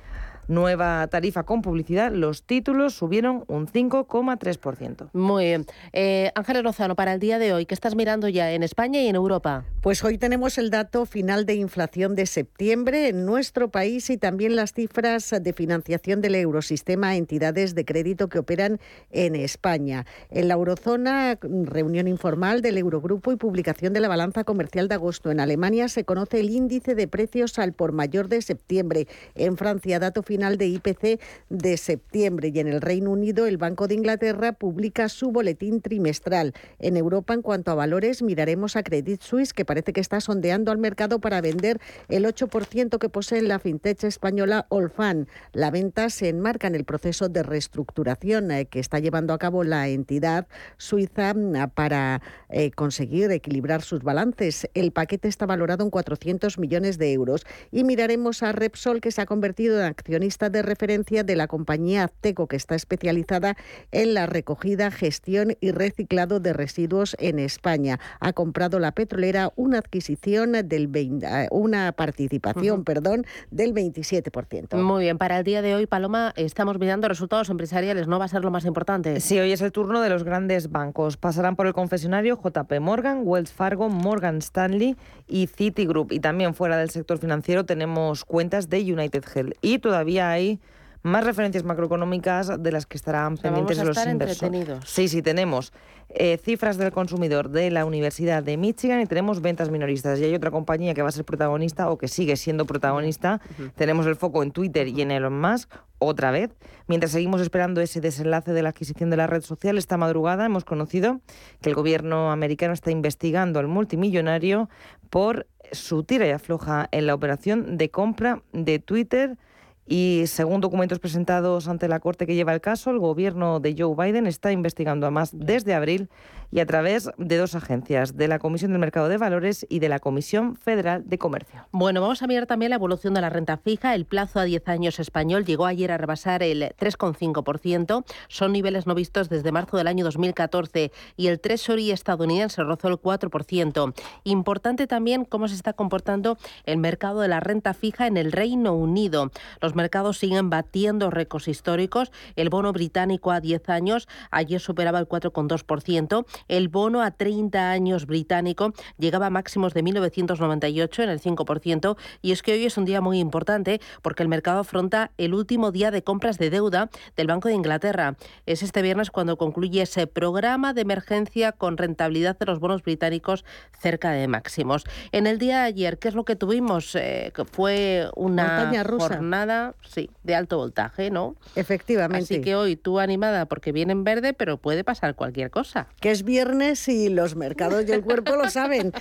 nueva 0.48 1.08
tarifa 1.08 1.44
con 1.44 1.62
publicidad, 1.62 2.12
los 2.12 2.44
títulos 2.44 2.94
subieron 2.94 3.44
un 3.48 3.68
5,3%. 3.68 5.10
Muy 5.14 5.46
bien. 5.46 5.66
Eh, 5.94 6.32
Ángeles 6.36 6.64
Lozano, 6.64 6.96
para 6.96 7.14
el 7.14 7.20
día 7.20 7.40
de 7.40 7.54
hoy, 7.54 7.66
¿qué 7.66 7.74
estás 7.74 7.96
mirando 7.96 8.28
ya 8.28 8.52
en 8.52 8.64
España 8.64 9.02
y 9.02 9.08
en 9.08 9.16
Europa? 9.16 9.66
Pues 9.82 10.04
hoy 10.04 10.18
tenemos 10.18 10.58
el 10.58 10.70
dato 10.70 11.06
final 11.06 11.46
de 11.46 11.56
inflación 11.56 12.16
de 12.16 12.26
septiembre 12.26 13.10
en 13.10 13.26
nuestro 13.26 13.70
país 13.70 14.10
y 14.10 14.18
también 14.18 14.56
las 14.56 14.74
cifras 14.74 15.34
de 15.42 15.54
financiación 15.54 16.22
del 16.22 16.36
eurosistema 16.36 17.10
a 17.10 17.16
entidades 17.16 17.76
de 17.76 17.86
crédito 17.86 18.30
que 18.30 18.40
operan 18.40 18.80
en 19.12 19.36
España. 19.36 20.06
En 20.30 20.48
la 20.48 20.56
eurozona, 20.56 21.38
reunión 21.42 22.08
informal 22.08 22.62
del 22.62 22.78
Eurogrupo 22.78 23.32
y 23.32 23.36
publicación 23.36 23.94
de 23.94 24.00
la 24.00 24.08
balanza 24.08 24.44
comercial 24.44 24.88
de 24.88 24.96
agosto. 24.96 25.32
En 25.32 25.40
Alemania 25.40 25.88
se 25.88 26.06
conoce 26.06 26.40
el 26.40 26.50
índice 26.50 26.96
de 26.96 27.08
precios 27.08 27.60
al 27.60 27.74
por 27.74 27.92
mayor 27.92 28.28
de 28.28 28.42
septiembre. 28.42 29.08
En 29.36 29.58
Francia, 29.58 30.00
dato 30.00 30.24
final 30.24 30.33
de 30.34 30.66
IPC 30.66 31.22
de 31.50 31.78
septiembre 31.78 32.52
y 32.54 32.60
en 32.60 32.68
el 32.68 32.82
Reino 32.82 33.12
Unido 33.12 33.46
el 33.46 33.58
Banco 33.58 33.88
de 33.88 33.94
Inglaterra 33.94 34.52
publica 34.52 35.08
su 35.08 35.32
boletín 35.32 35.80
trimestral. 35.80 36.54
En 36.80 36.98
Europa, 36.98 37.36
en 37.36 37.44
cuanto 37.44 37.70
a 37.70 37.76
valores, 37.76 38.24
miraremos 38.24 38.76
a 38.76 38.82
Credit 38.82 39.22
Suisse, 39.22 39.54
que 39.54 39.64
parece 39.64 39.94
que 39.94 40.02
está 40.02 40.20
sondeando 40.22 40.72
al 40.72 40.80
mercado 40.80 41.20
para 41.20 41.40
vender 41.40 41.80
el 42.10 42.26
8% 42.26 42.98
que 42.98 43.10
posee 43.10 43.44
la 43.44 43.60
fintech 43.60 44.04
española 44.06 44.66
Olfan. 44.70 45.28
La 45.52 45.70
venta 45.70 46.10
se 46.10 46.30
enmarca 46.30 46.68
en 46.68 46.74
el 46.74 46.84
proceso 46.84 47.30
de 47.30 47.44
reestructuración 47.44 48.50
eh, 48.50 48.66
que 48.66 48.80
está 48.80 48.98
llevando 48.98 49.34
a 49.34 49.38
cabo 49.38 49.64
la 49.64 49.88
entidad 49.88 50.48
suiza 50.78 51.36
mm, 51.36 51.70
para 51.76 52.24
eh, 52.50 52.72
conseguir 52.72 53.30
equilibrar 53.32 53.84
sus 53.84 54.02
balances. 54.02 54.68
El 54.74 54.92
paquete 54.92 55.28
está 55.28 55.46
valorado 55.46 55.84
en 55.84 55.92
400 55.92 56.58
millones 56.58 56.98
de 56.98 57.14
euros. 57.14 57.46
Y 57.72 57.84
miraremos 57.84 58.42
a 58.42 58.52
Repsol, 58.52 59.00
que 59.00 59.12
se 59.12 59.22
ha 59.22 59.28
convertido 59.28 59.80
en 59.80 59.86
de 60.24 60.62
referencia 60.62 61.24
de 61.24 61.36
la 61.36 61.48
compañía 61.48 62.06
Azteco, 62.06 62.48
que 62.48 62.56
está 62.56 62.76
especializada 62.76 63.58
en 63.92 64.14
la 64.14 64.26
recogida, 64.26 64.90
gestión 64.90 65.58
y 65.60 65.72
reciclado 65.72 66.40
de 66.40 66.54
residuos 66.54 67.16
en 67.20 67.40
España. 67.40 68.00
Ha 68.22 68.32
comprado 68.32 68.80
la 68.80 68.94
petrolera 68.94 69.52
una 69.58 69.80
adquisición 69.80 70.54
del 70.54 70.90
eh, 70.96 71.48
una 71.52 71.92
participación, 71.92 72.86
perdón, 72.86 73.26
del 73.52 73.74
27%. 73.74 74.78
Muy 74.82 75.04
bien, 75.04 75.18
para 75.18 75.40
el 75.40 75.44
día 75.44 75.62
de 75.62 75.76
hoy, 75.76 75.88
Paloma, 75.88 76.34
estamos 76.38 76.80
mirando 76.80 77.10
resultados 77.10 77.50
empresariales, 77.50 78.08
¿no 78.08 78.18
va 78.18 78.26
a 78.26 78.30
ser 78.30 78.44
lo 78.44 78.52
más 78.52 78.64
importante? 78.66 79.20
Sí, 79.20 79.38
hoy 79.40 79.52
es 79.52 79.62
el 79.62 79.72
turno 79.74 80.02
de 80.02 80.10
los 80.10 80.24
grandes 80.24 80.72
bancos. 80.72 81.18
Pasarán 81.18 81.56
por 81.58 81.68
el 81.68 81.74
confesionario 81.74 82.40
JP 82.42 82.80
Morgan, 82.80 83.22
Wells 83.24 83.52
Fargo, 83.52 83.90
Morgan 83.90 84.38
Stanley 84.38 84.96
y 85.28 85.48
Citigroup. 85.48 86.14
Y 86.14 86.20
también 86.20 86.54
fuera 86.54 86.78
del 86.78 86.90
sector 86.90 87.18
financiero 87.18 87.66
tenemos 87.66 88.24
cuentas 88.24 88.70
de 88.70 88.80
United 88.82 89.24
Health. 89.34 89.54
Y 89.62 89.80
todavía 89.80 90.13
hay 90.20 90.60
más 91.04 91.26
referencias 91.26 91.66
macroeconómicas 91.66 92.64
de 92.64 92.72
las 92.72 92.86
que 92.86 92.98
estarán 92.98 93.38
pendientes 93.38 93.78
los 93.84 94.06
inversores. 94.06 94.68
Sí, 94.86 95.10
sí, 95.10 95.22
tenemos 95.22 95.74
eh, 96.10 96.38
cifras 96.38 96.78
del 96.78 96.92
consumidor 96.92 97.50
de 97.50 97.72
la 97.72 97.86
Universidad 97.86 98.42
de 98.42 98.56
Michigan 98.56 99.02
y 99.02 99.06
tenemos 99.06 99.42
ventas 99.42 99.70
minoristas. 99.70 100.20
Y 100.20 100.24
hay 100.24 100.34
otra 100.34 100.50
compañía 100.50 100.94
que 100.94 101.02
va 101.02 101.10
a 101.10 101.12
ser 101.12 101.26
protagonista 101.26 101.90
o 101.90 101.98
que 101.98 102.08
sigue 102.08 102.38
siendo 102.38 102.66
protagonista. 102.66 103.42
Tenemos 103.76 104.06
el 104.06 104.16
foco 104.16 104.44
en 104.44 104.52
Twitter 104.52 104.88
y 104.88 105.02
en 105.02 105.12
Elon 105.12 105.40
Musk 105.40 105.70
otra 106.00 106.32
vez. 106.32 106.52
Mientras 106.88 107.12
seguimos 107.12 107.42
esperando 107.42 107.82
ese 107.82 108.00
desenlace 108.00 108.54
de 108.54 108.64
la 108.64 108.70
adquisición 108.70 109.10
de 109.10 109.18
la 109.18 109.28
red 109.28 109.42
social, 109.42 109.78
esta 109.78 109.98
madrugada 109.98 110.46
hemos 110.46 110.64
conocido 110.64 111.20
que 111.62 111.70
el 111.70 111.76
gobierno 111.76 112.32
americano 112.32 112.74
está 112.74 112.92
investigando 112.92 113.60
al 113.60 113.68
multimillonario 113.68 114.70
por 115.10 115.48
su 115.74 116.04
tira 116.04 116.28
y 116.28 116.32
afloja 116.32 116.88
en 116.92 117.08
la 117.08 117.14
operación 117.14 117.78
de 117.78 117.90
compra 117.90 118.42
de 118.54 118.80
Twitter 118.80 119.38
y 119.86 120.24
según 120.28 120.62
documentos 120.62 121.00
presentados 121.00 121.68
ante 121.68 121.88
la 121.88 122.00
Corte 122.00 122.26
que 122.26 122.36
lleva 122.36 122.54
el 122.54 122.62
caso, 122.62 122.90
el 122.92 123.00
gobierno 123.00 123.60
de 123.60 123.76
Joe 123.78 123.96
Biden 123.96 124.28
está 124.28 124.52
investigando 124.52 125.08
a 125.08 125.12
más 125.12 125.32
desde 125.34 125.74
abril 125.74 126.10
y 126.54 126.60
a 126.60 126.68
través 126.68 127.10
de 127.18 127.38
dos 127.38 127.56
agencias, 127.56 128.16
de 128.16 128.28
la 128.28 128.38
Comisión 128.38 128.72
del 128.72 128.80
Mercado 128.80 129.10
de 129.10 129.18
Valores 129.18 129.66
y 129.70 129.80
de 129.80 129.90
la 129.90 129.98
Comisión 129.98 130.56
Federal 130.56 131.02
de 131.10 131.18
Comercio. 131.18 131.66
Bueno, 131.72 132.00
vamos 132.00 132.22
a 132.22 132.28
mirar 132.28 132.46
también 132.46 132.70
la 132.70 132.76
evolución 132.76 133.16
de 133.16 133.22
la 133.22 133.32
renta 133.32 133.58
fija. 133.58 133.96
El 133.96 134.06
plazo 134.06 134.40
a 134.40 134.44
10 134.44 134.68
años 134.68 135.00
español 135.00 135.46
llegó 135.46 135.66
ayer 135.66 135.92
a 135.92 135.98
rebasar 135.98 136.44
el 136.44 136.62
3,5%. 136.78 138.06
Son 138.28 138.52
niveles 138.52 138.86
no 138.86 138.94
vistos 138.94 139.30
desde 139.30 139.52
marzo 139.52 139.78
del 139.78 139.88
año 139.88 140.06
2014 140.06 140.92
y 141.18 141.28
el 141.28 141.40
Treasury 141.40 141.90
estadounidense 141.90 142.62
rozó 142.62 142.88
el 142.88 143.02
4%. 143.02 143.94
Importante 144.24 144.86
también 144.86 145.26
cómo 145.26 145.48
se 145.48 145.56
está 145.56 145.74
comportando 145.74 146.38
el 146.66 146.78
mercado 146.78 147.22
de 147.22 147.30
la 147.30 147.40
renta 147.40 147.74
fija 147.74 148.06
en 148.06 148.16
el 148.16 148.32
Reino 148.32 148.76
Unido. 148.76 149.32
Los 149.60 149.74
mercados 149.74 150.20
siguen 150.20 150.52
batiendo 150.52 151.10
récords 151.10 151.48
históricos. 151.48 152.12
El 152.36 152.50
bono 152.50 152.72
británico 152.74 153.32
a 153.32 153.40
10 153.40 153.70
años 153.70 154.08
ayer 154.30 154.62
superaba 154.62 155.00
el 155.00 155.08
4,2% 155.08 156.26
el 156.48 156.68
bono 156.68 157.02
a 157.02 157.12
30 157.12 157.72
años 157.72 158.06
británico 158.06 158.74
llegaba 158.98 159.28
a 159.28 159.30
máximos 159.30 159.74
de 159.74 159.84
1998 159.84 161.04
en 161.04 161.10
el 161.10 161.20
5% 161.20 161.98
y 162.22 162.32
es 162.32 162.42
que 162.42 162.54
hoy 162.54 162.66
es 162.66 162.78
un 162.78 162.86
día 162.86 163.02
muy 163.02 163.20
importante 163.20 163.82
porque 164.02 164.24
el 164.24 164.30
mercado 164.30 164.60
afronta 164.60 165.12
el 165.18 165.34
último 165.34 165.72
día 165.72 165.92
de 165.92 166.04
compras 166.04 166.38
de 166.38 166.50
deuda 166.50 166.90
del 167.16 167.28
Banco 167.28 167.48
de 167.48 167.56
Inglaterra. 167.56 168.16
Es 168.46 168.64
este 168.64 168.82
viernes 168.82 169.12
cuando 169.12 169.38
concluye 169.38 169.82
ese 169.82 170.08
programa 170.08 170.74
de 170.74 170.82
emergencia 170.82 171.52
con 171.52 171.78
rentabilidad 171.78 172.38
de 172.38 172.46
los 172.46 172.60
bonos 172.60 172.84
británicos 172.84 173.46
cerca 173.80 174.12
de 174.12 174.28
máximos. 174.28 174.84
En 175.12 175.28
el 175.28 175.40
día 175.40 175.60
de 175.60 175.64
ayer, 175.64 176.00
¿qué 176.00 176.08
es 176.08 176.16
lo 176.16 176.26
que 176.26 176.36
tuvimos? 176.36 176.96
Eh, 176.96 177.32
fue 177.52 178.10
una 178.16 178.72
jornada 179.00 179.76
sí, 179.82 180.10
de 180.24 180.36
alto 180.36 180.58
voltaje, 180.58 181.10
¿no? 181.10 181.36
Efectivamente. 181.56 182.24
Así 182.24 182.42
que 182.42 182.56
hoy 182.56 182.76
tú 182.76 183.00
animada 183.00 183.46
porque 183.46 183.72
viene 183.72 183.92
en 183.92 184.04
verde, 184.04 184.34
pero 184.34 184.58
puede 184.58 184.84
pasar 184.84 185.16
cualquier 185.16 185.50
cosa. 185.50 185.88
Que 186.00 186.12
es 186.12 186.24
viernes 186.34 186.88
y 186.88 187.10
los 187.10 187.36
mercados 187.36 187.86
y 187.88 187.92
el 187.92 188.02
cuerpo 188.02 188.36
lo 188.36 188.50
saben. 188.50 188.92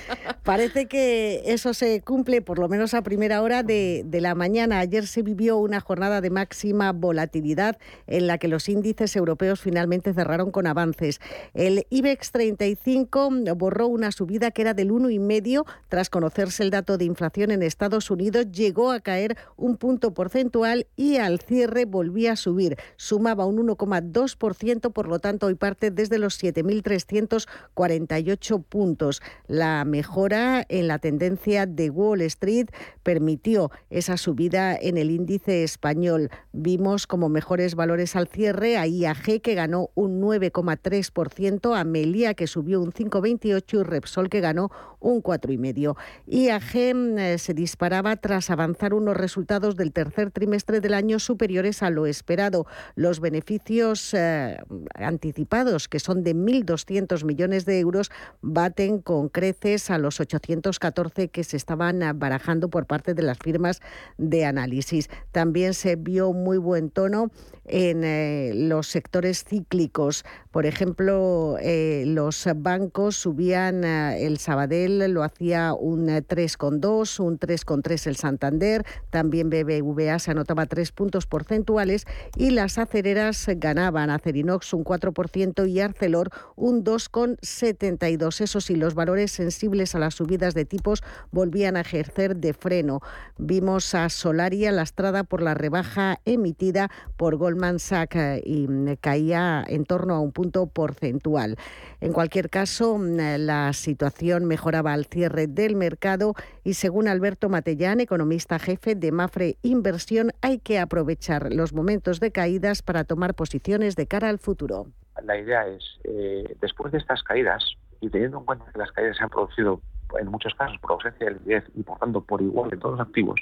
Parece 0.43 0.85
que 0.85 1.43
eso 1.47 1.73
se 1.73 2.03
cumple 2.03 2.43
por 2.43 2.59
lo 2.59 2.69
menos 2.69 2.93
a 2.93 3.01
primera 3.01 3.41
hora 3.41 3.63
de, 3.63 4.05
la 4.21 4.35
mañana. 4.35 4.81
Ayer 4.81 5.07
se 5.07 5.23
vivió 5.23 5.57
una 5.57 5.81
jornada 5.81 6.21
de 6.21 6.29
máxima 6.29 6.93
volatilidad 6.93 7.79
en 8.07 8.27
la 8.27 8.37
que 8.37 8.49
los 8.49 8.69
índices 8.69 9.17
europeos 9.17 9.63
finalmente 9.63 10.13
cerraron 10.13 10.51
con 10.51 10.67
avances. 10.67 11.21
El 11.55 11.87
IBEX 11.89 12.33
35 12.33 13.31
borró 13.57 13.87
una 13.87 14.13
subida 14.13 14.51
que 14.51 14.61
era 14.61 14.75
del 14.75 14.91
1,5 14.91 15.65
tras 15.89 16.11
conocerse 16.11 16.63
el 16.63 16.71
dato 16.71 16.99
de 16.99 17.07
inflación 17.07 17.51
en 17.51 17.63
Estados 17.63 18.11
Unidos. 18.11 18.53
Llegó 18.53 18.93
a 18.93 19.01
caer 19.01 19.39
un 19.57 19.79
punto 19.79 20.13
porcentual 20.13 20.87
y 20.97 21.17
al 21.17 21.41
cierre 21.41 21.87
volvía 21.87 22.33
a 22.33 22.37
subir. 22.37 22.77
Sumaba 22.97 23.47
un 23.47 23.57
1,2%, 23.67 24.93
por 24.93 25.09
lo 25.09 25.19
tanto 25.19 25.47
hoy 25.47 25.55
parte 25.55 25.91
desde 25.91 26.19
los 26.19 26.39
7.300 26.39 27.12
348 27.13 28.59
puntos. 28.61 29.21
La 29.47 29.85
mejora 29.85 30.65
en 30.69 30.89
la 30.89 30.99
tendencia 30.99 31.67
de 31.67 31.91
Wall 31.91 32.23
Street 32.23 32.69
permitió 33.03 33.71
esa 33.91 34.17
subida 34.17 34.75
en 34.75 34.97
el 34.97 35.11
índice 35.11 35.63
español. 35.63 36.31
Vimos 36.53 37.07
como 37.07 37.29
mejores 37.29 37.75
valores 37.75 38.17
al 38.17 38.29
cierre 38.29 38.79
a 38.79 38.87
IAG 38.87 39.43
que 39.43 39.55
ganó 39.55 39.91
un 39.95 40.23
9,3%, 40.23 41.79
a 41.79 41.85
Melia 41.85 42.35
que 42.35 42.47
subió 42.47 42.81
un 42.81 42.93
5,28% 42.93 43.81
y 43.81 43.83
Repsol 43.83 44.31
que 44.31 44.41
ganó 44.41 44.71
un 45.01 45.23
4,5%. 45.23 45.97
IAG 46.27 46.95
mm, 46.95 47.39
se 47.39 47.53
disparaba 47.55 48.17
tras 48.17 48.51
avanzar 48.51 48.95
unos 48.95 49.17
resultados 49.17 49.77
del 49.77 49.93
tercer 49.93 50.31
trimestre 50.31 50.81
del 50.81 50.95
año 50.95 51.19
superiores 51.19 51.83
a 51.83 51.91
lo 51.91 52.07
esperado. 52.07 52.67
Los 52.95 53.21
beneficios 53.21 54.15
eh, 54.15 54.57
anticipados, 54.95 55.89
que 55.89 55.99
son 55.99 56.23
de 56.23 56.35
1.200 56.35 57.02
millones 57.25 57.65
de 57.65 57.79
euros 57.81 58.11
baten 58.41 59.01
con 59.01 59.29
creces 59.29 59.91
a 59.91 59.99
los 59.99 60.21
814 60.21 61.29
que 61.29 61.45
se 61.45 61.57
estaban 61.57 62.01
barajando 62.19 62.69
por 62.69 62.87
parte 62.87 63.15
de 63.15 63.23
las 63.23 63.39
firmas 63.39 63.81
de 64.19 64.45
análisis. 64.45 65.09
También 65.33 65.75
se 65.75 65.97
vio 65.97 66.33
muy 66.33 66.59
buen 66.59 66.91
tono 66.91 67.31
en 67.65 68.03
eh, 68.05 68.53
los 68.55 68.89
sectores 68.89 69.45
cíclicos. 69.45 70.25
Por 70.51 70.67
ejemplo, 70.67 71.57
eh, 71.61 72.05
los 72.07 72.47
bancos 72.57 73.17
subían, 73.17 73.85
eh, 73.85 74.27
el 74.27 74.39
Sabadell 74.39 75.13
lo 75.13 75.23
hacía 75.23 75.73
un 75.73 76.09
3,2, 76.09 77.21
un 77.21 77.39
3,3 77.39 78.07
el 78.07 78.17
Santander, 78.17 78.85
también 79.11 79.51
BBVA 79.51 80.19
se 80.19 80.31
anotaba 80.31 80.67
tres 80.67 80.93
puntos 80.93 81.27
porcentuales 81.27 82.07
y 82.37 82.51
las 82.51 82.79
acereras 82.79 83.47
ganaban 83.57 84.11
Acerinox 84.11 84.73
un 84.73 84.85
4% 84.85 85.69
y 85.69 85.81
Arcelor 85.81 86.31
un 86.57 86.85
2,72%. 86.93 88.43
Eso 88.43 88.61
sí, 88.61 88.77
los 88.77 88.95
valores 88.95 89.33
sensibles 89.33 89.95
a 89.95 89.99
las 89.99 90.15
subidas 90.15 90.55
de 90.55 90.65
tipos 90.65 91.03
volvían 91.31 91.77
a 91.77 91.81
ejercer 91.81 92.37
de 92.37 92.53
freno. 92.53 93.01
Vimos 93.39 93.95
a 93.95 94.09
Solaria 94.09 94.73
lastrada 94.73 95.25
por 95.25 95.43
la 95.43 95.55
rebaja 95.55 96.21
emitida 96.25 96.91
por 97.17 97.37
Goldman 97.37 97.79
Sachs 97.79 98.17
eh, 98.17 98.43
y 98.45 98.69
mm, 98.69 98.97
caía 99.01 99.65
en 99.67 99.85
torno 99.85 100.15
a 100.15 100.21
un 100.21 100.33
punto 100.33 100.67
porcentual. 100.67 101.57
En 102.01 102.13
cualquier 102.13 102.51
caso, 102.51 102.99
mm, 102.99 103.17
la 103.39 103.73
situación 103.73 104.45
mejoraba 104.45 104.93
al 104.93 105.07
cierre 105.07 105.47
del 105.47 105.77
mercado 105.77 106.35
y 106.65 106.75
según 106.75 107.09
Alberto 107.09 107.49
Matellán, 107.49 108.01
economista 108.01 108.59
jefe 108.59 108.95
de 108.95 109.13
Mafre 109.13 109.57
Inversión, 109.63 110.33
hay 110.41 110.59
que 110.59 110.79
aprovechar 110.79 111.53
los 111.53 111.73
momentos 111.73 112.21
de 112.21 112.33
caídas 112.33 112.83
para 112.83 113.05
tomar 113.05 113.35
posiciones 113.35 113.97
de 113.97 114.07
cara 114.07 114.29
al 114.29 114.39
futuro. 114.39 114.89
La 115.23 115.37
idea 115.39 115.67
es, 115.67 116.01
eh, 116.05 116.57
después 116.61 116.93
de 116.93 116.99
estas 116.99 117.23
caídas, 117.23 117.77
y 118.01 118.11
teniendo 118.11 118.39
en 118.39 118.45
cuenta 118.45 118.71
que 118.73 118.79
las 118.79 118.93
caídas 118.93 119.17
se 119.17 119.23
han 119.23 119.31
producido 119.31 119.81
en 120.19 120.29
muchos 120.29 120.55
casos 120.55 120.79
por 120.79 120.93
ausencia 120.93 121.27
de 121.27 121.35
liquidez 121.35 121.65
y 121.75 121.83
por 121.83 121.99
tanto 121.99 122.23
por 122.23 122.43
igual 122.43 122.73
en 122.73 122.79
todos 122.79 122.99
los 122.99 123.07
activos, 123.07 123.41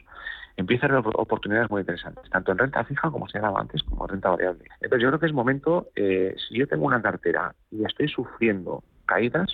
empieza 0.57 0.87
a 0.87 0.91
haber 0.91 1.15
oportunidades 1.17 1.71
muy 1.71 1.81
interesantes, 1.81 2.29
tanto 2.31 2.53
en 2.53 2.59
renta 2.59 2.85
fija 2.85 3.11
como 3.11 3.29
se 3.29 3.39
antes, 3.39 3.83
como 3.83 4.05
en 4.05 4.11
renta 4.11 4.31
variable. 4.31 4.65
Entonces 4.81 5.03
yo 5.03 5.09
creo 5.09 5.21
que 5.21 5.27
es 5.27 5.33
momento, 5.33 5.89
eh, 5.97 6.35
si 6.49 6.59
yo 6.59 6.67
tengo 6.67 6.87
una 6.87 7.03
cartera 7.03 7.55
y 7.71 7.85
estoy 7.85 8.09
sufriendo 8.09 8.83
caídas, 9.07 9.51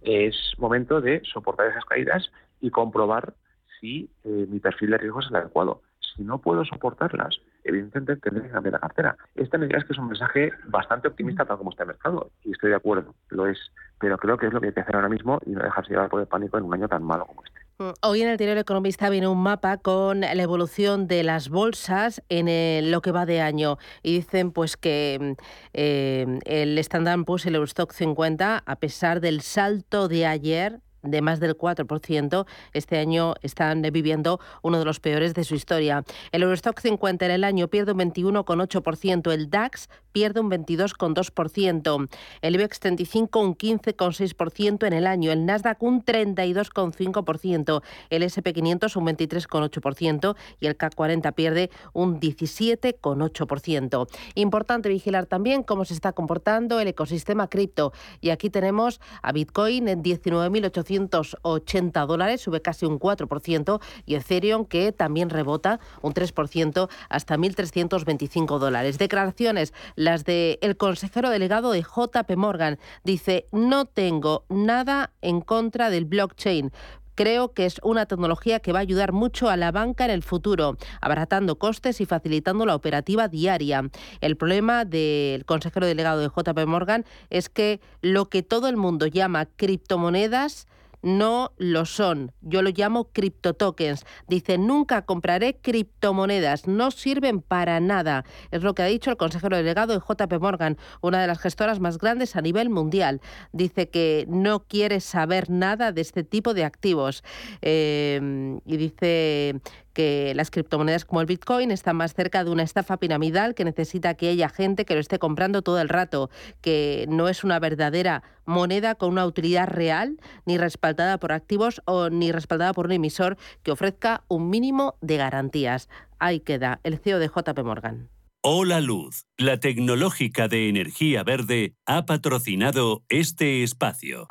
es 0.00 0.54
momento 0.58 1.00
de 1.00 1.22
soportar 1.24 1.68
esas 1.68 1.84
caídas 1.84 2.30
y 2.60 2.70
comprobar 2.70 3.34
si 3.80 4.10
eh, 4.24 4.46
mi 4.48 4.60
perfil 4.60 4.90
de 4.90 4.98
riesgo 4.98 5.20
es 5.20 5.26
el 5.28 5.36
adecuado. 5.36 5.82
Si 6.16 6.24
no 6.24 6.38
puedo 6.38 6.64
soportarlas, 6.64 7.36
evidentemente 7.64 8.16
tendré 8.16 8.44
que 8.44 8.50
cambiar 8.50 8.72
la 8.74 8.80
cartera. 8.80 9.16
Esta 9.34 9.58
me 9.58 9.66
es 9.66 9.84
que 9.84 9.92
es 9.92 9.98
un 9.98 10.08
mensaje 10.08 10.50
bastante 10.66 11.08
optimista 11.08 11.44
para 11.44 11.58
cómo 11.58 11.70
está 11.70 11.82
el 11.82 11.88
mercado, 11.88 12.30
y 12.42 12.52
estoy 12.52 12.70
de 12.70 12.76
acuerdo, 12.76 13.14
lo 13.28 13.46
es, 13.46 13.58
pero 14.00 14.16
creo 14.16 14.38
que 14.38 14.46
es 14.46 14.52
lo 14.52 14.60
que 14.60 14.68
hay 14.68 14.72
que 14.72 14.80
hacer 14.80 14.96
ahora 14.96 15.08
mismo 15.08 15.38
y 15.44 15.50
no 15.50 15.62
dejarse 15.62 15.90
llevar 15.90 16.08
por 16.08 16.20
el 16.20 16.26
pánico 16.26 16.58
en 16.58 16.64
un 16.64 16.74
año 16.74 16.88
tan 16.88 17.02
malo 17.02 17.26
como 17.26 17.44
este. 17.44 17.60
Mm, 17.78 17.90
hoy 18.00 18.22
en 18.22 18.28
el 18.28 18.38
diario 18.38 18.58
Economista 18.58 19.10
viene 19.10 19.28
un 19.28 19.42
mapa 19.42 19.76
con 19.76 20.20
la 20.20 20.32
evolución 20.32 21.06
de 21.08 21.22
las 21.22 21.50
bolsas 21.50 22.22
en 22.30 22.90
lo 22.90 23.02
que 23.02 23.12
va 23.12 23.26
de 23.26 23.42
año 23.42 23.76
y 24.02 24.14
dicen 24.14 24.50
pues 24.50 24.78
que 24.78 25.18
mm, 25.20 25.42
eh, 25.74 26.38
el 26.46 26.78
Standard 26.78 27.22
Poor's 27.24 27.44
el 27.44 27.54
Eurostock 27.54 27.92
50 27.92 28.62
a 28.64 28.76
pesar 28.76 29.20
del 29.20 29.42
salto 29.42 30.08
de 30.08 30.24
ayer 30.24 30.80
de 31.06 31.22
más 31.22 31.40
del 31.40 31.56
4%, 31.56 32.46
este 32.72 32.98
año 32.98 33.34
están 33.42 33.82
viviendo 33.92 34.40
uno 34.62 34.78
de 34.78 34.84
los 34.84 35.00
peores 35.00 35.34
de 35.34 35.44
su 35.44 35.54
historia. 35.54 36.04
El 36.32 36.42
Eurostock 36.42 36.80
50 36.80 37.26
en 37.26 37.30
el 37.30 37.44
año 37.44 37.68
pierde 37.68 37.92
un 37.92 37.98
21,8%, 37.98 39.32
el 39.32 39.50
DAX 39.50 39.88
pierde 40.12 40.40
un 40.40 40.50
22,2%, 40.50 42.08
el 42.40 42.54
IBEX 42.54 42.80
35 42.80 43.40
un 43.40 43.54
15,6% 43.54 44.86
en 44.86 44.92
el 44.92 45.06
año, 45.06 45.30
el 45.30 45.44
Nasdaq 45.44 45.82
un 45.82 46.02
32,5%, 46.02 47.82
el 48.08 48.22
SP500 48.22 48.96
un 48.96 49.06
23,8% 49.06 50.36
y 50.60 50.66
el 50.66 50.76
CAC 50.76 50.94
40 50.94 51.32
pierde 51.32 51.70
un 51.92 52.18
17,8%. 52.18 54.08
Importante 54.34 54.88
vigilar 54.88 55.26
también 55.26 55.62
cómo 55.62 55.84
se 55.84 55.94
está 55.94 56.12
comportando 56.12 56.80
el 56.80 56.88
ecosistema 56.88 57.48
cripto 57.48 57.92
y 58.20 58.30
aquí 58.30 58.48
tenemos 58.48 59.00
a 59.22 59.32
Bitcoin 59.32 59.88
en 59.88 60.02
19.800 60.02 60.95
280 60.98 62.06
dólares, 62.06 62.40
sube 62.40 62.62
casi 62.62 62.86
un 62.86 62.98
4%, 62.98 63.80
y 64.04 64.14
Ethereum 64.14 64.64
que 64.64 64.92
también 64.92 65.30
rebota 65.30 65.80
un 66.02 66.14
3% 66.14 66.88
hasta 67.08 67.36
1.325 67.36 68.58
dólares. 68.58 68.98
Declaraciones, 68.98 69.72
las 69.94 70.24
del 70.24 70.58
el 70.60 70.76
consejero 70.76 71.30
delegado 71.30 71.72
de 71.72 71.82
JP 71.82 72.36
Morgan. 72.36 72.78
Dice, 73.04 73.46
no 73.52 73.84
tengo 73.84 74.44
nada 74.48 75.12
en 75.20 75.40
contra 75.40 75.90
del 75.90 76.04
blockchain 76.04 76.72
Creo 77.16 77.54
que 77.54 77.64
es 77.64 77.80
una 77.82 78.04
tecnología 78.04 78.60
que 78.60 78.72
va 78.72 78.80
a 78.80 78.82
ayudar 78.82 79.12
mucho 79.12 79.48
a 79.48 79.56
la 79.56 79.72
banca 79.72 80.04
en 80.04 80.10
el 80.10 80.22
futuro, 80.22 80.76
abaratando 81.00 81.58
costes 81.58 82.02
y 82.02 82.06
facilitando 82.06 82.66
la 82.66 82.74
operativa 82.74 83.26
diaria. 83.26 83.88
El 84.20 84.36
problema 84.36 84.84
del 84.84 85.46
consejero 85.46 85.86
delegado 85.86 86.20
de 86.20 86.28
JP 86.28 86.66
Morgan 86.66 87.06
es 87.30 87.48
que 87.48 87.80
lo 88.02 88.28
que 88.28 88.42
todo 88.42 88.68
el 88.68 88.76
mundo 88.76 89.06
llama 89.06 89.46
criptomonedas 89.46 90.68
no 91.02 91.52
lo 91.56 91.84
son. 91.84 92.32
Yo 92.40 92.62
lo 92.62 92.70
llamo 92.70 93.10
criptotokens. 93.12 94.04
Dice, 94.28 94.58
nunca 94.58 95.02
compraré 95.02 95.58
criptomonedas, 95.60 96.66
no 96.66 96.90
sirven 96.90 97.40
para 97.40 97.80
nada. 97.80 98.24
Es 98.50 98.62
lo 98.62 98.74
que 98.74 98.82
ha 98.82 98.86
dicho 98.86 99.10
el 99.10 99.16
consejero 99.16 99.56
delegado 99.56 99.94
de 99.94 100.00
JP 100.00 100.40
Morgan, 100.40 100.76
una 101.00 101.20
de 101.20 101.26
las 101.26 101.38
gestoras 101.38 101.80
más 101.80 101.98
grandes 101.98 102.36
a 102.36 102.40
nivel 102.40 102.70
mundial. 102.70 103.20
Dice 103.52 103.88
que 103.88 104.26
no 104.28 104.64
quiere 104.64 105.00
saber 105.00 105.50
nada 105.50 105.92
de 105.92 106.00
este 106.00 106.24
tipo 106.24 106.54
de 106.54 106.64
activos. 106.64 107.22
Eh, 107.62 108.58
y 108.64 108.76
dice 108.76 109.60
que 109.96 110.34
las 110.36 110.50
criptomonedas 110.50 111.06
como 111.06 111.22
el 111.22 111.26
Bitcoin 111.26 111.70
están 111.70 111.96
más 111.96 112.12
cerca 112.12 112.44
de 112.44 112.50
una 112.50 112.62
estafa 112.62 112.98
piramidal 112.98 113.54
que 113.54 113.64
necesita 113.64 114.12
que 114.12 114.28
haya 114.28 114.50
gente 114.50 114.84
que 114.84 114.92
lo 114.92 115.00
esté 115.00 115.18
comprando 115.18 115.62
todo 115.62 115.80
el 115.80 115.88
rato, 115.88 116.28
que 116.60 117.06
no 117.08 117.30
es 117.30 117.44
una 117.44 117.58
verdadera 117.58 118.22
moneda 118.44 118.94
con 118.94 119.08
una 119.08 119.24
utilidad 119.24 119.66
real, 119.66 120.18
ni 120.44 120.58
respaldada 120.58 121.16
por 121.16 121.32
activos 121.32 121.80
o 121.86 122.10
ni 122.10 122.30
respaldada 122.30 122.74
por 122.74 122.84
un 122.84 122.92
emisor 122.92 123.38
que 123.62 123.70
ofrezca 123.70 124.22
un 124.28 124.50
mínimo 124.50 124.96
de 125.00 125.16
garantías. 125.16 125.88
Ahí 126.18 126.40
queda 126.40 126.78
el 126.82 126.98
CEO 126.98 127.18
de 127.18 127.28
JP 127.28 127.58
Morgan. 127.64 128.10
Hola 128.42 128.82
Luz, 128.82 129.24
la 129.38 129.60
tecnológica 129.60 130.46
de 130.46 130.68
energía 130.68 131.22
verde, 131.22 131.74
ha 131.86 132.04
patrocinado 132.04 133.02
este 133.08 133.62
espacio. 133.62 134.28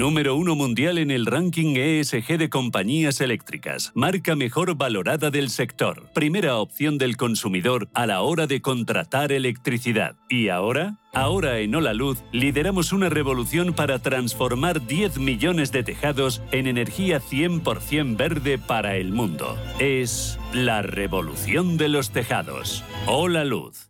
Número 0.00 0.34
uno 0.34 0.56
mundial 0.56 0.96
en 0.96 1.10
el 1.10 1.26
ranking 1.26 1.76
ESG 1.76 2.38
de 2.38 2.48
compañías 2.48 3.20
eléctricas. 3.20 3.92
Marca 3.94 4.34
mejor 4.34 4.74
valorada 4.74 5.30
del 5.30 5.50
sector. 5.50 6.10
Primera 6.14 6.56
opción 6.56 6.96
del 6.96 7.18
consumidor 7.18 7.90
a 7.92 8.06
la 8.06 8.22
hora 8.22 8.46
de 8.46 8.62
contratar 8.62 9.30
electricidad. 9.30 10.16
¿Y 10.30 10.48
ahora? 10.48 10.96
Ahora 11.12 11.58
en 11.58 11.74
Hola 11.74 11.92
Luz 11.92 12.24
lideramos 12.32 12.94
una 12.94 13.10
revolución 13.10 13.74
para 13.74 13.98
transformar 13.98 14.86
10 14.86 15.18
millones 15.18 15.70
de 15.70 15.82
tejados 15.82 16.40
en 16.50 16.66
energía 16.66 17.20
100% 17.20 18.16
verde 18.16 18.56
para 18.56 18.96
el 18.96 19.12
mundo. 19.12 19.58
Es 19.80 20.38
la 20.54 20.80
revolución 20.80 21.76
de 21.76 21.90
los 21.90 22.10
tejados. 22.10 22.82
Hola 23.06 23.44
Luz. 23.44 23.89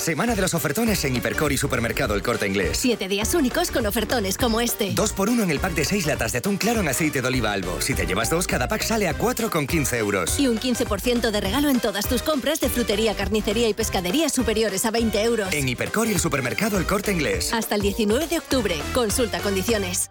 Semana 0.00 0.34
de 0.34 0.40
los 0.40 0.54
ofertones 0.54 1.04
en 1.04 1.14
Hipercor 1.14 1.52
y 1.52 1.58
Supermercado 1.58 2.14
El 2.14 2.22
Corte 2.22 2.46
Inglés. 2.46 2.78
Siete 2.78 3.06
días 3.06 3.34
únicos 3.34 3.70
con 3.70 3.84
ofertones 3.84 4.38
como 4.38 4.62
este. 4.62 4.92
Dos 4.94 5.12
por 5.12 5.28
uno 5.28 5.42
en 5.42 5.50
el 5.50 5.60
pack 5.60 5.74
de 5.74 5.84
seis 5.84 6.06
latas 6.06 6.32
de 6.32 6.38
atún 6.38 6.56
claro 6.56 6.80
en 6.80 6.88
aceite 6.88 7.20
de 7.20 7.28
oliva 7.28 7.52
albo. 7.52 7.82
Si 7.82 7.94
te 7.94 8.06
llevas 8.06 8.30
dos, 8.30 8.46
cada 8.46 8.66
pack 8.66 8.82
sale 8.82 9.08
a 9.08 9.18
4,15 9.18 9.98
euros. 9.98 10.40
Y 10.40 10.48
un 10.48 10.58
15% 10.58 11.30
de 11.30 11.40
regalo 11.42 11.68
en 11.68 11.80
todas 11.80 12.08
tus 12.08 12.22
compras 12.22 12.60
de 12.60 12.70
frutería, 12.70 13.14
carnicería 13.14 13.68
y 13.68 13.74
pescadería 13.74 14.30
superiores 14.30 14.86
a 14.86 14.90
20 14.90 15.22
euros. 15.22 15.52
En 15.52 15.68
Hipercor 15.68 16.08
y 16.08 16.12
el 16.12 16.18
Supermercado 16.18 16.78
El 16.78 16.86
Corte 16.86 17.12
Inglés. 17.12 17.52
Hasta 17.52 17.74
el 17.74 17.82
19 17.82 18.26
de 18.26 18.38
octubre. 18.38 18.76
Consulta 18.94 19.40
condiciones. 19.40 20.10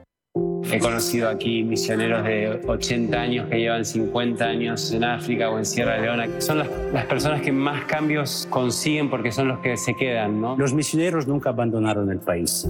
He 0.71 0.79
conocido 0.79 1.29
aquí 1.29 1.63
misioneros 1.63 2.23
de 2.23 2.61
80 2.65 3.19
años 3.19 3.49
que 3.49 3.59
llevan 3.59 3.83
50 3.83 4.45
años 4.45 4.91
en 4.91 5.03
África 5.03 5.49
o 5.49 5.57
en 5.57 5.65
Sierra 5.65 5.99
Leona. 5.99 6.27
Son 6.39 6.59
las, 6.59 6.69
las 6.93 7.05
personas 7.05 7.41
que 7.41 7.51
más 7.51 7.85
cambios 7.85 8.47
consiguen 8.49 9.09
porque 9.09 9.31
son 9.31 9.49
los 9.49 9.59
que 9.59 9.75
se 9.75 9.93
quedan, 9.95 10.39
¿no? 10.39 10.55
Los 10.57 10.73
misioneros 10.73 11.27
nunca 11.27 11.49
abandonaron 11.49 12.09
el 12.09 12.19
país. 12.19 12.67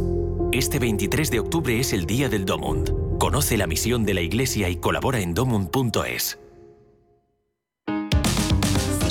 Este 0.52 0.80
23 0.80 1.32
de 1.32 1.40
octubre 1.40 1.80
es 1.80 1.94
el 1.94 2.06
Día 2.06 2.28
del 2.28 2.46
Domund. 2.46 3.18
Conoce 3.20 3.56
la 3.56 3.68
misión 3.68 4.04
de 4.04 4.16
la 4.16 4.22
Iglesia 4.22 4.68
y 4.68 4.78
colabora 4.78 5.20
en 5.20 5.34
domund.es. 5.34 6.40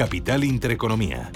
Capital 0.00 0.44
Intereconomía. 0.44 1.30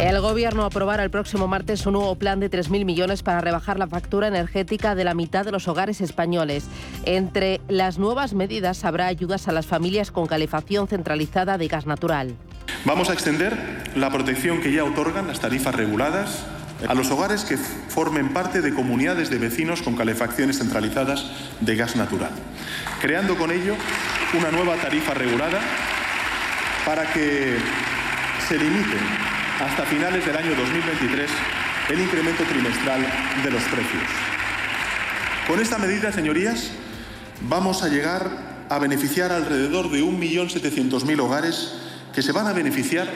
El 0.00 0.18
Gobierno 0.22 0.64
aprobará 0.64 1.04
el 1.04 1.10
próximo 1.10 1.46
martes 1.46 1.84
un 1.84 1.92
nuevo 1.92 2.14
plan 2.14 2.40
de 2.40 2.50
3.000 2.50 2.86
millones 2.86 3.22
para 3.22 3.42
rebajar 3.42 3.78
la 3.78 3.86
factura 3.86 4.28
energética 4.28 4.94
de 4.94 5.04
la 5.04 5.12
mitad 5.12 5.44
de 5.44 5.52
los 5.52 5.68
hogares 5.68 6.00
españoles. 6.00 6.68
Entre 7.04 7.60
las 7.68 7.98
nuevas 7.98 8.32
medidas 8.32 8.86
habrá 8.86 9.08
ayudas 9.08 9.46
a 9.46 9.52
las 9.52 9.66
familias 9.66 10.10
con 10.10 10.26
calefacción 10.26 10.88
centralizada 10.88 11.58
de 11.58 11.68
gas 11.68 11.84
natural. 11.84 12.34
Vamos 12.86 13.10
a 13.10 13.12
extender 13.12 13.54
la 13.94 14.08
protección 14.08 14.62
que 14.62 14.72
ya 14.72 14.84
otorgan 14.84 15.26
las 15.26 15.40
tarifas 15.40 15.74
reguladas 15.74 16.46
a 16.88 16.94
los 16.94 17.10
hogares 17.10 17.44
que 17.44 17.58
formen 17.58 18.32
parte 18.32 18.62
de 18.62 18.72
comunidades 18.72 19.28
de 19.28 19.36
vecinos 19.36 19.82
con 19.82 19.96
calefacciones 19.96 20.56
centralizadas 20.60 21.26
de 21.60 21.76
gas 21.76 21.94
natural, 21.94 22.30
creando 23.02 23.36
con 23.36 23.50
ello 23.50 23.74
una 24.38 24.50
nueva 24.50 24.76
tarifa 24.76 25.12
regulada 25.12 25.60
para 26.86 27.12
que 27.12 27.58
se 28.48 28.56
limite 28.56 28.96
hasta 29.60 29.84
finales 29.86 30.24
del 30.24 30.36
año 30.36 30.54
2023 30.54 31.28
el 31.90 32.00
incremento 32.00 32.44
trimestral 32.44 33.04
de 33.42 33.50
los 33.50 33.62
precios. 33.64 34.04
Con 35.48 35.60
esta 35.60 35.78
medida, 35.78 36.12
señorías, 36.12 36.70
vamos 37.48 37.82
a 37.82 37.88
llegar 37.88 38.66
a 38.68 38.78
beneficiar 38.78 39.32
alrededor 39.32 39.90
de 39.90 40.02
1.700.000 40.02 41.20
hogares 41.20 41.74
que 42.14 42.22
se 42.22 42.32
van 42.32 42.46
a 42.46 42.52
beneficiar 42.52 43.08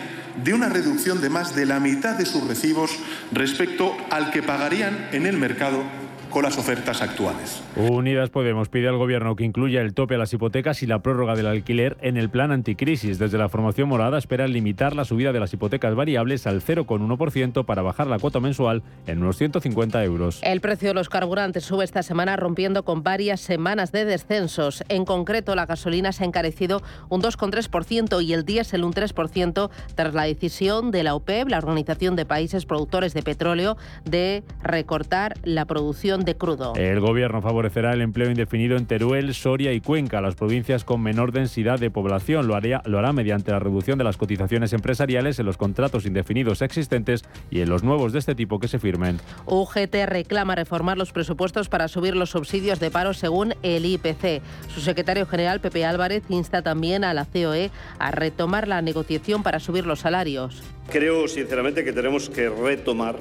de 0.42 0.52
una 0.52 0.68
reducción 0.68 1.20
de 1.20 1.30
más 1.30 1.54
de 1.54 1.66
la 1.66 1.78
mitad 1.78 2.16
de 2.16 2.26
sus 2.26 2.46
recibos 2.46 2.90
respecto 3.30 3.96
al 4.10 4.32
que 4.32 4.42
pagarían 4.42 5.08
en 5.12 5.26
el 5.26 5.36
mercado 5.38 5.84
con 6.30 6.44
las 6.44 6.56
ofertas 6.56 7.02
actuales. 7.02 7.62
Unidas 7.76 8.30
Podemos 8.30 8.68
pide 8.68 8.88
al 8.88 8.96
Gobierno 8.96 9.36
que 9.36 9.44
incluya 9.44 9.80
el 9.80 9.94
tope 9.94 10.14
a 10.14 10.18
las 10.18 10.32
hipotecas 10.32 10.82
y 10.82 10.86
la 10.86 11.00
prórroga 11.00 11.34
del 11.34 11.46
alquiler 11.46 11.96
en 12.00 12.16
el 12.16 12.30
plan 12.30 12.52
anticrisis. 12.52 13.18
Desde 13.18 13.36
la 13.36 13.48
formación 13.48 13.88
morada 13.88 14.18
esperan 14.18 14.52
limitar 14.52 14.94
la 14.94 15.04
subida 15.04 15.32
de 15.32 15.40
las 15.40 15.52
hipotecas 15.52 15.94
variables 15.94 16.46
al 16.46 16.62
0,1% 16.62 17.64
para 17.64 17.82
bajar 17.82 18.06
la 18.06 18.18
cuota 18.18 18.40
mensual 18.40 18.82
en 19.06 19.22
unos 19.22 19.36
150 19.36 20.02
euros. 20.04 20.40
El 20.42 20.60
precio 20.60 20.88
de 20.88 20.94
los 20.94 21.08
carburantes 21.08 21.64
sube 21.64 21.84
esta 21.84 22.02
semana 22.02 22.36
rompiendo 22.36 22.84
con 22.84 23.02
varias 23.02 23.40
semanas 23.40 23.92
de 23.92 24.04
descensos. 24.04 24.84
En 24.88 25.04
concreto, 25.04 25.54
la 25.54 25.66
gasolina 25.66 26.12
se 26.12 26.24
ha 26.24 26.26
encarecido 26.26 26.82
un 27.08 27.22
2,3% 27.22 28.24
y 28.24 28.32
el 28.32 28.44
diésel 28.44 28.84
un 28.84 28.92
3% 28.92 29.70
tras 29.94 30.14
la 30.14 30.24
decisión 30.24 30.90
de 30.90 31.02
la 31.02 31.14
OPEP, 31.14 31.48
la 31.48 31.58
Organización 31.58 32.16
de 32.16 32.24
Países 32.24 32.66
Productores 32.66 33.14
de 33.14 33.22
Petróleo, 33.22 33.76
de 34.04 34.44
recortar 34.62 35.34
la 35.42 35.64
producción 35.64 36.19
de 36.24 36.36
crudo. 36.36 36.74
El 36.76 37.00
gobierno 37.00 37.42
favorecerá 37.42 37.92
el 37.92 38.00
empleo 38.00 38.30
indefinido 38.30 38.76
en 38.76 38.86
Teruel, 38.86 39.34
Soria 39.34 39.72
y 39.72 39.80
Cuenca, 39.80 40.20
las 40.20 40.34
provincias 40.34 40.84
con 40.84 41.02
menor 41.02 41.32
densidad 41.32 41.78
de 41.78 41.90
población. 41.90 42.46
Lo, 42.46 42.54
haría, 42.54 42.82
lo 42.84 42.98
hará 42.98 43.12
mediante 43.12 43.50
la 43.50 43.58
reducción 43.58 43.98
de 43.98 44.04
las 44.04 44.16
cotizaciones 44.16 44.72
empresariales 44.72 45.38
en 45.38 45.46
los 45.46 45.56
contratos 45.56 46.06
indefinidos 46.06 46.62
existentes 46.62 47.24
y 47.50 47.60
en 47.60 47.68
los 47.68 47.82
nuevos 47.82 48.12
de 48.12 48.18
este 48.18 48.34
tipo 48.34 48.58
que 48.58 48.68
se 48.68 48.78
firmen. 48.78 49.18
UGT 49.46 49.94
reclama 50.06 50.54
reformar 50.54 50.98
los 50.98 51.12
presupuestos 51.12 51.68
para 51.68 51.88
subir 51.88 52.16
los 52.16 52.30
subsidios 52.30 52.80
de 52.80 52.90
paro 52.90 53.14
según 53.14 53.54
el 53.62 53.84
IPC. 53.84 54.42
Su 54.68 54.80
secretario 54.80 55.26
general, 55.26 55.60
Pepe 55.60 55.84
Álvarez, 55.84 56.22
insta 56.28 56.62
también 56.62 57.04
a 57.04 57.14
la 57.14 57.24
COE 57.24 57.70
a 57.98 58.10
retomar 58.10 58.68
la 58.68 58.82
negociación 58.82 59.42
para 59.42 59.60
subir 59.60 59.86
los 59.86 60.00
salarios. 60.00 60.62
Creo 60.90 61.28
sinceramente 61.28 61.84
que 61.84 61.92
tenemos 61.92 62.28
que 62.28 62.48
retomar 62.48 63.16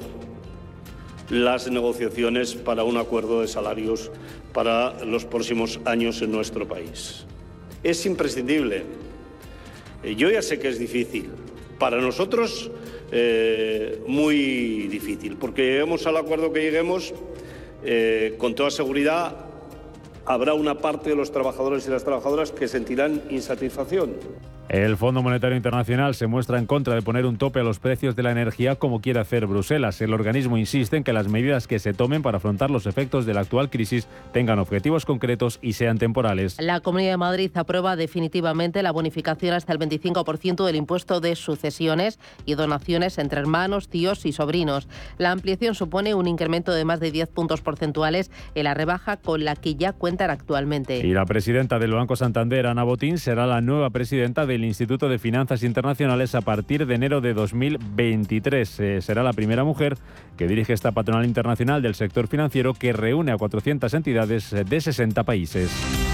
las 1.30 1.70
negociaciones 1.70 2.54
para 2.54 2.84
un 2.84 2.96
acuerdo 2.96 3.40
de 3.40 3.48
salarios 3.48 4.10
para 4.52 5.04
los 5.04 5.24
próximos 5.24 5.80
años 5.84 6.20
en 6.22 6.32
nuestro 6.32 6.66
país. 6.66 7.24
Es 7.82 8.04
imprescindible. 8.04 8.82
Eh, 10.02 10.16
yo 10.16 10.30
ya 10.30 10.42
sé 10.42 10.58
que 10.58 10.68
es 10.68 10.78
difícil. 10.78 11.30
Para 11.78 12.00
nosotros, 12.00 12.70
eh, 13.10 14.02
muy 14.06 14.88
difícil, 14.88 15.36
porque 15.36 15.62
lleguemos 15.62 16.06
al 16.06 16.16
acuerdo 16.16 16.52
que 16.52 16.60
lleguemos, 16.60 17.14
eh, 17.84 18.34
con 18.36 18.54
toda 18.54 18.70
seguridad 18.70 19.46
habrá 20.26 20.52
una 20.52 20.78
parte 20.78 21.10
de 21.10 21.16
los 21.16 21.32
trabajadores 21.32 21.86
y 21.86 21.90
las 21.90 22.04
trabajadoras 22.04 22.52
que 22.52 22.68
sentirán 22.68 23.22
insatisfacción. 23.30 24.16
El 24.70 24.96
Fondo 24.96 25.20
Monetario 25.20 25.56
Internacional 25.56 26.14
se 26.14 26.28
muestra 26.28 26.56
en 26.56 26.64
contra 26.66 26.94
de 26.94 27.02
poner 27.02 27.26
un 27.26 27.38
tope 27.38 27.58
a 27.58 27.64
los 27.64 27.80
precios 27.80 28.14
de 28.14 28.22
la 28.22 28.30
energía 28.30 28.76
como 28.76 29.00
quiere 29.00 29.18
hacer 29.18 29.48
Bruselas. 29.48 30.00
El 30.00 30.14
organismo 30.14 30.58
insiste 30.58 30.96
en 30.96 31.02
que 31.02 31.12
las 31.12 31.26
medidas 31.26 31.66
que 31.66 31.80
se 31.80 31.92
tomen 31.92 32.22
para 32.22 32.36
afrontar 32.36 32.70
los 32.70 32.86
efectos 32.86 33.26
de 33.26 33.34
la 33.34 33.40
actual 33.40 33.68
crisis 33.68 34.06
tengan 34.32 34.60
objetivos 34.60 35.06
concretos 35.06 35.58
y 35.60 35.72
sean 35.72 35.98
temporales. 35.98 36.56
La 36.60 36.78
Comunidad 36.78 37.10
de 37.10 37.16
Madrid 37.16 37.50
aprueba 37.56 37.96
definitivamente 37.96 38.84
la 38.84 38.92
bonificación 38.92 39.54
hasta 39.54 39.72
el 39.72 39.80
25% 39.80 40.64
del 40.64 40.76
impuesto 40.76 41.20
de 41.20 41.34
sucesiones 41.34 42.20
y 42.46 42.54
donaciones 42.54 43.18
entre 43.18 43.40
hermanos, 43.40 43.88
tíos 43.88 44.24
y 44.24 44.30
sobrinos. 44.30 44.86
La 45.18 45.32
ampliación 45.32 45.74
supone 45.74 46.14
un 46.14 46.28
incremento 46.28 46.72
de 46.72 46.84
más 46.84 47.00
de 47.00 47.10
10 47.10 47.30
puntos 47.30 47.60
porcentuales 47.60 48.30
en 48.54 48.62
la 48.62 48.74
rebaja 48.74 49.16
con 49.16 49.44
la 49.44 49.56
que 49.56 49.74
ya 49.74 49.94
cuentan 49.94 50.30
actualmente. 50.30 51.04
Y 51.04 51.12
la 51.12 51.26
presidenta 51.26 51.80
del 51.80 51.90
Banco 51.90 52.14
Santander, 52.14 52.68
Ana 52.68 52.84
Botín, 52.84 53.18
será 53.18 53.48
la 53.48 53.60
nueva 53.60 53.90
presidenta 53.90 54.46
del 54.46 54.59
Instituto 54.64 55.08
de 55.08 55.18
Finanzas 55.18 55.62
Internacionales 55.62 56.34
a 56.34 56.40
partir 56.40 56.86
de 56.86 56.94
enero 56.94 57.20
de 57.20 57.34
2023. 57.34 58.80
Eh, 58.80 59.02
será 59.02 59.22
la 59.22 59.32
primera 59.32 59.64
mujer 59.64 59.96
que 60.36 60.48
dirige 60.48 60.72
esta 60.72 60.92
patronal 60.92 61.24
internacional 61.24 61.82
del 61.82 61.94
sector 61.94 62.28
financiero 62.28 62.74
que 62.74 62.92
reúne 62.92 63.32
a 63.32 63.36
400 63.36 63.92
entidades 63.94 64.50
de 64.50 64.80
60 64.80 65.22
países. 65.24 66.09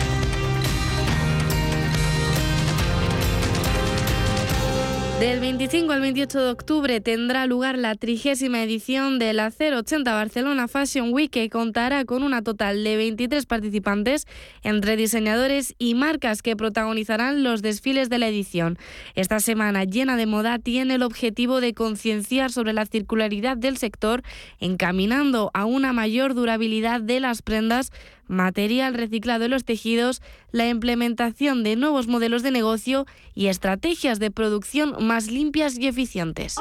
25 5.66 5.92
al 5.94 6.00
28 6.00 6.42
de 6.44 6.50
octubre 6.50 7.00
tendrá 7.00 7.44
lugar 7.46 7.76
la 7.76 7.96
trigésima 7.96 8.62
edición 8.62 9.18
de 9.18 9.32
la 9.32 9.50
080 9.50 10.14
Barcelona 10.14 10.68
Fashion 10.68 11.12
Week 11.12 11.28
que 11.28 11.50
contará 11.50 12.04
con 12.04 12.22
una 12.22 12.42
total 12.42 12.84
de 12.84 12.96
23 12.96 13.46
participantes 13.46 14.28
entre 14.62 14.94
diseñadores 14.94 15.74
y 15.76 15.96
marcas 15.96 16.42
que 16.42 16.54
protagonizarán 16.54 17.42
los 17.42 17.62
desfiles 17.62 18.08
de 18.08 18.18
la 18.18 18.28
edición. 18.28 18.78
Esta 19.16 19.40
semana 19.40 19.82
llena 19.82 20.16
de 20.16 20.26
moda 20.26 20.60
tiene 20.60 20.94
el 20.94 21.02
objetivo 21.02 21.60
de 21.60 21.74
concienciar 21.74 22.52
sobre 22.52 22.72
la 22.72 22.86
circularidad 22.86 23.56
del 23.56 23.76
sector 23.76 24.22
encaminando 24.60 25.50
a 25.52 25.64
una 25.64 25.92
mayor 25.92 26.34
durabilidad 26.34 27.00
de 27.00 27.18
las 27.18 27.42
prendas 27.42 27.90
material 28.28 28.94
reciclado 28.94 29.44
en 29.44 29.50
los 29.50 29.64
tejidos, 29.64 30.22
la 30.52 30.68
implementación 30.68 31.62
de 31.62 31.76
nuevos 31.76 32.06
modelos 32.06 32.42
de 32.42 32.50
negocio 32.50 33.06
y 33.34 33.46
estrategias 33.46 34.18
de 34.18 34.30
producción 34.30 34.96
más 35.04 35.28
limpias 35.28 35.78
y 35.78 35.86
eficientes. 35.86 36.56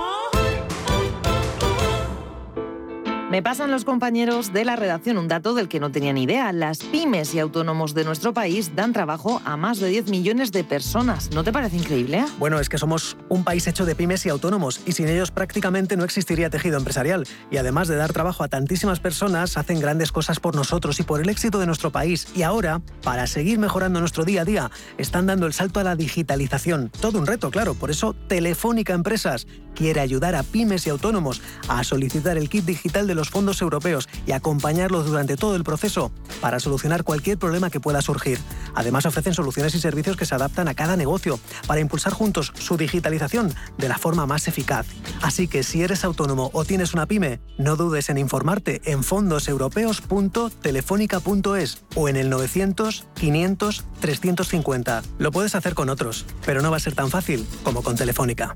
Me 3.36 3.44
pasan 3.44 3.70
los 3.70 3.84
compañeros 3.84 4.54
de 4.54 4.64
la 4.64 4.78
redacción 4.78 5.18
un 5.18 5.28
dato 5.28 5.54
del 5.56 5.68
que 5.68 5.82
no 5.82 5.92
tenía 5.92 6.14
ni 6.14 6.24
idea. 6.24 6.54
Las 6.54 6.78
pymes 6.78 7.36
y 7.36 7.40
autónomos 7.40 7.94
de 7.94 8.06
nuestro 8.06 8.34
país 8.34 8.78
dan 8.78 8.94
trabajo 8.94 9.42
a 9.44 9.58
más 9.58 9.78
de 9.80 9.90
10 9.90 10.08
millones 10.08 10.54
de 10.54 10.64
personas. 10.64 11.30
¿No 11.32 11.44
te 11.44 11.52
parece 11.52 11.76
increíble? 11.76 12.24
Bueno, 12.40 12.62
es 12.62 12.70
que 12.70 12.78
somos 12.78 13.18
un 13.28 13.44
país 13.44 13.68
hecho 13.68 13.84
de 13.86 13.94
pymes 13.94 14.26
y 14.26 14.30
autónomos 14.30 14.80
y 14.86 14.94
sin 14.94 15.10
ellos 15.10 15.32
prácticamente 15.32 15.98
no 15.98 16.06
existiría 16.06 16.50
tejido 16.50 16.78
empresarial. 16.78 17.28
Y 17.52 17.58
además 17.58 17.90
de 17.90 17.98
dar 17.98 18.14
trabajo 18.14 18.42
a 18.42 18.48
tantísimas 18.48 19.02
personas, 19.02 19.58
hacen 19.58 19.82
grandes 19.82 20.14
cosas 20.14 20.40
por 20.40 20.56
nosotros 20.56 20.98
y 21.02 21.04
por 21.04 21.20
el 21.20 21.28
éxito 21.28 21.60
de 21.60 21.66
nuestro 21.66 21.92
país. 21.92 22.30
Y 22.38 22.44
ahora, 22.44 22.82
para 23.04 23.28
seguir 23.28 23.60
mejorando 23.60 24.00
nuestro 24.00 24.24
día 24.24 24.44
a 24.44 24.46
día, 24.46 24.72
están 24.98 25.26
dando 25.26 25.46
el 25.46 25.52
salto 25.52 25.82
a 25.82 25.84
la 25.84 25.98
digitalización. 25.98 26.90
Todo 27.02 27.20
un 27.20 27.28
reto, 27.28 27.52
claro. 27.52 27.74
Por 27.74 27.92
eso, 27.92 28.16
Telefónica 28.30 28.94
Empresas 28.94 29.46
quiere 29.76 30.00
ayudar 30.00 30.36
a 30.36 30.44
pymes 30.44 30.88
y 30.88 30.90
autónomos 30.90 31.42
a 31.68 31.84
solicitar 31.84 32.38
el 32.38 32.50
kit 32.50 32.66
digital 32.66 33.06
de 33.06 33.14
los 33.14 33.30
fondos 33.30 33.62
europeos 33.62 34.10
y 34.26 34.32
acompañarlos 34.32 35.06
durante 35.06 35.38
todo 35.38 35.56
el 35.56 35.64
proceso 35.64 36.12
para 36.42 36.60
solucionar 36.60 37.04
cualquier 37.04 37.38
problema 37.38 37.70
que 37.70 37.80
pueda 37.80 38.02
surgir. 38.02 38.40
Además 38.74 39.06
ofrecen 39.06 39.36
soluciones 39.36 39.76
y 39.76 39.80
servicios 39.80 40.18
que 40.18 40.26
se 40.26 40.34
adaptan 40.34 40.68
a 40.68 40.74
cada 40.74 40.96
negocio 40.96 41.40
para 41.68 41.82
impulsar 41.82 42.14
juntos 42.14 42.52
su 42.58 42.78
digitalización 42.78 43.54
de 43.78 43.90
la 43.90 44.00
forma 44.00 44.26
más 44.26 44.48
eficaz. 44.48 44.88
Así 45.22 45.48
que 45.48 45.62
si 45.64 45.84
eres 45.84 46.04
autónomo 46.04 46.50
o 46.54 46.66
tienes 46.66 46.94
una 46.94 47.06
pyme, 47.06 47.40
no 47.58 47.76
dudes 47.76 48.10
en 48.10 48.18
informarte 48.18 48.82
en 48.86 49.04
fondoseuropeos.telefónica.es 49.04 51.84
o 51.96 52.10
en 52.10 52.16
el 52.16 52.30
900 52.30 53.08
500 53.14 53.84
350. 54.00 55.04
Lo 55.18 55.32
puedes 55.32 55.56
hacer 55.56 55.74
con 55.74 55.90
otros, 55.90 56.26
pero 56.46 56.62
no 56.62 56.72
va 56.72 56.78
a 56.78 56.80
ser 56.80 56.96
tan 56.96 57.10
fácil 57.10 57.46
como 57.64 57.84
con 57.84 57.96
Telefónica. 57.96 58.56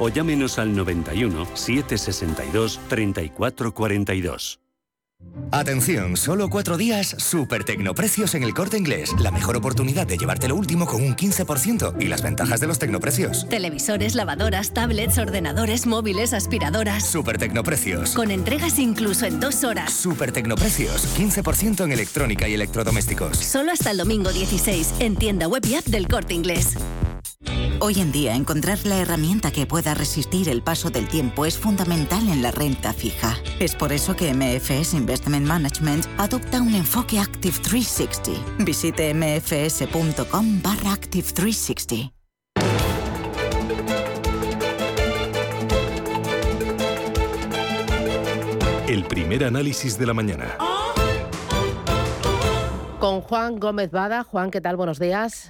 o 0.00 0.08
llámenos 0.08 0.58
al 0.58 0.74
91 0.74 1.46
762 1.54 2.80
3442. 2.88 4.60
Atención, 5.52 6.16
solo 6.16 6.48
cuatro 6.48 6.76
días, 6.76 7.14
super 7.18 7.64
tecnoprecios 7.64 8.34
en 8.34 8.42
el 8.42 8.54
corte 8.54 8.78
inglés. 8.78 9.12
La 9.18 9.30
mejor 9.30 9.56
oportunidad 9.56 10.06
de 10.06 10.16
llevarte 10.16 10.48
lo 10.48 10.56
último 10.56 10.86
con 10.86 11.02
un 11.02 11.16
15% 11.16 12.00
y 12.00 12.06
las 12.06 12.22
ventajas 12.22 12.60
de 12.60 12.66
los 12.66 12.78
tecnoprecios. 12.78 13.48
Televisores, 13.48 14.14
lavadoras, 14.14 14.72
tablets, 14.72 15.18
ordenadores, 15.18 15.86
móviles, 15.86 16.32
aspiradoras. 16.32 17.04
Super 17.04 17.36
tecnoprecios. 17.38 18.14
Con 18.14 18.30
entregas 18.30 18.78
incluso 18.78 19.26
en 19.26 19.40
dos 19.40 19.64
horas. 19.64 19.92
Super 19.92 20.32
tecnoprecios. 20.32 21.06
15% 21.18 21.84
en 21.84 21.92
electrónica 21.92 22.48
y 22.48 22.54
electrodomésticos. 22.54 23.36
Solo 23.36 23.72
hasta 23.72 23.90
el 23.90 23.98
domingo 23.98 24.32
16 24.32 24.94
en 25.00 25.16
tienda 25.16 25.48
web 25.48 25.64
y 25.66 25.74
app 25.74 25.84
del 25.86 26.06
corte 26.08 26.34
inglés. 26.34 26.76
Hoy 27.82 27.98
en 27.98 28.12
día, 28.12 28.34
encontrar 28.34 28.78
la 28.84 28.98
herramienta 28.98 29.50
que 29.52 29.64
pueda 29.64 29.94
resistir 29.94 30.50
el 30.50 30.62
paso 30.62 30.90
del 30.90 31.08
tiempo 31.08 31.46
es 31.46 31.56
fundamental 31.56 32.28
en 32.28 32.42
la 32.42 32.50
renta 32.50 32.92
fija. 32.92 33.38
Es 33.58 33.74
por 33.74 33.90
eso 33.90 34.14
que 34.14 34.34
MFS 34.34 34.92
Investment 34.92 35.46
Management 35.46 36.04
adopta 36.18 36.60
un 36.60 36.74
enfoque 36.74 37.18
Active 37.18 37.56
360. 37.58 38.64
Visite 38.64 39.14
mfs.com 39.14 40.60
barra 40.62 40.92
Active 40.92 41.26
360. 41.32 42.12
El 48.86 49.04
primer 49.04 49.44
análisis 49.44 49.98
de 49.98 50.04
la 50.06 50.12
mañana. 50.12 50.58
Con 52.98 53.22
Juan 53.22 53.58
Gómez 53.58 53.90
Bada. 53.90 54.24
Juan, 54.24 54.50
¿qué 54.50 54.60
tal? 54.60 54.76
Buenos 54.76 54.98
días. 54.98 55.48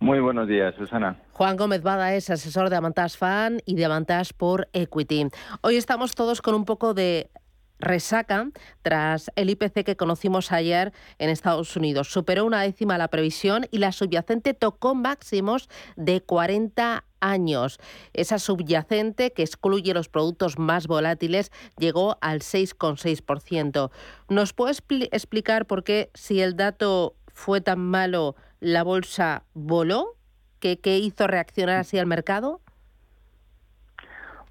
Muy 0.00 0.20
buenos 0.20 0.48
días, 0.48 0.74
Susana. 0.76 1.16
Juan 1.32 1.56
Gómez 1.56 1.82
Bada 1.82 2.14
es 2.14 2.30
asesor 2.30 2.70
de 2.70 2.76
Avantage 2.76 3.16
Fan 3.16 3.60
y 3.64 3.74
de 3.74 3.84
Avantage 3.84 4.32
por 4.36 4.68
Equity. 4.72 5.28
Hoy 5.62 5.76
estamos 5.76 6.14
todos 6.14 6.42
con 6.42 6.54
un 6.54 6.64
poco 6.64 6.94
de 6.94 7.30
resaca 7.78 8.50
tras 8.82 9.30
el 9.36 9.50
IPC 9.50 9.84
que 9.84 9.96
conocimos 9.96 10.52
ayer 10.52 10.92
en 11.18 11.30
Estados 11.30 11.76
Unidos. 11.76 12.10
Superó 12.10 12.44
una 12.44 12.62
décima 12.62 12.98
la 12.98 13.08
previsión 13.08 13.66
y 13.70 13.78
la 13.78 13.92
subyacente 13.92 14.54
tocó 14.54 14.94
máximos 14.94 15.68
de 15.96 16.20
40 16.20 17.04
años. 17.20 17.78
Esa 18.12 18.38
subyacente, 18.38 19.32
que 19.32 19.42
excluye 19.42 19.94
los 19.94 20.08
productos 20.08 20.58
más 20.58 20.86
volátiles, 20.86 21.50
llegó 21.78 22.18
al 22.20 22.40
6,6%. 22.40 23.90
¿Nos 24.28 24.52
puede 24.52 24.74
explicar 25.10 25.66
por 25.66 25.84
qué, 25.84 26.10
si 26.14 26.40
el 26.40 26.56
dato 26.56 27.16
fue 27.32 27.60
tan 27.60 27.80
malo, 27.80 28.36
la 28.64 28.82
bolsa 28.82 29.44
voló? 29.52 30.16
¿Qué, 30.58 30.78
qué 30.80 30.98
hizo 30.98 31.26
reaccionar 31.26 31.76
así 31.76 31.98
al 31.98 32.06
mercado? 32.06 32.60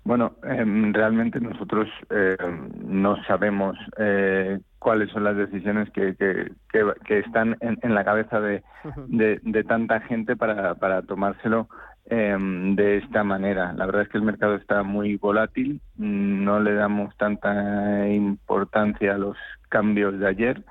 Bueno, 0.04 0.36
em, 0.44 0.94
realmente 0.94 1.40
nosotros 1.40 1.88
eh, 2.10 2.38
no 2.86 3.24
sabemos 3.24 3.76
eh, 3.98 4.60
cuáles 4.78 5.10
son 5.12 5.24
las 5.24 5.36
decisiones 5.36 5.90
que, 5.92 6.16
que, 6.16 7.20
están 7.20 7.58
en, 7.62 7.96
la 7.96 8.04
cabeza 8.04 8.40
de, 8.42 8.64
de, 9.08 9.64
tanta 9.64 10.02
gente 10.02 10.36
para, 10.36 10.76
para 10.76 11.02
tomárselo 11.04 11.70
em, 12.06 12.76
de 12.76 12.98
esta 12.98 13.24
manera. 13.24 13.74
La 13.74 13.86
verdad 13.86 14.04
es 14.04 14.10
que 14.10 14.18
el 14.18 14.26
mercado 14.26 14.56
está 14.56 14.84
muy 14.84 15.16
volátil, 15.16 15.80
no 15.96 16.60
le 16.60 16.74
damos 16.74 17.16
tanta 17.18 18.08
importancia 18.10 19.16
a 19.16 19.18
los 19.18 19.38
cambios 19.70 20.20
de 20.20 20.28
ayer. 20.28 20.64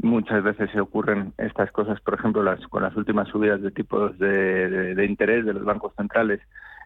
Muchas 0.00 0.44
veces 0.44 0.70
se 0.70 0.80
ocurren 0.80 1.32
estas 1.38 1.72
cosas, 1.72 2.00
por 2.00 2.14
ejemplo, 2.14 2.42
las, 2.42 2.64
con 2.68 2.82
las 2.82 2.94
últimas 2.96 3.28
subidas 3.28 3.60
de 3.60 3.72
tipos 3.72 4.16
de, 4.18 5.04
interés 5.08 5.44
de 5.44 5.54
los 5.54 5.64
bancos 5.64 5.92
centrales 5.96 6.40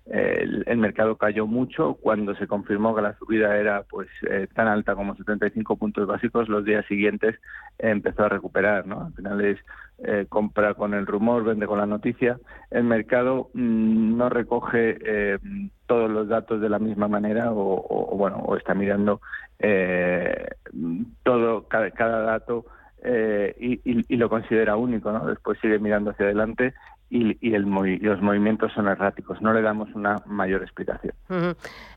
el, 0.06 0.76
mercado 0.78 1.16
cayó 1.16 1.46
mucho. 1.46 1.94
Cuando 1.94 2.34
se 2.34 2.46
confirmó 2.46 2.94
que 2.94 3.02
la 3.02 3.16
subida 3.18 3.56
era 3.56 3.84
pues 3.84 4.08
eh, 4.28 4.48
tan 4.54 4.66
alta 4.66 4.94
como 4.94 5.14
75 5.14 5.76
puntos 5.76 6.06
básicos 6.06 6.48
los 6.48 6.64
días 6.64 6.84
siguientes 6.86 7.38
empezó 7.78 8.24
a 8.24 8.28
recuperar 8.28 8.86
no 8.86 9.06
al 9.06 9.12
final 9.14 9.40
es 9.44 9.58
eh, 10.04 10.26
compra 10.28 10.74
con 10.74 10.94
el 10.94 11.06
rumor 11.06 11.44
vende 11.44 11.66
con 11.66 11.78
la 11.78 11.86
noticia. 11.86 12.38
El 12.70 12.84
mercado 12.84 13.50
mm, 13.54 14.16
no 14.16 14.28
recoge 14.28 14.98
eh, 15.04 15.38
todos 15.86 16.10
los 16.10 16.28
datos 16.28 16.60
de 16.60 16.68
la 16.68 16.78
misma 16.78 17.06
manera 17.06 17.52
o, 17.52 18.16
bueno 18.16 18.38
o 18.38 18.56
está 18.56 18.74
mirando 18.74 19.20
todo 21.22 21.68
cada, 21.68 22.22
dato 22.22 22.64
y, 23.04 23.80
y, 23.84 24.16
lo 24.16 24.28
considera 24.28 24.76
único 24.76 25.10
no 25.10 25.26
después 25.26 25.58
sigue 25.60 25.78
mirando 25.78 26.10
hacia 26.10 26.26
adelante 26.26 26.72
y, 27.12 27.54
el, 27.54 27.64
los 28.00 28.22
movimientos 28.22 28.72
son 28.72 28.88
erráticos. 28.88 29.42
No 29.42 29.52
le 29.52 29.60
damos 29.60 29.94
una 29.94 30.22
mayor 30.24 30.62
explicación. 30.62 31.12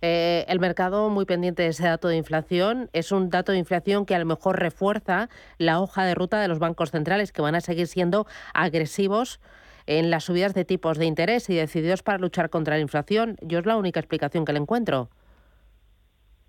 Eh, 0.02 0.44
el 0.50 0.60
mercado 0.60 1.10
muy 1.10 1.26
pendiente 1.26 1.64
de 1.64 1.70
ese 1.70 1.88
dato 1.88 2.10
de 2.10 2.18
inflación 2.18 2.90
es 2.92 3.14
un 3.14 3.30
dato 3.30 3.54
de 3.54 3.58
inflación 3.58 4.06
que 4.06 4.14
a 4.14 4.20
lo 4.20 4.26
mejor 4.26 4.60
refuerza 4.60 5.30
la 5.58 5.80
hoja 5.80 6.04
de 6.04 6.16
ruta 6.16 6.42
de 6.42 6.50
los 6.50 6.60
bancos 6.60 6.92
centrales 6.92 7.32
que 7.32 7.42
van 7.42 7.56
a 7.56 7.62
seguir 7.62 7.88
siendo 7.88 8.28
agresivos 8.54 9.40
en 9.86 10.10
las 10.10 10.26
subidas 10.26 10.54
de 10.54 10.66
tipos 10.66 10.98
de 10.98 11.06
interés 11.06 11.50
y 11.50 11.56
decididos 11.56 12.04
para 12.04 12.18
luchar 12.18 12.50
contra 12.50 12.76
la 12.76 12.82
inflación. 12.82 13.38
Yo 13.42 13.60
es 13.60 13.66
la 13.66 13.78
única 13.78 14.02
explicación 14.02 14.44
que 14.44 14.52
le 14.52 14.60
encuentro. 14.60 15.10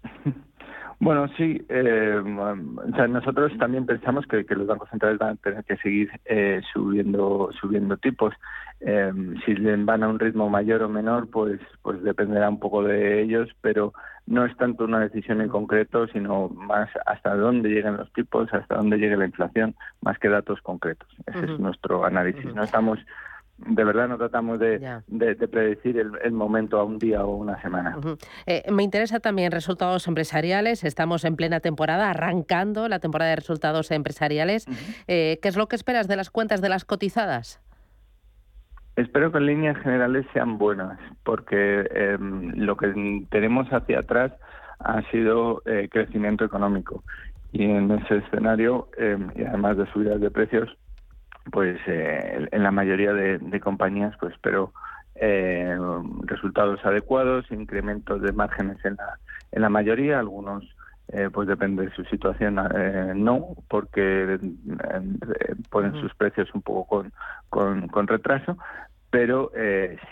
Bueno, 0.99 1.28
sí. 1.36 1.62
Eh, 1.68 2.22
nosotros 3.09 3.53
también 3.59 3.84
pensamos 3.84 4.26
que, 4.26 4.44
los 4.49 4.66
bancos 4.66 4.88
centrales 4.88 5.18
van 5.18 5.34
a 5.34 5.36
tener 5.36 5.64
que 5.64 5.76
seguir 5.76 6.11
eh, 6.24 6.62
subiendo 6.72 7.51
subiendo 7.61 7.97
tipos. 7.99 8.34
Eh, 8.80 9.12
si 9.44 9.55
van 9.55 10.03
a 10.03 10.09
un 10.09 10.18
ritmo 10.18 10.49
mayor 10.49 10.82
o 10.82 10.88
menor, 10.88 11.28
pues 11.30 11.61
pues 11.82 12.03
dependerá 12.03 12.49
un 12.49 12.59
poco 12.59 12.82
de 12.82 13.22
ellos, 13.22 13.49
pero 13.61 13.92
no 14.26 14.44
es 14.44 14.57
tanto 14.57 14.84
una 14.84 15.01
decisión 15.01 15.40
en 15.40 15.49
concreto, 15.49 16.07
sino 16.09 16.49
más 16.49 16.88
hasta 17.05 17.36
dónde 17.36 17.68
llegan 17.68 17.99
los 17.99 18.12
tipos, 18.12 18.53
hasta 18.53 18.76
dónde 18.76 18.99
llegue 18.99 19.16
la 19.16 19.26
inflación, 19.26 19.74
más 20.01 20.18
que 20.18 20.28
datos 20.28 20.61
concretos. 20.62 21.09
Ese 21.26 21.44
es 21.44 21.59
nuestro 21.61 22.05
análisis. 22.05 22.55
No 22.55 22.62
estamos 22.62 22.99
de 23.59 23.84
verdad 23.84 24.09
no 24.09 24.18
tratamos 24.18 24.59
de, 24.59 24.78
predecir 25.50 25.98
el, 25.98 26.32
momento 26.32 26.78
a 26.78 26.84
un 26.84 26.98
día 26.98 27.24
o 27.24 27.36
una 27.36 27.61
semana. 27.62 27.96
Eh, 28.46 28.64
me 28.70 28.82
interesa 28.82 29.20
también 29.20 29.50
resultados 29.50 30.07
empresariales. 30.09 30.84
Estamos 30.84 31.24
en 31.24 31.36
plena 31.36 31.61
temporada, 31.61 32.11
arrancando 32.11 32.88
la 32.88 32.98
temporada 32.98 33.30
de 33.30 33.36
resultados 33.36 33.90
empresariales. 33.90 34.66
Eh, 35.09 35.38
¿Qué 35.40 35.48
es 35.48 35.57
lo 35.57 35.68
que 35.68 35.76
esperas 35.76 36.07
de 36.07 36.16
las 36.16 36.30
cuentas 36.30 36.61
de 36.61 36.68
las 36.68 36.84
cotizadas? 36.84 37.61
Espero 38.96 39.30
que 39.30 39.38
en 39.38 39.46
líneas 39.46 39.78
generales 39.78 40.26
sean 40.32 40.59
buenas, 40.59 40.98
porque 41.22 41.86
em, 41.94 42.52
lo 42.57 42.76
que 42.76 43.26
tenemos 43.30 43.68
hacia 43.70 44.00
atrás 44.00 44.32
ha 44.78 45.02
sido 45.11 45.62
eh, 45.66 45.88
crecimiento 45.90 46.44
económico. 46.44 47.04
Y 47.52 47.64
en 47.64 47.90
ese 47.90 48.18
escenario, 48.18 48.88
em, 48.96 49.30
y 49.34 49.44
además 49.44 49.76
de 49.76 49.86
subidas 49.92 50.20
de 50.20 50.30
precios, 50.30 50.76
pues 51.51 51.78
eh, 51.86 52.49
en 52.51 52.62
la 52.62 52.70
mayoría 52.70 53.12
de, 53.12 53.61
compañías 53.61 54.14
pues 54.18 54.34
espero 54.34 54.72
eh, 55.14 55.76
resultados 56.22 56.84
adecuados, 56.84 57.51
incrementos 57.51 58.20
de 58.22 58.32
márgenes 58.32 58.84
en 58.84 58.97
la, 58.97 59.18
en 59.53 59.62
la 59.62 59.68
mayoría, 59.68 60.18
algunos 60.18 60.64
eh, 61.09 61.30
pues 61.32 61.49
depende 61.49 61.86
de 61.86 61.92
su 61.92 62.05
situación, 62.05 62.57
no, 63.16 63.57
porque 63.68 64.38
ponen 65.70 66.01
sus 66.01 66.12
precios 66.14 66.53
un 66.53 66.62
poco 66.62 67.07
con, 67.49 67.88
con, 67.88 68.07
retraso, 68.09 68.59
pero 69.11 69.53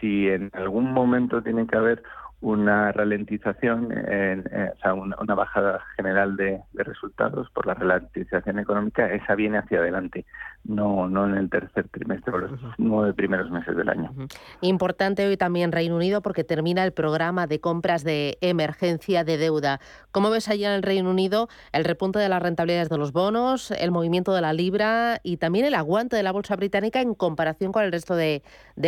si 0.01 0.29
en 0.29 0.51
algún 0.55 0.93
momento 0.93 1.43
tiene 1.43 1.67
que 1.67 1.77
haber 1.77 2.03
una 2.45 2.93
ralentización, 2.93 3.91
en, 3.91 4.41
o 4.41 4.79
sea, 4.81 4.93
una, 4.93 5.35
bajada 5.35 5.81
general 5.97 6.37
de, 6.37 6.61
resultados 6.75 7.49
por 7.51 7.67
la 7.67 7.73
ralentización 7.73 8.59
económica, 8.59 9.11
esa 9.13 9.35
viene 9.35 9.57
hacia 9.57 9.79
adelante, 9.79 10.27
no, 10.65 11.09
no 11.09 11.27
en 11.27 11.37
el 11.37 11.49
tercer 11.49 11.89
trimestre 11.89 12.35
o 12.35 12.39
los 12.39 12.61
nueve 12.77 13.15
primeros 13.15 13.51
meses 13.51 13.75
del 13.75 13.89
año. 13.89 14.13
Importante 14.61 15.27
hoy 15.27 15.39
también 15.39 15.73
Reino 15.73 15.97
Unido 15.97 16.21
porque 16.21 16.45
termina 16.45 16.85
el 16.85 16.93
programa 16.93 17.47
de 17.47 17.61
compras 17.61 18.05
de 18.05 18.37
emergencia 18.43 19.25
de 19.25 19.39
deuda. 19.39 19.81
¿Cómo 20.13 20.29
ves 20.29 20.49
allá 20.49 20.69
en 20.69 20.75
el 20.75 20.83
Reino 20.83 21.11
Unido 21.11 21.49
el 21.73 21.85
repunte 21.85 22.19
de 22.19 22.29
las 22.29 22.43
rentabilidades 22.43 22.91
de 22.91 22.99
los 22.99 23.13
bonos, 23.13 23.71
el 23.71 23.91
movimiento 23.91 24.35
de 24.35 24.43
la 24.43 24.53
libra 24.53 25.19
y 25.23 25.39
también 25.39 25.65
el 25.65 25.75
aguante 25.75 26.17
de 26.17 26.23
la 26.23 26.33
bolsa 26.33 26.57
británica 26.57 27.01
en 27.01 27.15
comparación 27.15 27.73
con 27.73 27.85
el 27.85 27.91
resto 27.91 28.15
de 28.15 28.43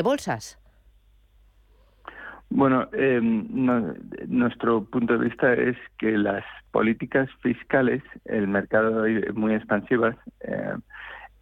bolsas? 0.04 0.59
Bueno, 2.49 2.88
eh, 2.92 3.20
nuestro 3.20 4.84
punto 4.84 5.18
de 5.18 5.24
vista 5.28 5.53
es 5.53 5.76
que 5.99 6.16
las 6.16 6.44
políticas 6.70 7.28
fiscales, 7.42 8.03
el 8.24 8.47
mercado 8.47 9.05
muy 9.34 9.55
expansivas, 9.55 10.16
eh, 10.40 10.74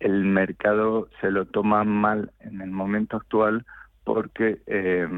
el 0.01 0.25
mercado 0.25 1.09
se 1.21 1.31
lo 1.31 1.47
toma 1.47 1.85
mal 1.85 2.33
en 2.41 2.61
el 2.63 2.71
momento 2.71 3.19
actual 3.19 3.65
porque 4.05 4.59
eh, 4.67 5.09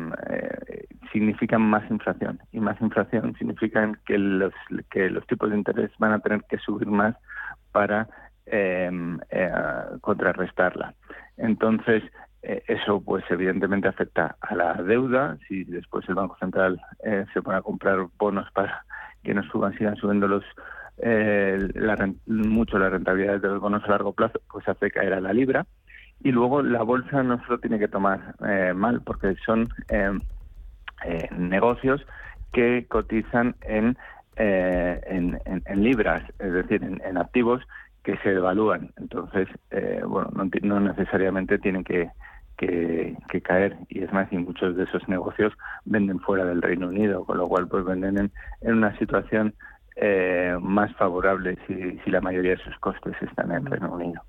significan 1.12 1.62
más 1.62 1.88
inflación 1.90 2.40
y 2.52 2.60
más 2.60 2.80
inflación 2.80 3.34
significan 3.36 3.98
que 4.06 4.18
los 4.18 4.52
que 4.90 5.10
los 5.10 5.26
tipos 5.26 5.50
de 5.50 5.56
interés 5.56 5.90
van 5.98 6.12
a 6.12 6.20
tener 6.20 6.42
que 6.48 6.58
subir 6.58 6.88
más 6.88 7.16
para 7.72 8.08
contrarrestarla. 10.02 10.94
Entonces, 11.36 12.04
eh, 12.04 12.10
eso, 12.68 13.00
pues, 13.00 13.24
evidentemente 13.28 13.88
afecta 13.88 14.36
a 14.40 14.54
la 14.54 14.74
deuda. 14.74 15.36
Si 15.48 15.64
después 15.64 16.08
el 16.08 16.14
Banco 16.14 16.36
Central 16.38 16.80
eh, 17.02 17.24
se 17.34 17.42
pone 17.42 17.58
a 17.58 17.62
comprar 17.62 18.06
bonos 18.18 18.48
para 18.52 18.84
que 19.24 19.34
no 19.34 19.42
suban, 19.44 19.76
sigan 19.76 19.96
subiendo 19.96 20.28
los 20.28 20.44
eh, 20.98 21.68
mucho 22.26 22.78
la 22.78 22.88
rentabilidad 22.88 23.40
de 23.40 23.48
los 23.48 23.60
bonos 23.60 23.82
a 23.84 23.88
largo 23.88 24.12
plazo, 24.12 24.40
pues 24.50 24.66
hace 24.68 24.92
caer 24.92 25.14
a 25.14 25.20
la 25.20 25.32
libra. 25.32 25.66
Y 26.22 26.30
luego 26.30 26.62
la 26.62 26.82
bolsa 26.82 27.22
no 27.22 27.38
se 27.44 27.50
lo 27.50 27.58
tiene 27.58 27.78
que 27.78 27.88
tomar 27.88 28.34
mal, 28.74 29.02
porque 29.02 29.36
son 29.44 29.68
negocios 31.36 32.06
que 32.52 32.86
cotizan 32.88 33.54
en, 33.60 33.98
en, 34.36 35.38
en, 35.44 35.82
libras, 35.84 36.22
es 36.38 36.52
decir, 36.52 36.82
en, 36.82 37.18
activos 37.18 37.60
que 38.02 38.16
se 38.18 38.30
devalúan. 38.30 38.92
Entonces, 38.96 39.46
bueno, 40.06 40.30
no, 40.62 40.80
necesariamente 40.80 41.58
tienen 41.58 41.84
que 41.84 42.08
que, 42.56 43.16
caer. 43.42 43.76
Y 43.88 44.02
es 44.02 44.12
más 44.12 44.32
y 44.32 44.38
muchos 44.38 44.76
de 44.76 44.84
esos 44.84 45.06
negocios 45.08 45.52
venden 45.84 46.20
fuera 46.20 46.44
del 46.44 46.62
Reino 46.62 46.88
Unido 46.88 47.24
con 47.24 47.38
lo 47.38 47.48
cual 47.48 47.68
pues 47.68 47.84
venden 47.84 48.18
en, 48.18 48.32
en 48.62 48.74
una 48.74 48.96
situación 48.98 49.54
eh, 49.96 50.54
más 50.60 50.94
favorable 50.96 51.56
si, 51.66 52.10
la 52.10 52.20
mayoría 52.20 52.52
de 52.52 52.62
sus 52.62 52.78
costes 52.80 53.14
están 53.22 53.50
en 53.50 53.64
Reino 53.64 53.94
Unido. 53.94 54.22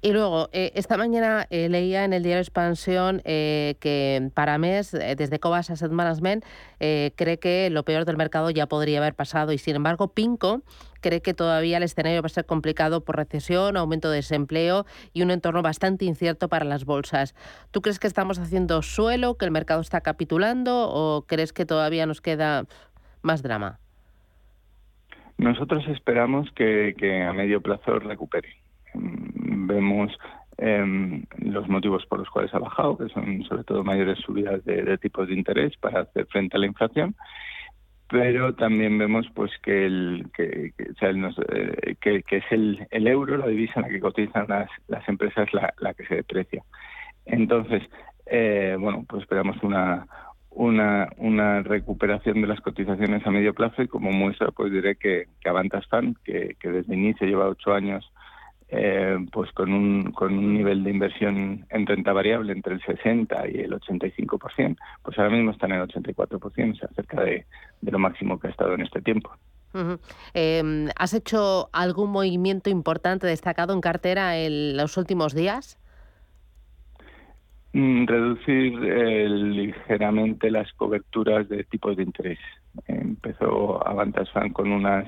Y 0.00 0.12
luego, 0.12 0.48
eh, 0.52 0.70
esta 0.74 0.96
mañana 0.96 1.46
eh, 1.50 1.68
leía 1.68 2.04
en 2.04 2.12
el 2.12 2.22
diario 2.22 2.40
Expansión 2.40 3.20
eh, 3.24 3.76
que 3.80 4.30
para 4.34 4.58
mes, 4.58 4.92
desde 4.92 5.40
Cobas 5.40 5.70
Asset 5.70 5.90
Management, 5.90 6.44
cree 6.78 7.38
que 7.38 7.70
lo 7.70 7.84
peor 7.84 8.04
del 8.04 8.16
mercado 8.16 8.50
ya 8.50 8.66
podría 8.66 8.98
haber 8.98 9.14
pasado 9.14 9.52
y 9.52 9.58
sin 9.58 9.76
embargo 9.76 10.08
Pinco 10.08 10.62
cree 11.00 11.22
que 11.22 11.32
todavía 11.32 11.78
el 11.78 11.82
escenario 11.82 12.20
va 12.22 12.26
a 12.26 12.28
ser 12.28 12.44
complicado 12.44 13.04
por 13.04 13.16
recesión, 13.16 13.76
aumento 13.76 14.10
de 14.10 14.16
desempleo 14.16 14.84
y 15.12 15.22
un 15.22 15.30
entorno 15.30 15.62
bastante 15.62 16.04
incierto 16.04 16.48
para 16.48 16.64
las 16.64 16.84
bolsas. 16.84 17.34
¿Tú 17.70 17.80
crees 17.80 17.98
que 17.98 18.06
estamos 18.06 18.38
haciendo 18.38 18.82
suelo, 18.82 19.36
que 19.36 19.46
el 19.46 19.50
mercado 19.50 19.80
está 19.80 20.02
capitulando 20.02 20.88
o 20.90 21.24
crees 21.26 21.52
que 21.52 21.64
todavía 21.64 22.06
nos 22.06 22.20
queda 22.20 22.66
más 23.22 23.42
drama? 23.42 23.80
Nosotros 25.38 25.86
esperamos 25.88 26.50
que, 26.52 26.94
que 26.96 27.22
a 27.22 27.32
medio 27.32 27.60
plazo 27.60 27.98
recupere. 27.98 28.48
Mm, 28.94 29.66
vemos 29.66 30.16
em, 30.58 31.24
los 31.38 31.68
motivos 31.68 32.06
por 32.06 32.20
los 32.20 32.30
cuales 32.30 32.54
ha 32.54 32.58
bajado, 32.58 32.96
que 32.96 33.08
son 33.08 33.42
sobre 33.44 33.64
todo 33.64 33.82
mayores 33.82 34.18
subidas 34.20 34.64
de, 34.64 34.96
tipos 34.98 35.28
de 35.28 35.34
interés 35.34 35.76
para 35.78 36.02
hacer 36.02 36.26
frente 36.26 36.56
a 36.56 36.60
la 36.60 36.66
inflación, 36.66 37.14
pero 38.08 38.54
también 38.54 38.96
vemos 38.96 39.26
pues 39.34 39.50
que 39.62 39.86
el 39.86 40.30
que, 40.34 40.72
eh, 40.76 42.22
es 42.30 42.44
el, 42.50 42.86
el, 42.90 43.06
euro, 43.08 43.36
la 43.36 43.48
divisa 43.48 43.74
en 43.76 43.82
la 43.82 43.88
que 43.88 44.00
cotizan 44.00 44.46
las, 44.48 44.70
las 44.86 45.08
empresas, 45.08 45.52
la, 45.52 45.74
la 45.78 45.94
que 45.94 46.06
se 46.06 46.16
deprecia. 46.16 46.62
Entonces, 47.26 47.82
eh, 48.26 48.76
bueno, 48.78 49.04
pues 49.08 49.22
esperamos 49.22 49.56
una, 49.62 50.06
una, 50.54 51.08
una 51.18 51.62
recuperación 51.62 52.40
de 52.40 52.46
las 52.46 52.60
cotizaciones 52.60 53.26
a 53.26 53.30
medio 53.30 53.54
plazo 53.54 53.82
y 53.82 53.88
como 53.88 54.10
muestra 54.10 54.50
pues 54.50 54.72
diré 54.72 54.96
que, 54.96 55.28
que 55.40 55.48
Avantas 55.48 55.86
Fan, 55.88 56.16
que, 56.24 56.56
que 56.60 56.70
desde 56.70 56.94
inicio 56.94 57.26
lleva 57.26 57.48
ocho 57.48 57.72
años 57.72 58.10
eh, 58.76 59.16
pues 59.30 59.52
con 59.52 59.72
un, 59.72 60.10
con 60.12 60.36
un 60.36 60.54
nivel 60.54 60.82
de 60.82 60.90
inversión 60.90 61.66
en 61.70 61.86
renta 61.86 62.12
variable 62.12 62.52
entre 62.52 62.74
el 62.74 62.82
60 62.82 63.48
y 63.48 63.60
el 63.60 63.72
85%, 63.72 64.76
pues 65.02 65.18
ahora 65.18 65.30
mismo 65.30 65.50
están 65.52 65.72
en 65.72 65.80
el 65.80 65.88
84%, 65.88 66.72
o 66.72 66.74
sea, 66.74 66.88
cerca 66.96 67.22
de, 67.22 67.46
lo 67.82 67.98
máximo 67.98 68.40
que 68.40 68.48
ha 68.48 68.50
estado 68.50 68.74
en 68.74 68.80
este 68.80 69.00
tiempo. 69.00 69.30
Em, 70.32 70.88
¿Has 70.96 71.14
hecho 71.14 71.68
algún 71.72 72.10
movimiento 72.10 72.70
importante 72.70 73.26
destacado 73.26 73.74
en 73.74 73.80
cartera 73.80 74.38
en 74.38 74.76
los 74.76 74.96
últimos 74.96 75.34
días? 75.34 75.78
Mm, 77.74 78.06
reducir 78.06 78.72
eh, 78.84 79.28
ligeramente 79.28 80.48
las 80.48 80.72
coberturas 80.74 81.48
de 81.48 81.64
tipos 81.64 81.96
de 81.96 82.04
interés. 82.04 82.38
Empezó 82.86 83.84
Avantas 83.84 84.30
Fan 84.30 84.50
con 84.50 84.70
unas 84.70 85.04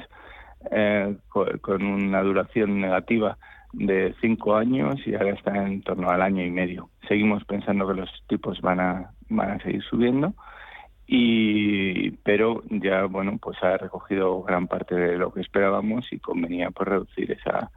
eh, 0.73 1.17
con 1.61 1.85
una 1.85 2.23
duración 2.23 2.81
negativa 2.81 3.39
de 3.73 4.17
cinco 4.21 4.57
años 4.57 4.97
y 5.07 5.15
ahora 5.15 5.35
está 5.35 5.57
en 5.65 5.81
torno 5.83 6.11
al 6.11 6.21
año 6.21 6.45
y 6.45 6.51
medio. 6.51 6.91
Seguimos 7.07 7.45
pensando 7.45 7.87
que 7.87 7.95
los 8.01 8.11
tipos 8.27 8.61
van 8.61 8.81
a, 8.81 9.13
van 9.29 9.51
a 9.53 9.59
seguir 9.63 9.83
subiendo, 9.85 10.35
y 11.07 12.11
pero 12.25 12.65
ya 12.69 13.05
bueno 13.05 13.39
pues 13.41 13.63
ha 13.63 13.77
recogido 13.77 14.43
gran 14.43 14.67
parte 14.67 14.97
de 14.97 15.17
lo 15.19 15.33
que 15.33 15.41
esperábamos 15.41 16.13
y 16.13 16.19
convenía 16.19 16.73
pues 16.73 16.89
reducir 16.89 17.31
esa 17.31 17.71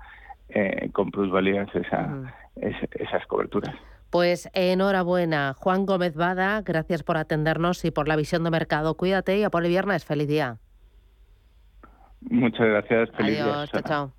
eh, 0.50 0.90
con 0.94 1.12
plusvalías 1.12 1.70
esa, 1.76 2.34
esas 2.56 3.28
coberturas. 3.28 3.76
Pues 4.10 4.50
enhorabuena, 4.54 5.54
Juan 5.54 5.86
Gómez 5.86 6.16
Bada, 6.16 6.62
gracias 6.62 7.04
por 7.04 7.18
atendernos 7.18 7.86
y 7.86 7.92
por 7.92 8.08
la 8.08 8.16
visión 8.16 8.44
de 8.44 8.50
mercado. 8.50 8.98
Cuídate 8.98 9.38
y 9.38 9.44
a 9.44 9.50
por 9.50 9.64
el 9.64 9.70
viernes, 9.70 10.04
feliz 10.04 10.28
día. 10.28 10.58
Muchas 12.22 12.68
gracias. 12.68 13.10
Feliz 13.16 13.40
Adiós, 13.40 13.70
chao, 13.72 13.82
chao. 13.82 14.19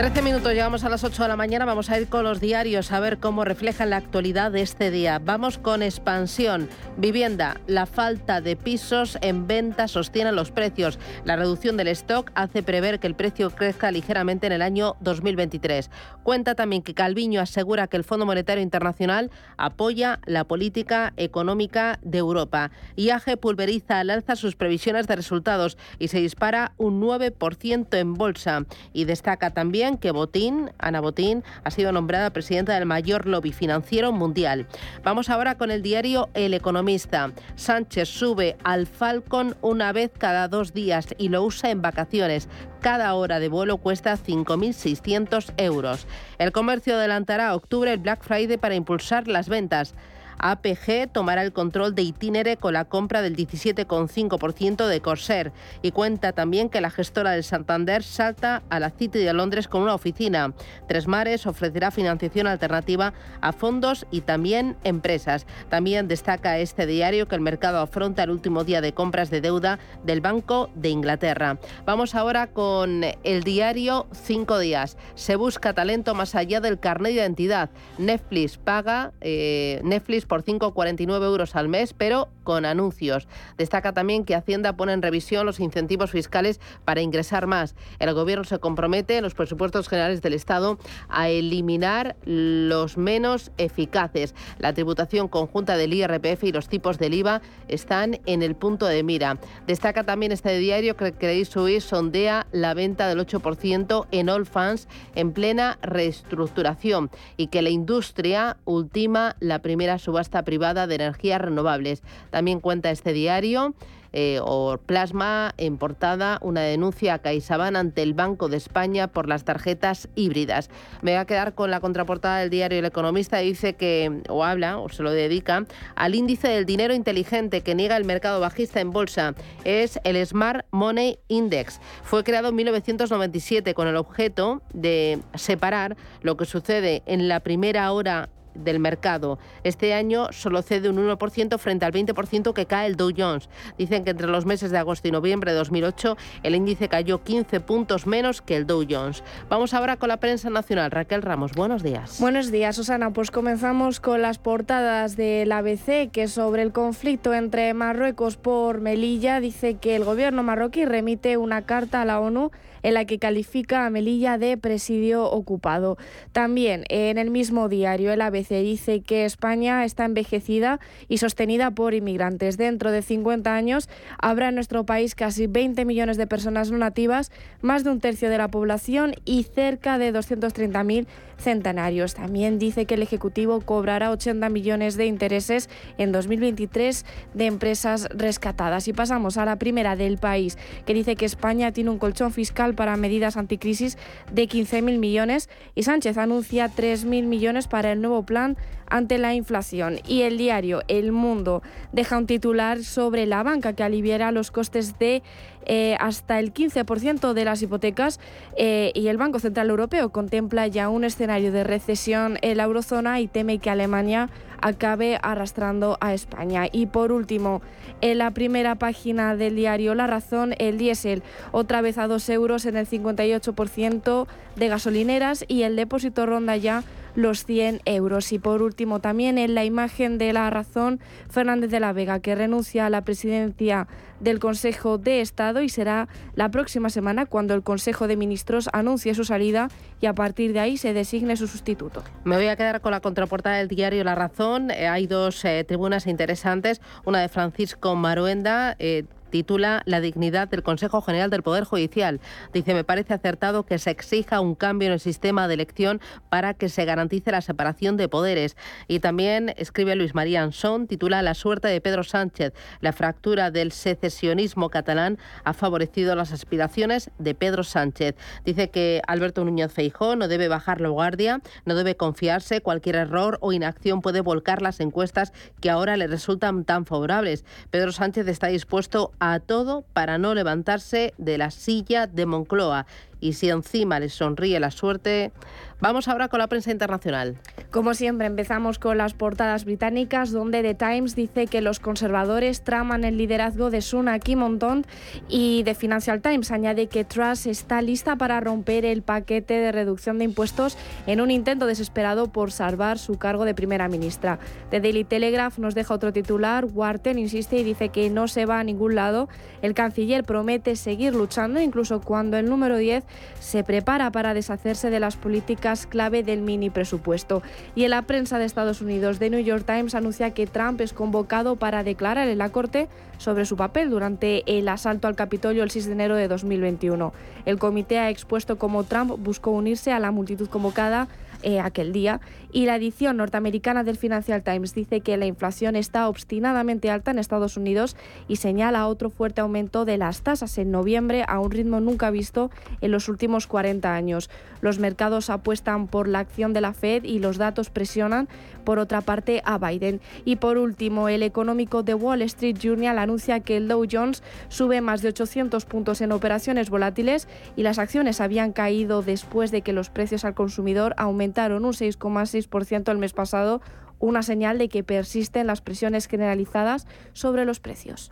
13 0.00 0.22
minutos, 0.22 0.54
llegamos 0.54 0.82
a 0.84 0.88
las 0.88 1.04
8 1.04 1.24
de 1.24 1.28
la 1.28 1.36
mañana, 1.36 1.66
vamos 1.66 1.90
a 1.90 2.00
ir 2.00 2.08
con 2.08 2.24
los 2.24 2.40
diarios 2.40 2.90
a 2.90 3.00
ver 3.00 3.18
cómo 3.18 3.44
reflejan 3.44 3.90
la 3.90 3.98
actualidad 3.98 4.50
de 4.50 4.62
este 4.62 4.90
día. 4.90 5.20
Vamos 5.22 5.58
con 5.58 5.82
expansión, 5.82 6.70
vivienda, 6.96 7.60
la 7.66 7.84
falta 7.84 8.40
de 8.40 8.56
pisos 8.56 9.18
en 9.20 9.46
venta 9.46 9.88
sostiene 9.88 10.32
los 10.32 10.52
precios. 10.52 10.98
La 11.26 11.36
reducción 11.36 11.76
del 11.76 11.88
stock 11.88 12.32
hace 12.34 12.62
prever 12.62 12.98
que 12.98 13.08
el 13.08 13.14
precio 13.14 13.50
crezca 13.50 13.90
ligeramente 13.90 14.46
en 14.46 14.54
el 14.54 14.62
año 14.62 14.96
2023. 15.00 15.90
Cuenta 16.22 16.54
también 16.54 16.80
que 16.80 16.94
Calviño 16.94 17.42
asegura 17.42 17.86
que 17.86 17.98
el 17.98 18.04
Fondo 18.04 18.24
Monetario 18.24 18.62
Internacional 18.62 19.30
apoya 19.58 20.18
la 20.24 20.44
política 20.44 21.12
económica 21.18 21.98
de 22.00 22.16
Europa. 22.16 22.70
IAG 22.96 23.38
pulveriza 23.38 24.00
al 24.00 24.08
alza 24.08 24.34
sus 24.34 24.56
previsiones 24.56 25.06
de 25.06 25.16
resultados 25.16 25.76
y 25.98 26.08
se 26.08 26.20
dispara 26.20 26.72
un 26.78 27.02
9% 27.02 27.98
en 27.98 28.14
bolsa. 28.14 28.64
Y 28.94 29.04
destaca 29.04 29.50
también 29.50 29.89
que 29.98 30.10
Botín, 30.10 30.70
Ana 30.78 31.00
Botín, 31.00 31.44
ha 31.64 31.70
sido 31.70 31.92
nombrada 31.92 32.30
presidenta 32.30 32.74
del 32.74 32.86
mayor 32.86 33.26
lobby 33.26 33.52
financiero 33.52 34.12
mundial. 34.12 34.66
Vamos 35.02 35.30
ahora 35.30 35.56
con 35.56 35.70
el 35.70 35.82
diario 35.82 36.28
El 36.34 36.54
Economista. 36.54 37.32
Sánchez 37.56 38.08
sube 38.08 38.56
al 38.64 38.86
Falcon 38.86 39.56
una 39.60 39.92
vez 39.92 40.10
cada 40.16 40.48
dos 40.48 40.72
días 40.72 41.14
y 41.18 41.28
lo 41.28 41.42
usa 41.44 41.70
en 41.70 41.82
vacaciones. 41.82 42.48
Cada 42.80 43.14
hora 43.14 43.40
de 43.40 43.48
vuelo 43.48 43.78
cuesta 43.78 44.16
5.600 44.16 45.52
euros. 45.58 46.06
El 46.38 46.52
comercio 46.52 46.94
adelantará 46.94 47.48
a 47.48 47.54
octubre 47.54 47.92
el 47.92 47.98
Black 47.98 48.22
Friday 48.22 48.56
para 48.56 48.74
impulsar 48.74 49.28
las 49.28 49.48
ventas. 49.48 49.94
APG 50.40 51.10
tomará 51.12 51.42
el 51.42 51.52
control 51.52 51.94
de 51.94 52.02
Itinere 52.02 52.56
con 52.56 52.72
la 52.72 52.84
compra 52.84 53.22
del 53.22 53.36
17,5% 53.36 54.86
de 54.86 55.00
Corsair 55.00 55.52
y 55.82 55.92
cuenta 55.92 56.32
también 56.32 56.68
que 56.68 56.80
la 56.80 56.90
gestora 56.90 57.32
del 57.32 57.44
Santander 57.44 58.02
salta 58.02 58.62
a 58.70 58.80
la 58.80 58.90
City 58.90 59.18
de 59.18 59.32
Londres 59.32 59.68
con 59.68 59.82
una 59.82 59.94
oficina. 59.94 60.52
Tres 60.88 61.06
Mares 61.06 61.46
ofrecerá 61.46 61.90
financiación 61.90 62.46
alternativa 62.46 63.12
a 63.40 63.52
fondos 63.52 64.06
y 64.10 64.22
también 64.22 64.76
empresas. 64.84 65.46
También 65.68 66.08
destaca 66.08 66.58
este 66.58 66.86
diario 66.86 67.28
que 67.28 67.34
el 67.34 67.40
mercado 67.40 67.78
afronta 67.78 68.22
el 68.22 68.30
último 68.30 68.64
día 68.64 68.80
de 68.80 68.94
compras 68.94 69.30
de 69.30 69.40
deuda 69.40 69.78
del 70.04 70.20
Banco 70.20 70.70
de 70.74 70.88
Inglaterra. 70.90 71.58
Vamos 71.84 72.14
ahora 72.14 72.48
con 72.48 73.02
el 73.22 73.42
diario 73.42 74.06
Cinco 74.12 74.58
Días. 74.58 74.96
Se 75.14 75.36
busca 75.36 75.74
talento 75.74 76.14
más 76.14 76.34
allá 76.34 76.60
del 76.60 76.78
carnet 76.78 77.12
de 77.12 77.20
identidad. 77.20 77.70
Netflix 77.98 78.58
paga, 78.58 79.12
eh, 79.20 79.80
Netflix 79.84 80.26
por 80.30 80.44
5,49 80.44 81.24
euros 81.24 81.56
al 81.56 81.68
mes, 81.68 81.92
pero 81.92 82.28
con 82.44 82.64
anuncios. 82.64 83.26
Destaca 83.58 83.92
también 83.92 84.24
que 84.24 84.36
Hacienda 84.36 84.76
pone 84.76 84.92
en 84.92 85.02
revisión 85.02 85.44
los 85.44 85.58
incentivos 85.58 86.12
fiscales 86.12 86.60
para 86.84 87.00
ingresar 87.00 87.48
más. 87.48 87.74
El 87.98 88.14
Gobierno 88.14 88.44
se 88.44 88.60
compromete 88.60 89.16
en 89.16 89.24
los 89.24 89.34
presupuestos 89.34 89.88
generales 89.88 90.22
del 90.22 90.34
Estado 90.34 90.78
a 91.08 91.28
eliminar 91.28 92.14
los 92.24 92.96
menos 92.96 93.50
eficaces. 93.58 94.36
La 94.58 94.72
tributación 94.72 95.26
conjunta 95.26 95.76
del 95.76 95.94
IRPF 95.94 96.44
y 96.44 96.52
los 96.52 96.68
tipos 96.68 96.98
del 96.98 97.14
IVA 97.14 97.42
están 97.66 98.20
en 98.26 98.42
el 98.42 98.54
punto 98.54 98.86
de 98.86 99.02
mira. 99.02 99.40
Destaca 99.66 100.04
también 100.04 100.30
este 100.30 100.56
diario 100.58 100.96
que 100.96 101.12
Credit 101.12 101.48
Suisse 101.48 101.82
sondea 101.82 102.46
la 102.52 102.74
venta 102.74 103.08
del 103.08 103.18
8% 103.18 104.06
en 104.12 104.28
All 104.28 104.46
Funds 104.46 104.86
en 105.16 105.32
plena 105.32 105.78
reestructuración 105.82 107.10
y 107.36 107.48
que 107.48 107.62
la 107.62 107.70
industria 107.70 108.58
ultima 108.64 109.34
la 109.40 109.58
primera 109.58 109.98
subasta 110.10 110.42
privada 110.42 110.88
de 110.88 110.96
energías 110.96 111.40
renovables. 111.40 112.02
También 112.30 112.58
cuenta 112.58 112.90
este 112.90 113.12
diario 113.12 113.74
eh, 114.12 114.40
o 114.42 114.76
plasma 114.78 115.54
en 115.56 115.78
portada 115.78 116.38
una 116.42 116.62
denuncia 116.62 117.14
a 117.14 117.18
CaixaBank 117.20 117.76
ante 117.76 118.02
el 118.02 118.14
Banco 118.14 118.48
de 118.48 118.56
España 118.56 119.06
por 119.06 119.28
las 119.28 119.44
tarjetas 119.44 120.08
híbridas. 120.16 120.68
Me 121.00 121.12
voy 121.12 121.20
a 121.20 121.26
quedar 121.26 121.54
con 121.54 121.70
la 121.70 121.78
contraportada 121.78 122.38
del 122.38 122.50
diario 122.50 122.80
El 122.80 122.86
Economista. 122.86 123.38
Dice 123.38 123.74
que, 123.74 124.22
o 124.28 124.44
habla, 124.44 124.78
o 124.78 124.88
se 124.88 125.04
lo 125.04 125.12
dedica, 125.12 125.64
al 125.94 126.16
índice 126.16 126.48
del 126.48 126.66
dinero 126.66 126.92
inteligente 126.92 127.60
que 127.60 127.76
niega 127.76 127.96
el 127.96 128.04
mercado 128.04 128.40
bajista 128.40 128.80
en 128.80 128.90
bolsa. 128.90 129.34
Es 129.62 130.00
el 130.02 130.26
Smart 130.26 130.66
Money 130.72 131.20
Index. 131.28 131.80
Fue 132.02 132.24
creado 132.24 132.48
en 132.48 132.56
1997 132.56 133.74
con 133.74 133.86
el 133.86 133.94
objeto 133.94 134.60
de 134.74 135.20
separar 135.34 135.96
lo 136.22 136.36
que 136.36 136.46
sucede 136.46 137.04
en 137.06 137.28
la 137.28 137.38
primera 137.38 137.92
hora 137.92 138.28
del 138.62 138.78
mercado. 138.78 139.38
Este 139.64 139.94
año 139.94 140.28
solo 140.32 140.62
cede 140.62 140.88
un 140.88 140.96
1% 140.96 141.58
frente 141.58 141.84
al 141.84 141.92
20% 141.92 142.52
que 142.52 142.66
cae 142.66 142.86
el 142.86 142.96
Dow 142.96 143.10
Jones. 143.16 143.48
Dicen 143.78 144.04
que 144.04 144.10
entre 144.10 144.26
los 144.26 144.46
meses 144.46 144.70
de 144.70 144.78
agosto 144.78 145.08
y 145.08 145.10
noviembre 145.10 145.52
de 145.52 145.58
2008 145.58 146.16
el 146.42 146.54
índice 146.54 146.88
cayó 146.88 147.22
15 147.22 147.60
puntos 147.60 148.06
menos 148.06 148.42
que 148.42 148.56
el 148.56 148.66
Dow 148.66 148.84
Jones. 148.88 149.22
Vamos 149.48 149.74
ahora 149.74 149.96
con 149.96 150.08
la 150.08 150.18
prensa 150.18 150.50
nacional. 150.50 150.90
Raquel 150.90 151.22
Ramos, 151.22 151.52
buenos 151.52 151.82
días. 151.82 152.20
Buenos 152.20 152.50
días, 152.50 152.76
Susana. 152.76 153.12
Pues 153.12 153.30
comenzamos 153.30 154.00
con 154.00 154.22
las 154.22 154.38
portadas 154.38 155.16
del 155.16 155.52
ABC, 155.52 156.10
que 156.10 156.28
sobre 156.28 156.62
el 156.62 156.72
conflicto 156.72 157.34
entre 157.34 157.72
Marruecos 157.74 158.36
por 158.36 158.80
Melilla 158.80 159.40
dice 159.40 159.74
que 159.74 159.96
el 159.96 160.04
gobierno 160.04 160.42
marroquí 160.42 160.84
remite 160.84 161.36
una 161.36 161.62
carta 161.62 162.02
a 162.02 162.04
la 162.04 162.20
ONU 162.20 162.50
en 162.82 162.94
la 162.94 163.04
que 163.04 163.18
califica 163.18 163.86
a 163.86 163.90
Melilla 163.90 164.38
de 164.38 164.56
presidio 164.56 165.30
ocupado. 165.30 165.96
También 166.32 166.84
en 166.88 167.18
el 167.18 167.30
mismo 167.30 167.68
diario 167.68 168.12
el 168.12 168.20
ABC 168.20 168.48
dice 168.62 169.00
que 169.00 169.24
España 169.24 169.84
está 169.84 170.04
envejecida 170.04 170.80
y 171.08 171.18
sostenida 171.18 171.70
por 171.70 171.94
inmigrantes. 171.94 172.56
Dentro 172.56 172.90
de 172.90 173.02
50 173.02 173.54
años 173.54 173.88
habrá 174.18 174.48
en 174.48 174.54
nuestro 174.54 174.84
país 174.84 175.14
casi 175.14 175.46
20 175.46 175.84
millones 175.84 176.16
de 176.16 176.26
personas 176.26 176.70
no 176.70 176.78
nativas, 176.78 177.30
más 177.60 177.84
de 177.84 177.90
un 177.90 178.00
tercio 178.00 178.30
de 178.30 178.38
la 178.38 178.48
población 178.48 179.14
y 179.24 179.44
cerca 179.44 179.98
de 179.98 180.12
230.000 180.12 181.06
centenarios. 181.40 182.14
También 182.14 182.58
dice 182.58 182.84
que 182.84 182.94
el 182.94 183.02
Ejecutivo 183.02 183.60
cobrará 183.60 184.10
80 184.10 184.48
millones 184.50 184.96
de 184.96 185.06
intereses 185.06 185.68
en 185.98 186.12
2023 186.12 187.04
de 187.34 187.46
empresas 187.46 188.08
rescatadas. 188.14 188.88
Y 188.88 188.92
pasamos 188.92 189.36
a 189.36 189.44
la 189.44 189.56
primera 189.56 189.96
del 189.96 190.18
país, 190.18 190.58
que 190.86 190.94
dice 190.94 191.16
que 191.16 191.24
España 191.24 191.72
tiene 191.72 191.90
un 191.90 191.98
colchón 191.98 192.32
fiscal 192.32 192.69
para 192.74 192.96
medidas 192.96 193.36
anticrisis 193.36 193.98
de 194.32 194.48
15.000 194.48 194.98
millones 194.98 195.48
y 195.74 195.82
Sánchez 195.82 196.18
anuncia 196.18 196.68
3.000 196.68 197.24
millones 197.24 197.68
para 197.68 197.92
el 197.92 198.00
nuevo 198.00 198.24
plan 198.24 198.56
ante 198.86 199.18
la 199.18 199.34
inflación. 199.34 200.00
Y 200.06 200.22
el 200.22 200.36
diario 200.36 200.82
El 200.88 201.12
Mundo 201.12 201.62
deja 201.92 202.18
un 202.18 202.26
titular 202.26 202.82
sobre 202.84 203.26
la 203.26 203.42
banca 203.42 203.72
que 203.72 203.82
aliviará 203.82 204.32
los 204.32 204.50
costes 204.50 204.98
de 204.98 205.22
eh, 205.66 205.96
hasta 206.00 206.38
el 206.38 206.52
15% 206.52 207.32
de 207.32 207.44
las 207.44 207.62
hipotecas 207.62 208.20
eh, 208.56 208.92
y 208.94 209.08
el 209.08 209.18
Banco 209.18 209.38
Central 209.38 209.70
Europeo 209.70 210.10
contempla 210.10 210.66
ya 210.66 210.88
un 210.88 211.04
escenario 211.04 211.52
de 211.52 211.64
recesión 211.64 212.38
en 212.42 212.56
la 212.56 212.64
eurozona 212.64 213.20
y 213.20 213.28
teme 213.28 213.58
que 213.58 213.70
Alemania 213.70 214.30
acabe 214.60 215.18
arrastrando 215.22 215.96
a 216.00 216.14
España. 216.14 216.66
Y 216.70 216.86
por 216.86 217.12
último, 217.12 217.62
en 218.00 218.18
la 218.18 218.30
primera 218.30 218.74
página 218.74 219.36
del 219.36 219.56
diario 219.56 219.94
La 219.94 220.06
Razón, 220.06 220.54
el 220.58 220.78
diésel 220.78 221.22
otra 221.52 221.80
vez 221.80 221.98
a 221.98 222.06
2 222.06 222.28
euros 222.30 222.66
en 222.66 222.76
el 222.76 222.86
58% 222.86 224.26
de 224.56 224.68
gasolineras 224.68 225.44
y 225.48 225.62
el 225.62 225.76
depósito 225.76 226.26
ronda 226.26 226.56
ya 226.56 226.82
los 227.14 227.44
100 227.44 227.80
euros. 227.84 228.32
Y 228.32 228.38
por 228.38 228.62
último, 228.62 229.00
también 229.00 229.38
en 229.38 229.54
la 229.54 229.64
imagen 229.64 230.18
de 230.18 230.32
la 230.32 230.50
razón, 230.50 231.00
Fernández 231.28 231.70
de 231.70 231.80
la 231.80 231.92
Vega, 231.92 232.20
que 232.20 232.34
renuncia 232.34 232.86
a 232.86 232.90
la 232.90 233.02
presidencia 233.02 233.88
del 234.20 234.38
Consejo 234.38 234.98
de 234.98 235.20
Estado 235.20 235.62
y 235.62 235.68
será 235.68 236.08
la 236.34 236.50
próxima 236.50 236.90
semana 236.90 237.26
cuando 237.26 237.54
el 237.54 237.62
Consejo 237.62 238.06
de 238.06 238.16
Ministros 238.16 238.68
anuncie 238.72 239.14
su 239.14 239.24
salida 239.24 239.68
y 240.00 240.06
a 240.06 240.14
partir 240.14 240.52
de 240.52 240.60
ahí 240.60 240.76
se 240.76 240.92
designe 240.92 241.36
su 241.36 241.46
sustituto. 241.46 242.02
Me 242.24 242.36
voy 242.36 242.46
a 242.46 242.56
quedar 242.56 242.80
con 242.80 242.92
la 242.92 243.00
contraportada 243.00 243.56
del 243.56 243.68
diario 243.68 244.04
La 244.04 244.14
Razón. 244.14 244.70
Eh, 244.70 244.86
hay 244.88 245.06
dos 245.06 245.44
eh, 245.44 245.64
tribunas 245.64 246.06
interesantes, 246.06 246.80
una 247.04 247.20
de 247.20 247.28
Francisco 247.28 247.96
Maruenda. 247.96 248.76
Eh, 248.78 249.04
titula 249.30 249.82
La 249.86 250.00
dignidad 250.00 250.48
del 250.48 250.62
Consejo 250.62 251.00
General 251.00 251.30
del 251.30 251.42
Poder 251.42 251.64
Judicial. 251.64 252.20
Dice, 252.52 252.74
me 252.74 252.84
parece 252.84 253.14
acertado 253.14 253.64
que 253.64 253.78
se 253.78 253.90
exija 253.90 254.40
un 254.40 254.54
cambio 254.54 254.88
en 254.88 254.92
el 254.92 255.00
sistema 255.00 255.48
de 255.48 255.54
elección 255.54 256.00
para 256.28 256.54
que 256.54 256.68
se 256.68 256.84
garantice 256.84 257.30
la 257.32 257.40
separación 257.40 257.96
de 257.96 258.08
poderes. 258.08 258.56
Y 258.88 259.00
también 259.00 259.54
escribe 259.56 259.96
Luis 259.96 260.14
María 260.14 260.42
Ansón, 260.42 260.86
titula 260.86 261.22
La 261.22 261.34
suerte 261.34 261.68
de 261.68 261.80
Pedro 261.80 262.04
Sánchez. 262.04 262.52
La 262.80 262.92
fractura 262.92 263.50
del 263.50 263.72
secesionismo 263.72 264.70
catalán 264.70 265.18
ha 265.44 265.52
favorecido 265.52 266.14
las 266.14 266.32
aspiraciones 266.32 267.10
de 267.18 267.34
Pedro 267.34 267.64
Sánchez. 267.64 268.16
Dice 268.44 268.70
que 268.70 269.02
Alberto 269.06 269.44
Núñez 269.44 269.72
Feijó 269.72 270.16
no 270.16 270.28
debe 270.28 270.48
bajar 270.48 270.80
la 270.80 270.88
guardia, 270.88 271.40
no 271.64 271.74
debe 271.74 271.96
confiarse, 271.96 272.60
cualquier 272.60 272.96
error 272.96 273.38
o 273.40 273.52
inacción 273.52 274.02
puede 274.02 274.20
volcar 274.20 274.62
las 274.62 274.80
encuestas 274.80 275.32
que 275.60 275.70
ahora 275.70 275.96
le 275.96 276.06
resultan 276.06 276.64
tan 276.64 276.86
favorables. 276.86 277.44
Pedro 277.70 277.92
Sánchez 277.92 278.26
está 278.28 278.48
dispuesto 278.48 279.12
a 279.20 279.38
todo 279.38 279.84
para 279.92 280.18
no 280.18 280.34
levantarse 280.34 281.14
de 281.18 281.38
la 281.38 281.50
silla 281.50 282.06
de 282.06 282.26
Moncloa. 282.26 282.86
Y 283.20 283.34
si 283.34 283.50
encima 283.50 284.00
les 284.00 284.14
sonríe 284.14 284.58
la 284.58 284.70
suerte, 284.70 285.32
Vamos 285.80 286.08
ahora 286.08 286.28
con 286.28 286.40
la 286.40 286.46
prensa 286.46 286.70
internacional. 286.70 287.38
Como 287.70 287.94
siempre, 287.94 288.26
empezamos 288.26 288.78
con 288.78 288.98
las 288.98 289.14
portadas 289.14 289.64
británicas, 289.64 290.30
donde 290.30 290.62
The 290.62 290.74
Times 290.74 291.16
dice 291.16 291.46
que 291.46 291.62
los 291.62 291.80
conservadores 291.80 292.62
traman 292.64 293.02
el 293.02 293.16
liderazgo 293.16 293.70
de 293.70 293.80
Sunak 293.80 294.28
y 294.28 294.36
Montont 294.36 294.86
y 295.26 295.62
The 295.64 295.74
Financial 295.74 296.20
Times 296.20 296.50
añade 296.50 296.88
que 296.88 297.04
Truss 297.04 297.46
está 297.46 297.80
lista 297.80 298.16
para 298.16 298.40
romper 298.40 298.84
el 298.84 299.00
paquete 299.00 299.54
de 299.54 299.72
reducción 299.72 300.18
de 300.18 300.24
impuestos 300.24 300.76
en 301.06 301.22
un 301.22 301.30
intento 301.30 301.64
desesperado 301.64 302.30
por 302.30 302.52
salvar 302.52 302.98
su 302.98 303.16
cargo 303.16 303.46
de 303.46 303.54
primera 303.54 303.88
ministra. 303.88 304.38
The 304.68 304.80
Daily 304.80 305.04
Telegraph 305.04 305.58
nos 305.58 305.74
deja 305.74 305.94
otro 305.94 306.12
titular. 306.12 306.66
Wharton 306.66 307.18
insiste 307.18 307.56
y 307.56 307.64
dice 307.64 307.88
que 307.88 308.10
no 308.10 308.28
se 308.28 308.44
va 308.44 308.60
a 308.60 308.64
ningún 308.64 308.96
lado. 308.96 309.30
El 309.62 309.72
canciller 309.72 310.24
promete 310.24 310.76
seguir 310.76 311.14
luchando, 311.14 311.58
incluso 311.58 312.02
cuando 312.02 312.36
el 312.36 312.50
número 312.50 312.76
10 312.76 313.04
se 313.40 313.64
prepara 313.64 314.10
para 314.10 314.34
deshacerse 314.34 314.90
de 314.90 315.00
las 315.00 315.16
políticas 315.16 315.86
clave 315.86 316.22
del 316.22 316.42
mini 316.42 316.70
presupuesto. 316.70 317.42
Y 317.74 317.84
en 317.84 317.90
la 317.90 318.02
prensa 318.02 318.38
de 318.38 318.44
Estados 318.44 318.80
Unidos, 318.80 319.18
The 319.18 319.30
New 319.30 319.40
York 319.40 319.64
Times 319.66 319.94
anuncia 319.94 320.32
que 320.32 320.46
Trump 320.46 320.80
es 320.80 320.92
convocado 320.92 321.56
para 321.56 321.82
declarar 321.82 322.28
en 322.28 322.38
la 322.38 322.50
Corte 322.50 322.88
sobre 323.18 323.44
su 323.44 323.56
papel 323.56 323.90
durante 323.90 324.58
el 324.58 324.68
asalto 324.68 325.08
al 325.08 325.16
Capitolio 325.16 325.62
el 325.62 325.70
6 325.70 325.86
de 325.86 325.92
enero 325.92 326.16
de 326.16 326.28
2021. 326.28 327.12
El 327.44 327.58
comité 327.58 327.98
ha 327.98 328.10
expuesto 328.10 328.58
cómo 328.58 328.84
Trump 328.84 329.12
buscó 329.18 329.50
unirse 329.50 329.92
a 329.92 329.98
la 329.98 330.10
multitud 330.10 330.48
convocada 330.48 331.08
eh, 331.42 331.60
aquel 331.60 331.92
día. 331.92 332.20
Y 332.52 332.66
la 332.66 332.76
edición 332.76 333.16
norteamericana 333.16 333.84
del 333.84 333.96
Financial 333.96 334.42
Times 334.42 334.74
dice 334.74 335.00
que 335.00 335.16
la 335.16 335.26
inflación 335.26 335.76
está 335.76 336.08
obstinadamente 336.08 336.90
alta 336.90 337.12
en 337.12 337.18
Estados 337.18 337.56
Unidos 337.56 337.96
y 338.26 338.36
señala 338.36 338.88
otro 338.88 339.08
fuerte 339.08 339.40
aumento 339.40 339.84
de 339.84 339.96
las 339.96 340.22
tasas 340.22 340.58
en 340.58 340.70
noviembre 340.70 341.24
a 341.28 341.38
un 341.38 341.50
ritmo 341.50 341.80
nunca 341.80 342.10
visto 342.10 342.50
en 342.80 342.90
los 342.90 343.08
últimos 343.08 343.46
40 343.46 343.94
años. 343.94 344.30
Los 344.60 344.78
mercados 344.78 345.30
apuestan 345.30 345.86
por 345.86 346.08
la 346.08 346.18
acción 346.18 346.52
de 346.52 346.60
la 346.60 346.72
Fed 346.72 347.04
y 347.04 347.20
los 347.20 347.38
datos 347.38 347.70
presionan, 347.70 348.28
por 348.64 348.78
otra 348.78 349.00
parte, 349.00 349.40
a 349.44 349.56
Biden. 349.56 350.00
Y 350.24 350.36
por 350.36 350.58
último, 350.58 351.08
el 351.08 351.22
económico 351.22 351.82
de 351.82 351.94
Wall 351.94 352.22
Street 352.22 352.58
Journal 352.58 352.98
anuncia 352.98 353.40
que 353.40 353.56
el 353.56 353.68
Dow 353.68 353.86
Jones 353.90 354.22
sube 354.48 354.80
más 354.80 355.02
de 355.02 355.08
800 355.08 355.64
puntos 355.64 356.00
en 356.00 356.12
operaciones 356.12 356.68
volátiles 356.68 357.28
y 357.56 357.62
las 357.62 357.78
acciones 357.78 358.20
habían 358.20 358.52
caído 358.52 359.02
después 359.02 359.50
de 359.50 359.62
que 359.62 359.72
los 359.72 359.88
precios 359.88 360.24
al 360.24 360.34
consumidor 360.34 360.94
aumentaron 360.98 361.29
aumentaron 361.30 361.64
un 361.64 361.72
6,6% 361.72 362.90
el 362.90 362.98
mes 362.98 363.12
pasado, 363.12 363.60
una 364.00 364.22
señal 364.22 364.58
de 364.58 364.68
que 364.68 364.82
persisten 364.82 365.46
las 365.46 365.60
presiones 365.60 366.08
generalizadas 366.08 366.86
sobre 367.12 367.44
los 367.44 367.60
precios. 367.60 368.10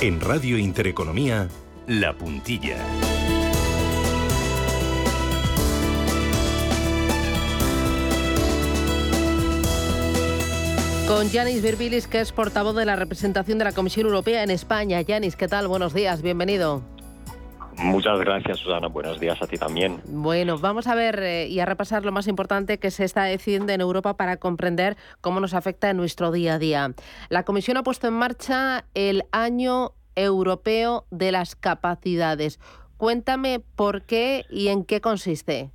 En 0.00 0.20
Radio 0.20 0.58
Intereconomía, 0.58 1.48
La 1.86 2.16
Puntilla. 2.16 2.76
Con 11.08 11.30
Yanis 11.30 11.62
Virbilis, 11.62 12.06
que 12.06 12.20
es 12.20 12.32
portavoz 12.32 12.76
de 12.76 12.84
la 12.84 12.96
representación 12.96 13.56
de 13.58 13.64
la 13.64 13.72
Comisión 13.72 14.06
Europea 14.06 14.42
en 14.42 14.50
España. 14.50 15.00
Yanis, 15.00 15.36
¿qué 15.36 15.48
tal? 15.48 15.66
Buenos 15.66 15.94
días, 15.94 16.20
bienvenido. 16.20 16.97
Muchas 17.78 18.18
gracias, 18.18 18.58
Susana. 18.58 18.88
Buenos 18.88 19.20
días 19.20 19.40
a 19.40 19.46
ti 19.46 19.56
también. 19.56 20.00
Bueno, 20.08 20.58
vamos 20.58 20.86
a 20.88 20.94
ver 20.94 21.20
eh, 21.22 21.46
y 21.46 21.60
a 21.60 21.64
repasar 21.64 22.04
lo 22.04 22.12
más 22.12 22.26
importante 22.26 22.78
que 22.78 22.90
se 22.90 23.04
está 23.04 23.24
decidiendo 23.24 23.72
en 23.72 23.80
Europa 23.80 24.16
para 24.16 24.36
comprender 24.38 24.96
cómo 25.20 25.40
nos 25.40 25.54
afecta 25.54 25.90
en 25.90 25.96
nuestro 25.96 26.32
día 26.32 26.54
a 26.54 26.58
día. 26.58 26.94
La 27.28 27.44
Comisión 27.44 27.76
ha 27.76 27.82
puesto 27.82 28.08
en 28.08 28.14
marcha 28.14 28.84
el 28.94 29.24
Año 29.30 29.92
Europeo 30.16 31.06
de 31.10 31.30
las 31.32 31.54
Capacidades. 31.54 32.58
Cuéntame 32.96 33.60
por 33.76 34.02
qué 34.02 34.44
y 34.50 34.68
en 34.68 34.84
qué 34.84 35.00
consiste. 35.00 35.70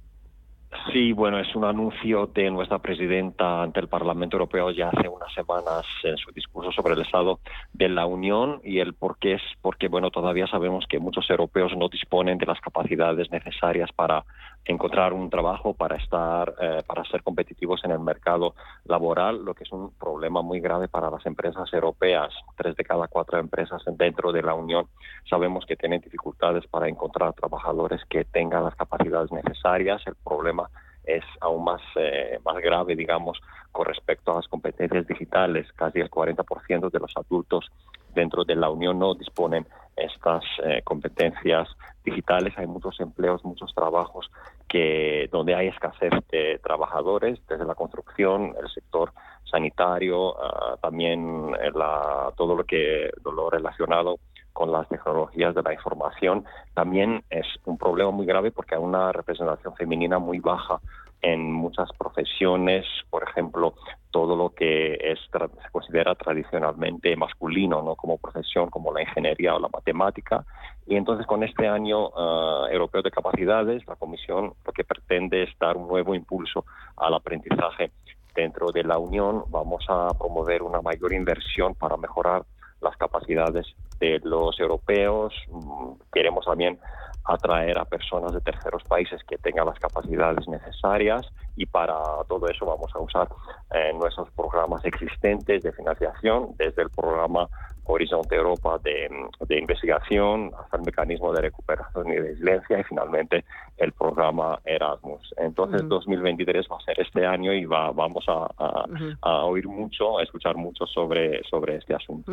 Sí, 0.92 1.14
bueno, 1.14 1.40
es 1.40 1.56
un 1.56 1.66
anuncio 1.66 2.28
de 2.28 2.52
nuestra 2.52 2.80
presidenta 2.80 3.64
ante 3.64 3.80
el 3.80 3.88
Parlamento 3.88 4.36
Europeo 4.36 4.72
ya 4.72 4.90
hace 4.90 5.08
unas 5.08 5.34
semanas 5.34 5.86
en 6.04 6.18
su 6.18 6.32
discurso 6.32 6.72
sobre 6.72 6.94
el 6.94 7.02
estado 7.02 7.40
de 7.74 7.90
la 7.90 8.06
Unión 8.06 8.60
y 8.64 8.80
el 8.80 8.94
por 8.94 9.18
qué 9.18 9.34
es 9.34 9.42
porque, 9.62 9.88
bueno, 9.88 10.12
todavía 10.12 10.48
sabemos 10.48 10.86
que 10.88 11.00
muchos 11.00 11.30
europeos 11.30 11.76
no 11.78 11.90
disponen 11.90 12.38
de 12.38 12.46
las 12.46 12.60
capacidades 12.60 13.32
necesarias 13.32 13.92
para 13.94 14.26
encontrar 14.66 15.14
un 15.14 15.30
trabajo, 15.30 15.74
para 15.74 15.98
estar, 15.98 16.54
eh, 16.62 16.82
para 16.86 17.04
ser 17.06 17.22
competitivos 17.24 17.84
en 17.84 17.92
el 17.92 18.00
mercado 18.00 18.56
laboral, 18.86 19.44
lo 19.44 19.54
que 19.54 19.64
es 19.64 19.72
un 19.72 19.92
problema 19.92 20.42
muy 20.42 20.60
grave 20.60 20.88
para 20.88 21.10
las 21.10 21.26
empresas 21.26 21.72
europeas. 21.74 22.34
Tres 22.56 22.76
de 22.76 22.84
cada 22.84 23.08
cuatro 23.08 23.40
empresas 23.40 23.82
dentro 23.98 24.32
de 24.32 24.42
la 24.42 24.54
Unión 24.54 24.88
sabemos 25.30 25.66
que 25.66 25.76
tienen 25.76 26.02
dificultades 26.02 26.66
para 26.68 26.88
encontrar 26.88 27.34
trabajadores 27.34 28.02
que 28.10 28.24
tengan 28.26 28.64
las 28.64 28.76
capacidades 28.76 29.32
necesarias. 29.32 30.02
El 30.06 30.16
problema 30.16 30.70
es 31.04 31.24
aún 31.42 31.66
más, 31.66 31.82
eh, 31.96 32.40
más 32.46 32.56
grave, 32.58 32.96
digamos, 32.96 33.42
con 33.72 33.86
respecto 33.86 34.32
a 34.32 34.36
las 34.36 34.48
competencias 34.48 35.06
digitales. 35.06 35.68
Casi 35.74 36.00
el 36.00 36.10
40% 36.10 36.90
de 36.90 37.00
los 37.00 37.12
adultos 37.18 37.70
dentro 38.14 38.44
de 38.46 38.56
la 38.56 38.70
Unión 38.70 39.00
no 39.00 39.14
disponen 39.14 39.66
estas 39.96 40.44
eh, 40.64 40.82
competencias 40.84 41.68
digitales. 42.04 42.54
Hay 42.58 42.68
muchos 42.68 43.00
empleos, 43.00 43.44
muchos 43.44 43.74
trabajos 43.74 44.30
que 44.74 45.30
donde 45.32 45.54
hay 45.54 45.68
escasez 45.68 46.12
de 46.32 46.60
trabajadores, 46.64 47.40
desde 47.48 47.64
la 47.64 47.76
construcción, 47.76 48.56
el 48.60 48.68
sector 48.70 49.14
sanitario, 49.44 50.36
ah, 50.42 50.78
también 50.82 51.52
la, 51.76 52.34
todo 52.36 52.56
lo 52.56 52.64
que 52.64 53.12
lo 53.24 53.52
relacionado 53.52 54.18
con 54.52 54.72
las 54.72 54.90
tecnologías 54.90 55.54
de 55.54 55.62
la 55.62 55.74
información, 55.74 56.46
también 56.74 57.24
es 57.30 57.46
un 57.66 57.78
problema 57.78 58.10
muy 58.10 58.26
grave 58.26 58.52
porque 58.52 58.74
hay 58.74 58.82
una 58.82 59.12
representación 59.12 59.76
femenina 59.76 60.18
muy 60.18 60.40
baja 60.40 60.80
en 61.24 61.52
muchas 61.52 61.90
profesiones, 61.98 62.86
por 63.10 63.24
ejemplo, 63.24 63.74
todo 64.12 64.36
lo 64.36 64.50
que 64.50 64.96
es, 64.96 65.20
se 65.32 65.72
considera 65.72 66.14
tradicionalmente 66.16 67.16
masculino, 67.16 67.82
¿no? 67.82 67.96
como 67.96 68.18
profesión, 68.18 68.70
como 68.70 68.94
la 68.94 69.02
ingeniería 69.02 69.56
o 69.56 69.60
la 69.60 69.70
matemática. 69.70 70.46
Y 70.86 70.98
entonces 70.98 71.26
con 71.26 71.44
este 71.44 71.68
año 71.68 72.10
uh, 72.10 72.68
europeo 72.70 73.02
de 73.02 73.10
capacidades, 73.10 73.88
la 73.88 73.96
Comisión 73.96 74.54
lo 74.66 74.74
que 74.74 74.84
pretende 74.84 75.44
es 75.44 75.50
dar 75.58 75.78
un 75.78 75.88
nuevo 75.88 76.14
impulso 76.14 76.66
al 76.98 77.14
aprendizaje 77.14 77.92
dentro 78.36 78.72
de 78.72 78.84
la 78.84 78.98
Unión. 78.98 79.46
Vamos 79.48 79.86
a 79.88 80.10
promover 80.20 80.62
una 80.62 80.82
mayor 80.82 81.14
inversión 81.14 81.74
para 81.74 81.96
mejorar 81.96 82.44
las 82.82 82.98
capacidades 82.98 83.66
de 84.00 84.20
los 84.24 84.60
europeos. 84.60 85.34
Mm, 85.50 85.94
queremos 86.12 86.46
también 86.46 86.78
atraer 87.26 87.78
a 87.78 87.86
personas 87.86 88.34
de 88.34 88.42
terceros 88.42 88.84
países 88.84 89.24
que 89.24 89.38
tengan 89.38 89.66
las 89.66 89.80
capacidades 89.80 90.48
necesarias 90.48 91.26
y 91.56 91.66
para 91.66 91.96
todo 92.28 92.50
eso 92.50 92.66
vamos 92.66 92.92
a 92.94 93.00
usar 93.00 93.30
eh, 93.72 93.94
nuestros 93.94 94.30
programas 94.32 94.84
existentes 94.86 95.64
de 95.64 95.72
financiación, 95.72 96.56
desde 96.58 96.84
el 96.84 96.90
programa 96.90 97.50
Horizonte 97.86 98.36
Europa 98.36 98.80
de, 98.84 99.10
investigación 99.58 100.52
hasta 100.58 100.78
el 100.78 100.84
mecanismo 100.84 101.32
de 101.34 101.42
recuperación 101.42 102.08
y 102.08 102.18
resiliencia 102.18 102.80
y 102.80 102.84
finalmente 102.84 103.46
el 103.78 103.92
programa 103.92 104.60
Erasmus. 104.66 105.34
Entonces 105.38 105.88
2023 105.88 106.66
va 106.72 106.78
a 106.78 106.82
ser 106.82 107.00
este 107.00 107.26
año 107.26 107.54
y 107.54 107.66
va, 107.66 107.92
vamos 107.92 108.26
a, 108.28 109.46
oír 109.46 109.68
mucho, 109.68 110.20
a 110.20 110.24
escuchar 110.24 110.56
mucho 110.56 110.86
sobre, 110.88 111.44
sobre 111.44 111.78
este 111.78 111.94
asunto. 111.94 112.32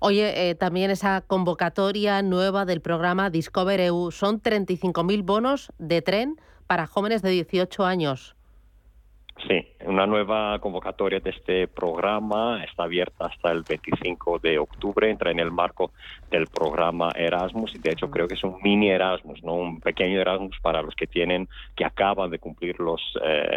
Oye, 0.00 0.50
eh, 0.50 0.54
también 0.54 0.90
esa 0.90 1.22
convocatoria 1.26 2.22
nueva 2.22 2.64
del 2.64 2.80
programa 2.80 3.30
Discover 3.30 3.80
EU, 3.80 4.10
son 4.10 4.40
35.000 4.42 5.24
bonos 5.24 5.72
de 5.78 6.02
tren 6.02 6.36
para 6.66 6.86
jóvenes 6.86 7.22
de 7.22 7.30
18 7.30 7.84
años. 7.84 8.36
Sí, 9.48 9.66
una 9.86 10.06
nueva 10.06 10.58
convocatoria 10.58 11.20
de 11.20 11.30
este 11.30 11.66
programa 11.66 12.62
está 12.62 12.84
abierta 12.84 13.26
hasta 13.26 13.50
el 13.50 13.62
25 13.62 14.38
de 14.38 14.58
octubre, 14.58 15.10
entra 15.10 15.30
en 15.30 15.40
el 15.40 15.50
marco 15.50 15.92
del 16.30 16.46
programa 16.48 17.10
Erasmus 17.14 17.74
y 17.74 17.78
de 17.78 17.92
hecho 17.92 18.10
creo 18.10 18.28
que 18.28 18.34
es 18.34 18.44
un 18.44 18.58
mini 18.62 18.90
Erasmus, 18.90 19.42
no 19.42 19.54
un 19.54 19.80
pequeño 19.80 20.20
Erasmus 20.20 20.58
para 20.60 20.82
los 20.82 20.94
que 20.94 21.06
tienen 21.06 21.48
que 21.74 21.84
acaban 21.84 22.30
de 22.30 22.38
cumplir 22.38 22.78
los 22.80 23.00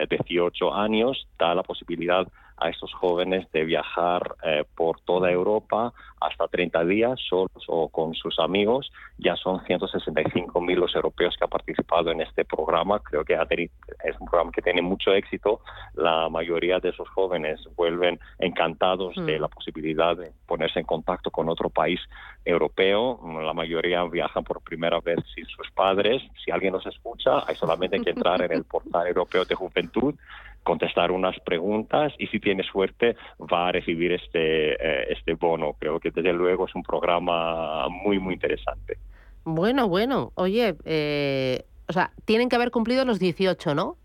18 0.09 0.65
eh, 0.65 0.71
años, 0.74 1.28
da 1.38 1.53
la 1.53 1.63
posibilidad 1.63 2.28
a 2.57 2.69
estos 2.69 2.93
jóvenes 2.93 3.49
de 3.51 3.63
viajar 3.65 4.35
eh, 4.43 4.63
por 4.75 4.99
toda 5.01 5.31
Europa 5.31 5.93
hasta 6.21 6.47
30 6.47 6.85
días 6.85 7.19
solos 7.27 7.63
o 7.67 7.89
con 7.89 8.13
sus 8.13 8.39
amigos. 8.39 8.91
Ya 9.17 9.35
son 9.35 9.63
165 9.65 10.61
mil 10.61 10.79
los 10.79 10.95
europeos 10.95 11.35
que 11.37 11.43
han 11.43 11.49
participado 11.49 12.11
en 12.11 12.21
este 12.21 12.45
programa. 12.45 12.99
Creo 12.99 13.25
que 13.25 13.33
es 13.33 14.19
un 14.19 14.27
programa 14.27 14.51
que 14.51 14.61
tiene 14.61 14.81
mucho 14.81 15.13
éxito. 15.13 15.61
La 15.95 16.29
mayoría 16.29 16.79
de 16.79 16.89
esos 16.89 17.09
jóvenes 17.09 17.59
vuelven 17.75 18.19
encantados 18.39 19.15
de 19.15 19.37
mm. 19.37 19.41
la 19.41 19.47
posibilidad 19.47 20.15
de 20.15 20.31
ponerse 20.47 20.79
en 20.79 20.85
contacto 20.85 21.29
con 21.29 21.49
otro 21.49 21.69
país 21.69 21.99
europeo. 22.45 23.19
La 23.43 23.53
mayoría 23.53 24.03
viajan 24.05 24.43
por 24.43 24.61
primera 24.61 24.99
vez 24.99 25.19
sin 25.35 25.45
sus 25.45 25.69
padres. 25.71 26.21
Si 26.43 26.51
alguien 26.51 26.73
nos 26.73 26.85
escucha, 26.85 27.43
hay 27.45 27.55
solamente 27.55 27.99
que 27.99 28.11
entrar 28.11 28.41
en 28.41 28.51
el 28.53 28.63
portal 28.73 29.07
europeo 29.07 29.45
de 29.45 29.55
juventud 29.55 30.15
contestar 30.64 31.11
unas 31.11 31.39
preguntas 31.41 32.14
y 32.18 32.28
si 32.28 32.39
tiene 32.39 32.64
suerte 32.64 33.16
va 33.39 33.68
a 33.68 33.72
recibir 33.72 34.11
este, 34.14 34.74
eh, 34.74 35.07
este 35.09 35.34
bono. 35.34 35.74
Creo 35.80 35.99
que 35.99 36.11
desde 36.11 36.34
luego 36.34 36.66
es 36.66 36.76
un 36.76 36.84
programa 36.84 37.88
muy, 37.89 38.20
muy 38.20 38.34
interesante. 38.36 38.97
Bueno, 39.43 39.88
bueno. 39.88 40.32
Oye, 40.36 40.76
eh, 40.86 41.66
o 41.88 41.93
sea, 41.93 42.11
tienen 42.26 42.49
que 42.49 42.55
haber 42.55 42.72
cumplido 42.72 43.05
los 43.05 43.20
18, 43.20 43.76
¿no? 43.76 43.97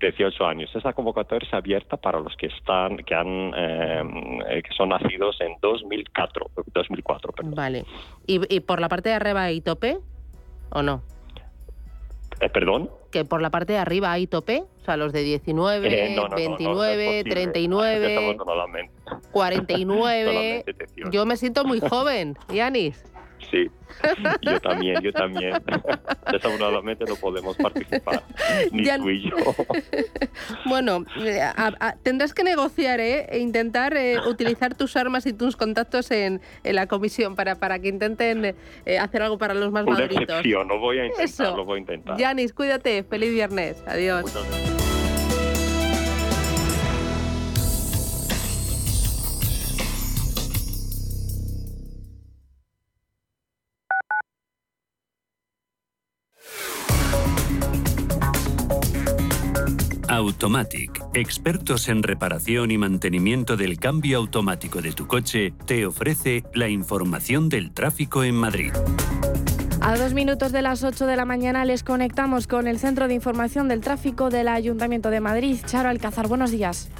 18 0.00 0.46
años. 0.46 0.70
Esa 0.74 0.92
convocatoria 0.92 1.46
es 1.46 1.54
abierta 1.54 1.96
para 1.96 2.20
los 2.20 2.34
que 2.36 2.46
están, 2.46 2.96
que 2.98 3.14
han, 3.14 3.52
eh, 3.54 4.62
que 4.62 4.74
son 4.74 4.88
nacidos 4.90 5.38
en 5.40 5.56
2004, 5.60 6.50
2004 6.72 7.32
Vale. 7.54 7.84
¿Y, 8.26 8.40
¿Y, 8.54 8.60
por 8.60 8.80
la 8.80 8.88
parte 8.88 9.10
de 9.10 9.16
arriba 9.16 9.44
hay 9.44 9.60
tope 9.60 9.98
o 10.70 10.82
no? 10.82 11.02
¿Perdón? 12.52 12.90
Que 13.10 13.24
por 13.24 13.42
la 13.42 13.50
parte 13.50 13.72
de 13.72 13.78
arriba 13.78 14.12
hay 14.12 14.26
tope, 14.26 14.64
o 14.80 14.84
sea, 14.84 14.96
los 14.96 15.12
de 15.12 15.22
19, 15.22 15.88
29, 16.34 17.24
39, 17.24 18.36
49. 19.32 20.64
Yo 21.10 21.26
me 21.26 21.36
siento 21.36 21.64
muy 21.64 21.80
joven, 21.80 22.36
Yanis. 22.52 23.02
Sí, 23.50 23.70
yo 24.42 24.60
también, 24.60 25.00
yo 25.02 25.12
también. 25.12 25.52
Desafortunadamente 26.32 27.04
no 27.06 27.16
podemos 27.16 27.56
participar, 27.56 28.22
ni 28.72 28.84
tú 28.84 29.10
y 29.10 29.30
yo. 29.30 29.36
Bueno, 30.64 31.04
eh, 31.18 31.40
tendrás 32.02 32.34
que 32.34 32.44
negociar 32.44 33.00
¿eh? 33.00 33.26
e 33.30 33.38
intentar 33.38 33.96
eh, 33.96 34.18
utilizar 34.26 34.74
tus 34.74 34.96
armas 34.96 35.26
y 35.26 35.32
tus 35.32 35.56
contactos 35.56 36.10
en, 36.10 36.40
la 36.64 36.86
comisión 36.86 37.34
para, 37.34 37.56
para 37.56 37.78
que 37.78 37.88
intenten 37.88 38.54
eh, 38.86 38.98
hacer 38.98 39.22
algo 39.22 39.38
para 39.38 39.54
los 39.54 39.70
más 39.70 39.84
Una 39.86 39.98
maduritos. 39.98 40.44
no 40.66 40.78
voy 40.78 40.98
a 40.98 41.06
intentar, 41.06 41.56
lo 41.56 41.64
voy 41.64 41.78
a 41.78 41.80
intentar. 41.80 42.16
Yanis, 42.16 42.52
cuídate, 42.52 43.02
feliz 43.02 43.30
viernes, 43.30 43.82
adiós. 43.86 44.24
Automatic, 60.20 61.02
expertos 61.14 61.88
en 61.88 62.02
reparación 62.02 62.70
y 62.70 62.76
mantenimiento 62.76 63.56
del 63.56 63.78
cambio 63.78 64.18
automático 64.18 64.82
de 64.82 64.92
tu 64.92 65.06
coche, 65.06 65.54
te 65.64 65.86
ofrece 65.86 66.44
la 66.52 66.68
información 66.68 67.48
del 67.48 67.72
tráfico 67.72 68.22
en 68.22 68.34
Madrid. 68.34 68.72
A 69.80 69.96
dos 69.96 70.12
minutos 70.12 70.52
de 70.52 70.60
las 70.60 70.84
8 70.84 71.06
de 71.06 71.16
la 71.16 71.24
mañana 71.24 71.64
les 71.64 71.82
conectamos 71.82 72.46
con 72.46 72.66
el 72.66 72.78
Centro 72.78 73.08
de 73.08 73.14
Información 73.14 73.66
del 73.66 73.80
Tráfico 73.80 74.28
del 74.28 74.48
Ayuntamiento 74.48 75.08
de 75.08 75.20
Madrid. 75.20 75.56
Charo 75.64 75.88
Alcázar, 75.88 76.28
buenos 76.28 76.50
días. 76.50 76.90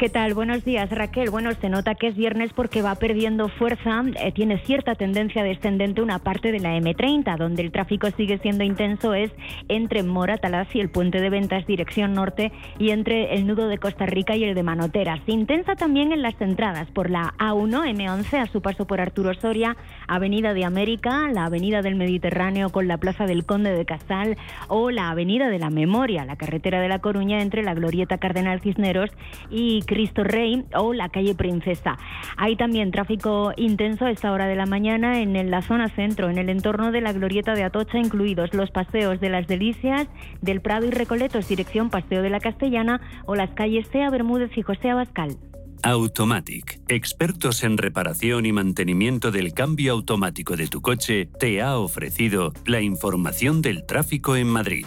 ¿Qué 0.00 0.08
tal? 0.08 0.32
Buenos 0.32 0.64
días, 0.64 0.88
Raquel. 0.88 1.28
Bueno, 1.28 1.50
se 1.60 1.68
nota 1.68 1.94
que 1.94 2.06
es 2.06 2.16
viernes 2.16 2.54
porque 2.54 2.80
va 2.80 2.94
perdiendo 2.94 3.50
fuerza, 3.50 4.02
eh, 4.18 4.32
tiene 4.32 4.56
cierta 4.64 4.94
tendencia 4.94 5.42
descendente 5.42 6.00
una 6.00 6.18
parte 6.20 6.52
de 6.52 6.58
la 6.58 6.74
M30, 6.74 7.36
donde 7.36 7.60
el 7.60 7.70
tráfico 7.70 8.08
sigue 8.16 8.38
siendo 8.38 8.64
intenso, 8.64 9.12
es 9.12 9.30
entre 9.68 10.02
Moratalaz 10.02 10.74
y 10.74 10.80
el 10.80 10.88
puente 10.88 11.20
de 11.20 11.28
ventas 11.28 11.66
dirección 11.66 12.14
norte 12.14 12.50
y 12.78 12.92
entre 12.92 13.34
el 13.34 13.46
nudo 13.46 13.68
de 13.68 13.76
Costa 13.76 14.06
Rica 14.06 14.34
y 14.36 14.44
el 14.44 14.54
de 14.54 14.62
Manoteras. 14.62 15.20
Intensa 15.26 15.76
también 15.76 16.12
en 16.12 16.22
las 16.22 16.40
entradas 16.40 16.90
por 16.92 17.10
la 17.10 17.34
A1, 17.36 17.94
M11 17.94 18.38
a 18.38 18.46
su 18.46 18.62
paso 18.62 18.86
por 18.86 19.02
Arturo 19.02 19.34
Soria, 19.34 19.76
Avenida 20.08 20.54
de 20.54 20.64
América, 20.64 21.28
la 21.30 21.44
Avenida 21.44 21.82
del 21.82 21.96
Mediterráneo 21.96 22.70
con 22.70 22.88
la 22.88 22.96
Plaza 22.96 23.26
del 23.26 23.44
Conde 23.44 23.72
de 23.72 23.84
Casal 23.84 24.38
o 24.68 24.90
la 24.90 25.10
Avenida 25.10 25.50
de 25.50 25.58
la 25.58 25.68
Memoria, 25.68 26.24
la 26.24 26.36
carretera 26.36 26.80
de 26.80 26.88
La 26.88 27.00
Coruña 27.00 27.42
entre 27.42 27.62
la 27.62 27.74
Glorieta 27.74 28.16
Cardenal 28.16 28.62
Cisneros 28.62 29.10
y 29.50 29.82
Cristo 29.90 30.22
Rey 30.22 30.64
o 30.76 30.92
la 30.92 31.08
calle 31.08 31.34
Princesa. 31.34 31.98
Hay 32.36 32.54
también 32.54 32.92
tráfico 32.92 33.52
intenso 33.56 34.04
a 34.04 34.12
esta 34.12 34.30
hora 34.30 34.46
de 34.46 34.54
la 34.54 34.64
mañana 34.64 35.20
en 35.20 35.50
la 35.50 35.62
zona 35.62 35.88
centro, 35.88 36.30
en 36.30 36.38
el 36.38 36.48
entorno 36.48 36.92
de 36.92 37.00
la 37.00 37.12
Glorieta 37.12 37.54
de 37.54 37.64
Atocha, 37.64 37.98
incluidos 37.98 38.54
los 38.54 38.70
paseos 38.70 39.18
de 39.18 39.30
las 39.30 39.48
Delicias, 39.48 40.06
del 40.42 40.60
Prado 40.60 40.86
y 40.86 40.90
Recoletos, 40.90 41.48
dirección 41.48 41.90
Paseo 41.90 42.22
de 42.22 42.30
la 42.30 42.38
Castellana 42.38 43.00
o 43.26 43.34
las 43.34 43.50
calles 43.50 43.88
Sea 43.90 44.10
Bermúdez 44.10 44.56
y 44.56 44.62
José 44.62 44.90
Abascal. 44.90 45.36
Automatic, 45.82 46.80
expertos 46.86 47.64
en 47.64 47.76
reparación 47.76 48.46
y 48.46 48.52
mantenimiento 48.52 49.32
del 49.32 49.54
cambio 49.54 49.94
automático 49.94 50.56
de 50.56 50.68
tu 50.68 50.80
coche, 50.82 51.28
te 51.40 51.62
ha 51.62 51.78
ofrecido 51.78 52.52
la 52.64 52.80
información 52.80 53.60
del 53.60 53.84
tráfico 53.86 54.36
en 54.36 54.46
Madrid. 54.46 54.86